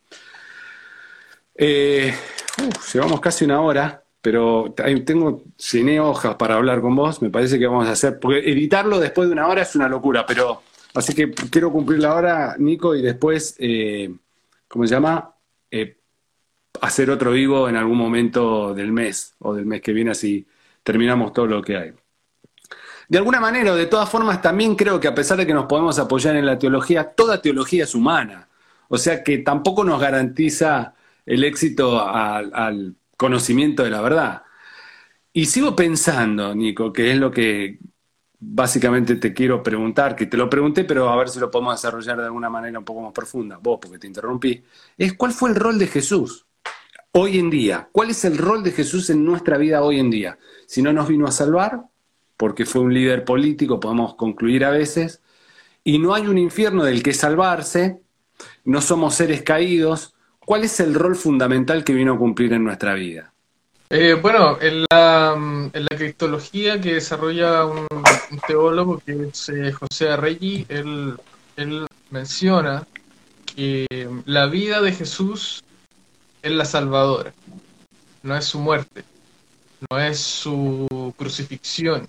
Eh, 1.54 2.12
llevamos 2.92 3.20
casi 3.20 3.44
una 3.44 3.60
hora, 3.60 4.04
pero 4.20 4.74
tengo, 5.04 5.44
llené 5.72 6.00
hojas 6.00 6.34
para 6.36 6.56
hablar 6.56 6.80
con 6.80 6.94
vos, 6.94 7.22
me 7.22 7.30
parece 7.30 7.58
que 7.58 7.66
vamos 7.66 7.88
a 7.88 7.92
hacer, 7.92 8.18
porque 8.18 8.38
editarlo 8.50 8.98
después 8.98 9.28
de 9.28 9.32
una 9.32 9.48
hora 9.48 9.62
es 9.62 9.74
una 9.76 9.88
locura, 9.88 10.26
pero 10.26 10.62
así 10.94 11.14
que 11.14 11.30
quiero 11.30 11.72
cumplir 11.72 12.00
la 12.00 12.14
hora, 12.14 12.56
Nico, 12.58 12.94
y 12.94 13.02
después, 13.02 13.56
eh, 13.58 14.12
¿cómo 14.68 14.86
se 14.86 14.94
llama? 14.94 15.34
Eh, 15.70 15.98
hacer 16.80 17.10
otro 17.10 17.32
vivo 17.32 17.68
en 17.68 17.76
algún 17.76 17.98
momento 17.98 18.74
del 18.74 18.92
mes 18.92 19.34
o 19.38 19.54
del 19.54 19.66
mes 19.66 19.80
que 19.80 19.92
viene, 19.92 20.12
así 20.12 20.46
terminamos 20.82 21.32
todo 21.32 21.46
lo 21.46 21.62
que 21.62 21.76
hay 21.76 21.92
de 23.12 23.18
alguna 23.18 23.40
manera 23.40 23.72
o 23.72 23.76
de 23.76 23.84
todas 23.84 24.08
formas 24.08 24.40
también 24.40 24.74
creo 24.74 24.98
que 24.98 25.06
a 25.06 25.14
pesar 25.14 25.36
de 25.36 25.46
que 25.46 25.52
nos 25.52 25.66
podemos 25.66 25.98
apoyar 25.98 26.34
en 26.34 26.46
la 26.46 26.58
teología, 26.58 27.12
toda 27.12 27.42
teología 27.42 27.84
es 27.84 27.94
humana. 27.94 28.48
O 28.88 28.96
sea 28.96 29.22
que 29.22 29.36
tampoco 29.36 29.84
nos 29.84 30.00
garantiza 30.00 30.94
el 31.26 31.44
éxito 31.44 32.00
al, 32.02 32.96
conocimiento 33.18 33.84
de 33.84 33.90
la 33.90 34.00
verdad. 34.00 34.44
Y 35.30 35.44
sigo 35.44 35.76
pensando, 35.76 36.54
Nico, 36.54 36.90
que 36.90 37.12
es 37.12 37.18
lo 37.18 37.30
que 37.30 37.80
básicamente 38.38 39.16
te 39.16 39.34
quiero 39.34 39.62
preguntar, 39.62 40.16
que 40.16 40.24
te 40.24 40.38
lo 40.38 40.48
pregunté, 40.48 40.84
pero 40.84 41.10
a 41.10 41.16
ver 41.16 41.28
si 41.28 41.38
lo 41.38 41.50
podemos 41.50 41.74
desarrollar 41.74 42.16
de 42.16 42.24
alguna 42.24 42.48
manera 42.48 42.78
un 42.78 42.84
poco 42.86 43.02
más 43.02 43.12
profunda, 43.12 43.58
vos, 43.58 43.78
porque 43.78 43.98
te 43.98 44.06
interrumpí, 44.06 44.64
es 44.96 45.12
cuál 45.18 45.32
fue 45.32 45.50
el 45.50 45.56
rol 45.56 45.78
de 45.78 45.86
Jesús 45.86 46.46
hoy 47.12 47.38
en 47.38 47.50
día, 47.50 47.90
cuál 47.92 48.08
es 48.08 48.24
el 48.24 48.38
rol 48.38 48.62
de 48.62 48.72
Jesús 48.72 49.10
en 49.10 49.22
nuestra 49.22 49.58
vida 49.58 49.82
hoy 49.82 50.00
en 50.00 50.08
día. 50.08 50.38
Si 50.66 50.80
no 50.80 50.94
nos 50.94 51.08
vino 51.08 51.26
a 51.26 51.30
salvar, 51.30 51.91
porque 52.42 52.66
fue 52.66 52.80
un 52.80 52.92
líder 52.92 53.24
político, 53.24 53.78
podemos 53.78 54.16
concluir 54.16 54.64
a 54.64 54.70
veces, 54.70 55.22
y 55.84 56.00
no 56.00 56.12
hay 56.12 56.26
un 56.26 56.38
infierno 56.38 56.82
del 56.82 57.00
que 57.00 57.14
salvarse, 57.14 58.00
no 58.64 58.80
somos 58.80 59.14
seres 59.14 59.42
caídos, 59.42 60.16
¿cuál 60.40 60.64
es 60.64 60.80
el 60.80 60.92
rol 60.92 61.14
fundamental 61.14 61.84
que 61.84 61.94
vino 61.94 62.14
a 62.14 62.18
cumplir 62.18 62.52
en 62.52 62.64
nuestra 62.64 62.94
vida? 62.94 63.32
Eh, 63.90 64.14
bueno, 64.20 64.58
en 64.60 64.84
la, 64.90 65.34
en 65.36 65.84
la, 65.88 65.96
cristología 65.96 66.80
que 66.80 66.94
desarrolla 66.94 67.64
un, 67.64 67.86
teólogo 68.48 69.00
que 69.06 69.28
es 69.28 69.48
eh, 69.48 69.70
José 69.70 70.08
Arregui, 70.08 70.66
él, 70.68 71.14
él 71.56 71.86
menciona 72.10 72.84
que 73.54 73.86
la 74.24 74.46
vida 74.46 74.80
de 74.80 74.90
Jesús 74.90 75.62
es 76.42 76.50
la 76.50 76.64
salvadora, 76.64 77.32
no 78.24 78.36
es 78.36 78.46
su 78.46 78.58
muerte, 78.58 79.04
no 79.88 80.00
es 80.00 80.18
su 80.18 81.14
crucifixión, 81.16 82.08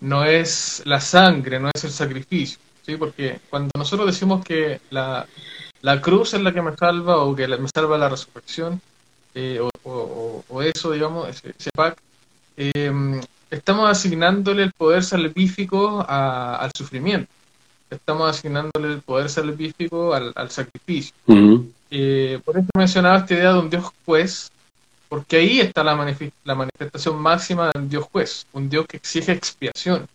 no 0.00 0.24
es 0.24 0.82
la 0.84 1.00
sangre, 1.00 1.58
no 1.58 1.70
es 1.74 1.84
el 1.84 1.90
sacrificio, 1.90 2.58
¿sí? 2.84 2.96
Porque 2.96 3.40
cuando 3.50 3.70
nosotros 3.76 4.06
decimos 4.06 4.44
que 4.44 4.80
la, 4.90 5.26
cruz 6.02 6.34
es 6.34 6.40
la 6.40 6.52
que 6.52 6.62
me 6.62 6.76
salva 6.76 7.18
o 7.18 7.34
que 7.34 7.48
me 7.48 7.68
salva 7.68 7.98
la 7.98 8.08
resurrección, 8.08 8.80
eh, 9.34 9.60
o, 9.82 10.62
eso, 10.62 10.92
digamos, 10.92 11.28
ese, 11.28 11.70
pack, 11.74 11.98
em, 12.56 13.20
estamos 13.50 13.90
asignándole 13.90 14.62
el 14.62 14.72
poder 14.72 15.04
salvífico 15.04 16.04
al 16.08 16.70
sufrimiento, 16.74 17.30
estamos 17.90 18.30
asignándole 18.30 18.94
el 18.94 19.00
poder 19.02 19.28
salvífico 19.28 20.14
al, 20.14 20.50
sacrificio. 20.50 21.14
Eh, 21.90 22.40
por 22.44 22.58
eso 22.58 22.68
mencionaba 22.76 23.18
esta 23.18 23.34
idea 23.34 23.52
de 23.52 23.58
un 23.60 23.70
Dios 23.70 23.84
juez, 24.04 24.50
porque 25.08 25.36
ahí 25.36 25.60
está 25.60 25.84
la, 25.84 25.94
manifestación 25.94 27.16
máxima 27.16 27.70
del 27.72 27.88
Dios 27.88 28.04
juez, 28.10 28.46
un 28.52 28.68
Dios 28.68 28.86
que 28.86 28.96
exige 28.96 29.32
expiación. 29.32 30.08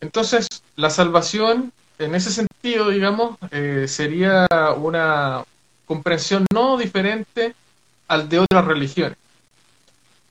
Entonces, 0.00 0.46
la 0.76 0.90
salvación, 0.90 1.72
en 1.98 2.14
ese 2.14 2.30
sentido, 2.30 2.90
digamos, 2.90 3.36
eh, 3.50 3.86
sería 3.88 4.46
una 4.76 5.44
comprensión 5.86 6.46
no 6.52 6.76
diferente 6.76 7.54
al 8.08 8.28
de 8.28 8.38
otras 8.40 8.64
religiones. 8.64 9.18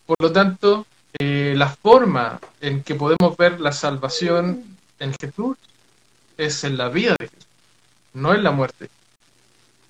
Por 0.05 0.17
lo 0.19 0.31
tanto, 0.31 0.85
eh, 1.19 1.53
la 1.55 1.69
forma 1.69 2.39
en 2.61 2.83
que 2.83 2.95
podemos 2.95 3.35
ver 3.37 3.59
la 3.59 3.71
salvación 3.71 4.63
en 4.99 5.13
Jesús 5.19 5.57
es 6.37 6.63
en 6.63 6.77
la 6.77 6.89
vida 6.89 7.15
de 7.19 7.27
Jesús, 7.27 7.47
no 8.13 8.33
en 8.33 8.43
la 8.43 8.51
muerte. 8.51 8.89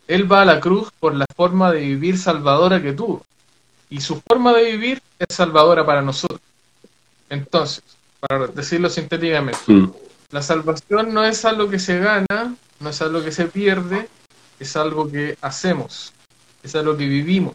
Él 0.08 0.32
va 0.32 0.42
a 0.42 0.46
la 0.46 0.60
cruz 0.60 0.90
por 1.00 1.16
la 1.16 1.26
forma 1.36 1.72
de 1.72 1.82
vivir 1.82 2.18
salvadora 2.18 2.82
que 2.82 2.94
tuvo 2.94 3.24
y 3.92 4.00
su 4.00 4.22
forma 4.22 4.54
de 4.54 4.72
vivir 4.72 5.04
es 5.20 5.36
salvadora 5.36 5.86
para 5.86 6.02
nosotros. 6.02 6.40
Entonces, 7.30 7.84
para 8.20 8.48
decirlo 8.48 8.90
sintéticamente, 8.90 9.60
mm. 9.68 9.92
la 10.32 10.42
salvación 10.42 11.14
no 11.14 11.24
es 11.26 11.44
algo 11.46 11.70
que 11.70 11.78
se 11.78 12.00
gana, 12.00 12.56
no 12.80 12.90
es 12.90 13.02
algo 13.02 13.22
que 13.22 13.32
se 13.32 13.46
pierde, 13.46 14.08
es 14.60 14.76
algo 14.78 15.12
que 15.12 15.38
hacemos, 15.42 16.14
es 16.64 16.74
algo 16.76 16.96
que 16.96 17.06
vivimos. 17.06 17.54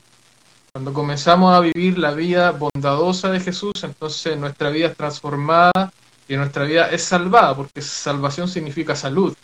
Cuando 0.73 0.93
comenzamos 0.93 1.55
a 1.55 1.61
vivir 1.61 1.99
la 1.99 2.13
vida 2.13 2.51
bondadosa 2.51 3.31
de 3.31 3.41
Jesús, 3.41 3.73
entonces 3.83 4.37
nuestra 4.37 4.69
vida 4.69 4.89
es 4.89 4.97
transformada 4.97 5.91
y 6.29 6.37
nuestra 6.37 6.65
vida 6.65 6.91
es 6.91 7.03
salvada, 7.03 7.57
porque 7.57 7.81
salvación 7.81 8.47
significa 8.47 8.95
salud. 8.95 9.35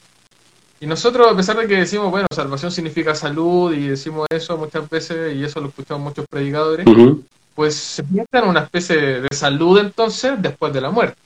Y 0.83 0.87
nosotros, 0.87 1.31
a 1.31 1.37
pesar 1.37 1.57
de 1.57 1.69
que 1.69 1.77
decimos, 1.77 2.11
bueno, 2.11 2.27
salvación 2.35 2.73
significa 2.73 3.15
salud 3.15 3.73
y 3.73 3.87
decimos 3.87 4.27
eso 4.29 4.57
muchas 4.57 4.91
veces, 4.91 5.37
y 5.37 5.45
eso 5.45 5.61
lo 5.61 5.69
escuchamos 5.69 6.03
muchos 6.03 6.27
predicadores, 6.29 6.85
pues 7.55 7.77
se 7.77 8.03
piensa 8.03 8.41
en 8.41 8.49
una 8.49 8.63
especie 8.63 9.21
de 9.21 9.29
salud 9.33 9.79
entonces 9.79 10.33
después 10.43 10.73
de 10.73 10.81
la 10.81 10.91
muerte. 10.91 11.17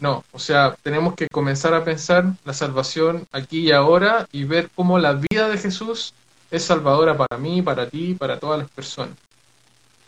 No, 0.00 0.24
o 0.32 0.38
sea, 0.40 0.74
tenemos 0.82 1.14
que 1.14 1.28
comenzar 1.28 1.74
a 1.74 1.84
pensar 1.84 2.24
la 2.44 2.52
salvación 2.52 3.24
aquí 3.30 3.60
y 3.60 3.70
ahora 3.70 4.26
y 4.32 4.42
ver 4.42 4.68
cómo 4.74 4.98
la 4.98 5.12
vida 5.12 5.48
de 5.48 5.58
Jesús 5.58 6.12
es 6.50 6.64
salvadora 6.64 7.16
para 7.16 7.40
mí, 7.40 7.62
para 7.62 7.88
ti, 7.88 8.14
para 8.14 8.40
todas 8.40 8.58
las 8.58 8.68
personas. 8.68 9.14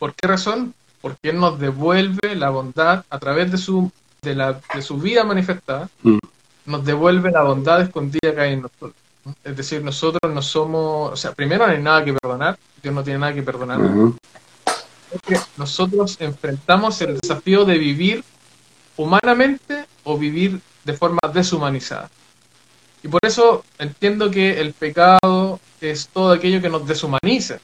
¿Por 0.00 0.14
qué 0.16 0.26
razón? 0.26 0.74
Porque 1.00 1.30
Él 1.30 1.38
nos 1.38 1.60
devuelve 1.60 2.34
la 2.34 2.50
bondad 2.50 3.04
a 3.08 3.18
través 3.20 3.52
de 3.52 3.56
su, 3.56 3.92
de 4.20 4.34
la, 4.34 4.60
de 4.74 4.82
su 4.82 4.98
vida 4.98 5.22
manifestada, 5.22 5.88
mm. 6.02 6.18
Nos 6.66 6.84
devuelve 6.84 7.30
la 7.30 7.42
bondad 7.42 7.80
escondida 7.82 8.34
que 8.34 8.40
hay 8.40 8.52
en 8.54 8.62
nosotros. 8.62 8.94
Es 9.42 9.56
decir, 9.56 9.82
nosotros 9.82 10.32
no 10.32 10.42
somos, 10.42 11.12
o 11.12 11.16
sea, 11.16 11.32
primero 11.32 11.66
no 11.66 11.72
hay 11.72 11.82
nada 11.82 12.04
que 12.04 12.12
perdonar, 12.12 12.58
Dios 12.82 12.94
no 12.94 13.02
tiene 13.02 13.18
nada 13.18 13.32
que 13.32 13.42
perdonar. 13.42 13.80
nosotros 15.56 16.16
enfrentamos 16.20 17.00
el 17.00 17.18
desafío 17.18 17.64
de 17.64 17.78
vivir 17.78 18.24
humanamente 18.96 19.86
o 20.04 20.18
vivir 20.18 20.60
de 20.84 20.92
forma 20.92 21.20
deshumanizada. 21.32 22.10
Y 23.02 23.08
por 23.08 23.20
eso 23.22 23.64
entiendo 23.78 24.30
que 24.30 24.60
el 24.60 24.72
pecado 24.72 25.60
es 25.80 26.08
todo 26.08 26.32
aquello 26.32 26.60
que 26.60 26.70
nos 26.70 26.86
deshumaniza. 26.86 27.58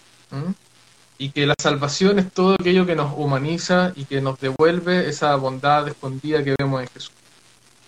Y 1.18 1.30
que 1.30 1.46
la 1.46 1.55
salvación 1.61 2.18
es 2.18 2.32
todo 2.32 2.55
aquello 2.55 2.86
que 2.86 2.94
nos 2.94 3.12
humaniza 3.16 3.92
y 3.96 4.05
que 4.05 4.20
nos 4.20 4.40
devuelve 4.40 5.09
esa 5.09 5.34
bondad 5.36 5.88
escondida 5.88 6.42
que 6.44 6.55
vemos 6.59 6.82
en 6.82 6.88
Jesús. 6.88 7.12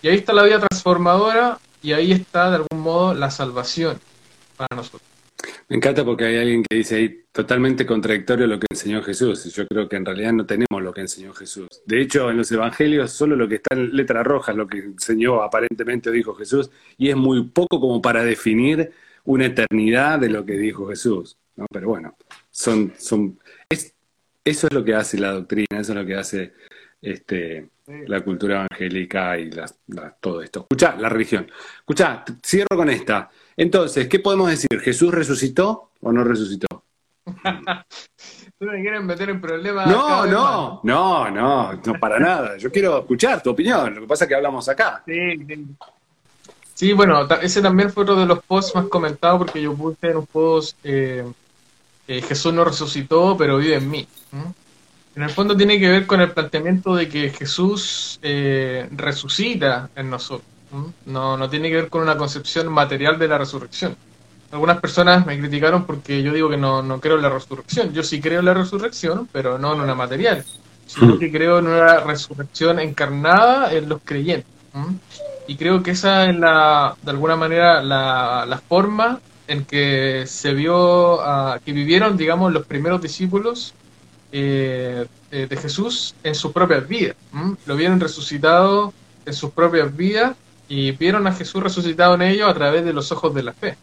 Y 0.03 0.09
ahí 0.09 0.17
está 0.17 0.33
la 0.33 0.43
vida 0.43 0.59
transformadora 0.59 1.59
y 1.81 1.93
ahí 1.93 2.11
está 2.11 2.51
de 2.51 2.57
algún 2.57 2.81
modo 2.81 3.15
la 3.15 3.31
salvación 3.31 3.99
para 4.57 4.75
nosotros. 4.75 5.03
Me 5.69 5.77
encanta 5.77 6.05
porque 6.05 6.25
hay 6.25 6.39
alguien 6.39 6.65
que 6.65 6.77
dice 6.77 6.97
ahí 6.97 7.25
totalmente 7.31 7.87
contradictorio 7.87 8.47
lo 8.49 8.59
que 8.59 8.67
enseñó 8.71 9.01
Jesús. 9.03 9.47
Y 9.47 9.51
yo 9.51 9.67
creo 9.67 9.89
que 9.89 9.97
en 9.97 10.05
realidad 10.05 10.33
no 10.33 10.45
tenemos 10.45 10.83
lo 10.83 10.93
que 10.93 11.03
enseñó 11.03 11.33
Jesús. 11.33 11.69
De 11.87 12.01
hecho, 12.01 12.31
en 12.31 12.37
los 12.37 12.51
evangelios 12.51 13.13
solo 13.13 13.37
lo 13.37 13.49
que 13.49 13.57
está 13.57 13.77
en 13.77 13.95
letra 13.97 14.25
roja 14.25 14.53
es 14.53 14.59
lo 14.59 14.67
que 14.67 14.79
enseñó 14.79 15.41
aparentemente 15.41 16.11
o 16.11 16.13
dijo 16.13 16.35
Jesús. 16.35 16.71
Y 16.99 17.09
es 17.09 17.17
muy 17.17 17.45
poco 17.45 17.81
como 17.81 18.03
para 18.03 18.25
definir 18.25 18.93
una 19.25 19.47
eternidad 19.47 20.19
de 20.19 20.31
lo 20.31 20.45
que 20.45 20.55
dijo 20.55 20.89
Jesús. 20.89 21.39
¿no? 21.57 21.67
Pero 21.73 21.89
bueno, 21.89 22.17
son, 22.51 22.93
son, 22.99 23.39
es, 23.69 23.95
eso 24.45 24.67
es 24.67 24.73
lo 24.73 24.85
que 24.85 24.95
hace 24.95 25.19
la 25.19 25.33
doctrina, 25.33 25.79
eso 25.81 25.93
es 25.93 25.99
lo 25.99 26.05
que 26.05 26.17
hace 26.17 26.53
este, 27.03 27.69
la 28.07 28.21
cultura 28.21 28.67
evangélica 28.67 29.39
y 29.39 29.51
todo 30.21 30.41
esto. 30.41 30.61
Escucha, 30.61 30.97
la 30.97 31.09
religión. 31.09 31.51
Escucha, 31.81 32.25
cierro 32.45 32.77
con 32.77 32.89
esta. 32.89 33.29
Entonces, 33.57 34.09
¿qué 34.09 34.21
podemos 34.21 34.49
decir? 34.49 34.81
¿Jesús 34.81 35.13
resucitó 35.13 35.91
o 36.01 36.13
no 36.13 36.25
resucitó? 36.25 36.67
¿Tú 38.59 38.67
me 38.67 38.81
quieres 38.81 39.03
meter 39.03 39.31
en 39.31 39.41
problemas? 39.41 39.89
No, 39.89 40.25
no, 40.25 40.81
no, 40.85 41.31
no, 41.31 41.73
no, 41.73 42.01
para 42.01 42.21
nada. 42.21 42.57
Yo 42.57 42.71
quiero 42.71 43.01
escuchar 43.01 43.43
tu 43.43 43.51
opinión. 43.51 43.95
Lo 43.95 44.03
que 44.03 44.07
pasa 44.07 44.25
es 44.25 44.29
que 44.29 44.35
hablamos 44.37 44.69
acá. 44.69 45.03
Sí, 45.05 45.67
sí. 46.75 46.93
bueno, 46.93 47.29
ese 47.43 47.61
también 47.61 47.91
fue 47.91 48.05
otro 48.05 48.15
de 48.17 48.27
los 48.27 48.43
posts 48.45 48.75
más 48.77 48.87
comentados 48.87 49.39
porque 49.39 49.61
yo 49.61 49.75
puse 49.75 50.11
en 50.11 50.19
un 50.19 50.27
post 50.27 50.79
eh, 50.85 51.25
eh, 52.09 52.23
Jesús 52.23 52.53
no 52.53 52.65
resucitó, 52.65 53.37
pero 53.37 53.59
vive 53.59 53.77
en 53.77 53.91
mí. 53.91 54.07
En 55.15 55.23
el 55.23 55.31
fondo 55.31 55.57
tiene 55.57 55.79
que 55.79 55.89
ver 55.89 56.07
con 56.07 56.21
el 56.21 56.31
planteamiento 56.31 56.95
de 56.95 57.09
que 57.09 57.31
Jesús 57.31 58.19
eh, 58.23 58.89
resucita 58.93 59.91
en 59.95 60.09
nosotros. 60.09 60.49
No, 61.05 61.37
no 61.37 61.51
tiene 61.51 61.69
que 61.69 61.77
ver 61.77 61.89
con 61.91 62.01
una 62.01 62.17
concepción 62.17 62.69
material 62.73 63.19
de 63.19 63.29
la 63.29 63.37
resurrección. 63.37 63.95
Algunas 64.51 64.81
personas 64.81 65.27
me 65.27 65.39
criticaron 65.39 65.85
porque 65.85 66.23
yo 66.23 66.33
digo 66.33 66.49
que 66.49 66.57
no, 66.57 66.83
no 66.83 66.99
creo 66.99 67.17
en 67.17 67.23
la 67.23 67.29
resurrección. 67.29 67.93
Yo 67.93 68.03
sí 68.03 68.21
creo 68.23 68.41
en 68.41 68.47
la 68.47 68.55
resurrección, 68.55 69.29
pero 69.31 69.59
no 69.59 69.75
en 69.75 69.83
una 69.83 69.95
material, 69.95 70.45
sino 70.87 71.19
que 71.19 71.31
creo 71.31 71.59
en 71.59 71.67
una 71.67 72.01
resurrección 72.01 72.79
encarnada 72.81 73.71
en 73.73 73.91
los 73.91 74.01
creyentes. 74.03 74.51
Y 75.47 75.57
creo 75.57 75.83
que 75.83 75.91
esa 75.91 76.31
es 76.31 76.37
la, 76.37 76.97
de 77.03 77.11
alguna 77.11 77.37
manera 77.37 77.83
la, 77.83 78.47
la 78.47 78.59
forma 78.59 79.21
en 79.47 79.67
que 79.67 80.25
se 80.27 80.55
vio, 80.55 81.21
que 81.63 81.73
vivieron, 81.73 82.17
digamos, 82.17 82.51
los 82.51 82.65
primeros 82.65 83.03
discípulos 83.03 83.75
eh, 84.33 85.07
eh, 85.31 85.47
de 85.49 85.57
Jesús 85.57 86.15
en 86.25 86.35
sus 86.35 86.53
propias 86.53 86.89
vidas. 86.89 87.17
Lo 87.67 87.77
vieron 87.77 88.01
resucitado 88.01 88.93
en 89.27 89.35
sus 89.35 89.51
propias 89.51 89.95
vidas 89.97 90.37
y 90.69 90.93
vieron 90.93 91.27
a 91.27 91.33
Jesús 91.33 91.63
resucitado 91.63 92.15
en 92.15 92.23
ellos 92.23 92.49
a 92.49 92.55
través 92.55 92.85
de 92.85 92.93
los 92.93 93.13
ojos 93.13 93.35
de 93.35 93.43
la 93.43 93.53
fe. 93.53 93.77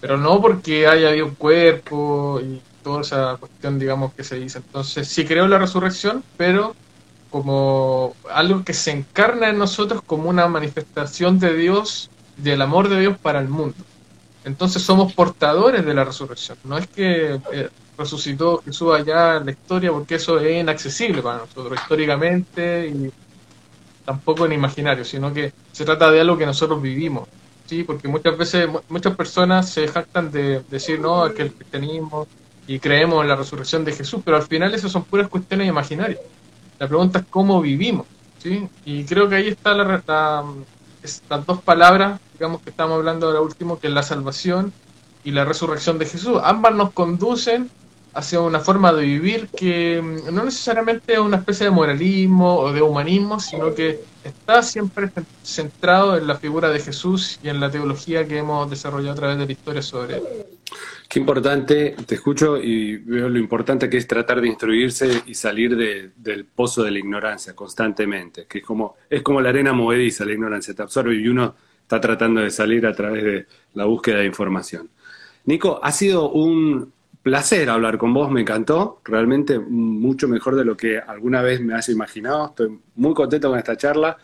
Pero 0.00 0.16
no 0.16 0.40
porque 0.40 0.86
haya 0.86 1.08
habido 1.08 1.26
un 1.26 1.34
cuerpo 1.34 2.40
y 2.40 2.60
toda 2.82 3.00
esa 3.00 3.36
cuestión, 3.38 3.78
digamos, 3.78 4.12
que 4.12 4.22
se 4.22 4.38
dice. 4.38 4.58
Entonces, 4.58 5.08
sí 5.08 5.24
creo 5.24 5.44
en 5.44 5.50
la 5.50 5.58
resurrección, 5.58 6.22
pero 6.36 6.76
como 7.30 8.14
algo 8.30 8.62
que 8.62 8.74
se 8.74 8.92
encarna 8.92 9.48
en 9.48 9.58
nosotros 9.58 10.02
como 10.06 10.30
una 10.30 10.46
manifestación 10.46 11.40
de 11.40 11.56
Dios, 11.56 12.10
del 12.36 12.62
amor 12.62 12.88
de 12.88 13.00
Dios 13.00 13.18
para 13.18 13.40
el 13.40 13.48
mundo. 13.48 13.74
Entonces 14.44 14.82
somos 14.82 15.14
portadores 15.14 15.84
de 15.84 15.94
la 15.94 16.04
resurrección. 16.04 16.58
No 16.62 16.78
es 16.78 16.86
que 16.86 17.40
eh, 17.52 17.70
resucitó 17.96 18.62
Jesús 18.64 18.92
allá 18.92 19.36
en 19.36 19.46
la 19.46 19.52
historia, 19.52 19.90
porque 19.92 20.16
eso 20.16 20.38
es 20.38 20.60
inaccesible 20.60 21.22
para 21.22 21.38
nosotros 21.38 21.78
históricamente 21.80 22.88
y 22.88 23.10
tampoco 24.04 24.46
en 24.46 24.52
imaginario, 24.52 25.04
sino 25.04 25.32
que 25.32 25.52
se 25.72 25.84
trata 25.84 26.10
de 26.10 26.20
algo 26.20 26.36
que 26.36 26.46
nosotros 26.46 26.80
vivimos. 26.80 27.28
Sí, 27.66 27.82
porque 27.82 28.08
muchas 28.08 28.36
veces 28.36 28.68
muchas 28.88 29.16
personas 29.16 29.70
se 29.70 29.88
jactan 29.88 30.30
de 30.30 30.62
decir 30.70 31.00
no 31.00 31.32
que 31.32 31.42
el 31.42 31.52
cristianismo 31.52 32.26
y 32.66 32.78
creemos 32.78 33.22
en 33.22 33.28
la 33.28 33.36
resurrección 33.36 33.84
de 33.84 33.92
Jesús, 33.92 34.20
pero 34.24 34.36
al 34.36 34.42
final 34.42 34.74
eso 34.74 34.88
son 34.88 35.04
puras 35.04 35.28
cuestiones 35.28 35.68
imaginarias. 35.68 36.20
La 36.78 36.88
pregunta 36.88 37.20
es 37.20 37.24
cómo 37.30 37.60
vivimos, 37.62 38.06
¿sí? 38.38 38.68
Y 38.84 39.04
creo 39.04 39.28
que 39.28 39.36
ahí 39.36 39.48
está 39.48 39.74
la, 39.74 40.02
la, 40.06 41.38
dos 41.38 41.62
palabras, 41.62 42.20
digamos 42.34 42.60
que 42.60 42.70
estamos 42.70 42.96
hablando 42.96 43.26
ahora 43.26 43.40
último, 43.40 43.78
que 43.78 43.86
es 43.86 43.92
la 43.92 44.02
salvación 44.02 44.72
y 45.24 45.30
la 45.30 45.44
resurrección 45.44 45.98
de 45.98 46.06
Jesús. 46.06 46.38
Ambas 46.42 46.74
nos 46.74 46.92
conducen 46.92 47.70
hacia 48.14 48.40
una 48.40 48.60
forma 48.60 48.92
de 48.92 49.02
vivir 49.04 49.48
que 49.48 50.00
no 50.32 50.44
necesariamente 50.44 51.14
es 51.14 51.18
una 51.18 51.38
especie 51.38 51.66
de 51.66 51.70
moralismo 51.70 52.58
o 52.58 52.72
de 52.72 52.80
humanismo, 52.80 53.40
sino 53.40 53.74
que 53.74 54.00
está 54.22 54.62
siempre 54.62 55.10
centrado 55.42 56.16
en 56.16 56.26
la 56.26 56.36
figura 56.36 56.70
de 56.70 56.80
Jesús 56.80 57.38
y 57.42 57.48
en 57.48 57.60
la 57.60 57.70
teología 57.70 58.26
que 58.26 58.38
hemos 58.38 58.70
desarrollado 58.70 59.12
a 59.12 59.16
través 59.16 59.38
de 59.38 59.46
la 59.46 59.52
historia 59.52 59.82
sobre 59.82 60.16
él. 60.16 60.22
Qué 61.08 61.18
importante, 61.20 61.94
te 62.06 62.14
escucho 62.14 62.56
y 62.56 62.96
veo 62.96 63.28
lo 63.28 63.38
importante 63.38 63.90
que 63.90 63.98
es 63.98 64.06
tratar 64.06 64.40
de 64.40 64.48
instruirse 64.48 65.22
y 65.26 65.34
salir 65.34 65.76
del 66.16 66.44
pozo 66.46 66.82
de 66.82 66.90
la 66.90 66.98
ignorancia 66.98 67.54
constantemente, 67.54 68.46
que 68.48 68.58
es 68.58 68.64
como, 68.64 68.96
es 69.10 69.22
como 69.22 69.40
la 69.40 69.50
arena 69.50 69.72
movediza, 69.72 70.24
la 70.24 70.32
ignorancia 70.32 70.74
te 70.74 70.82
absorbe 70.82 71.14
y 71.14 71.28
uno 71.28 71.54
está 71.82 72.00
tratando 72.00 72.40
de 72.40 72.50
salir 72.50 72.86
a 72.86 72.94
través 72.94 73.22
de 73.22 73.46
la 73.74 73.84
búsqueda 73.84 74.18
de 74.18 74.26
información. 74.26 74.88
Nico, 75.44 75.78
ha 75.82 75.92
sido 75.92 76.30
un 76.30 76.93
placer 77.24 77.70
hablar 77.70 77.96
con 77.96 78.12
vos, 78.12 78.30
me 78.30 78.42
encantó, 78.42 79.00
realmente 79.02 79.58
mucho 79.58 80.28
mejor 80.28 80.56
de 80.56 80.64
lo 80.64 80.76
que 80.76 80.98
alguna 80.98 81.40
vez 81.40 81.60
me 81.60 81.74
haya 81.74 81.92
imaginado. 81.92 82.48
Estoy 82.48 82.78
muy 82.96 83.14
contento 83.14 83.48
con 83.48 83.58
esta 83.58 83.76
charla 83.78 84.18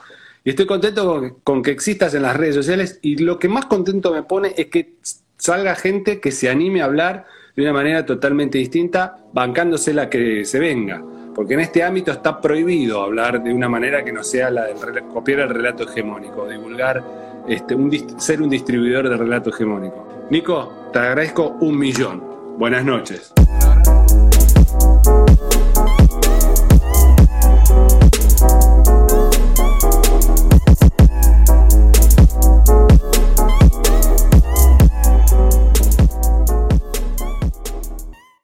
y 0.45 0.51
estoy 0.51 0.67
contento 0.67 1.39
con, 1.43 1.63
que 1.63 1.71
existas 1.71 2.13
en 2.15 2.23
las 2.23 2.37
redes 2.37 2.55
sociales 2.55 2.99
y 3.01 3.17
lo 3.17 3.39
que 3.39 3.49
más 3.49 3.65
contento 3.65 4.13
me 4.13 4.23
pone 4.23 4.53
es 4.55 4.67
que 4.67 4.97
salga 5.39 5.75
gente 5.77 6.21
que 6.21 6.31
se 6.31 6.51
anime 6.51 6.83
a 6.83 6.85
hablar 6.85 7.27
de 7.57 7.63
una 7.63 7.73
manera 7.73 8.05
totalmente 8.05 8.59
distinta, 8.59 9.17
bancándose 9.33 9.95
la 9.95 10.11
que 10.11 10.45
se 10.45 10.59
venga. 10.59 11.03
Porque 11.35 11.55
en 11.55 11.61
este 11.61 11.83
ámbito 11.83 12.13
está 12.13 12.39
prohibido 12.39 13.01
hablar 13.01 13.43
de 13.43 13.55
una 13.55 13.69
manera 13.71 14.05
que 14.05 14.13
no 14.13 14.23
sea 14.23 14.51
la 14.51 14.67
de 14.67 14.75
copiar 15.11 15.41
el 15.41 15.49
relato 15.49 15.85
hegemónico, 15.85 16.47
divulgar, 16.47 17.03
este, 17.49 17.75
un, 17.75 18.21
ser 18.21 18.43
un 18.43 18.51
distribuidor 18.51 19.09
de 19.09 19.17
relato 19.17 19.49
hegemónico. 19.49 20.27
Nico, 20.29 20.91
te 20.93 20.99
agradezco 20.99 21.57
un 21.61 21.79
millón. 21.79 22.30
Buenas 22.61 22.85
noches. 22.85 23.33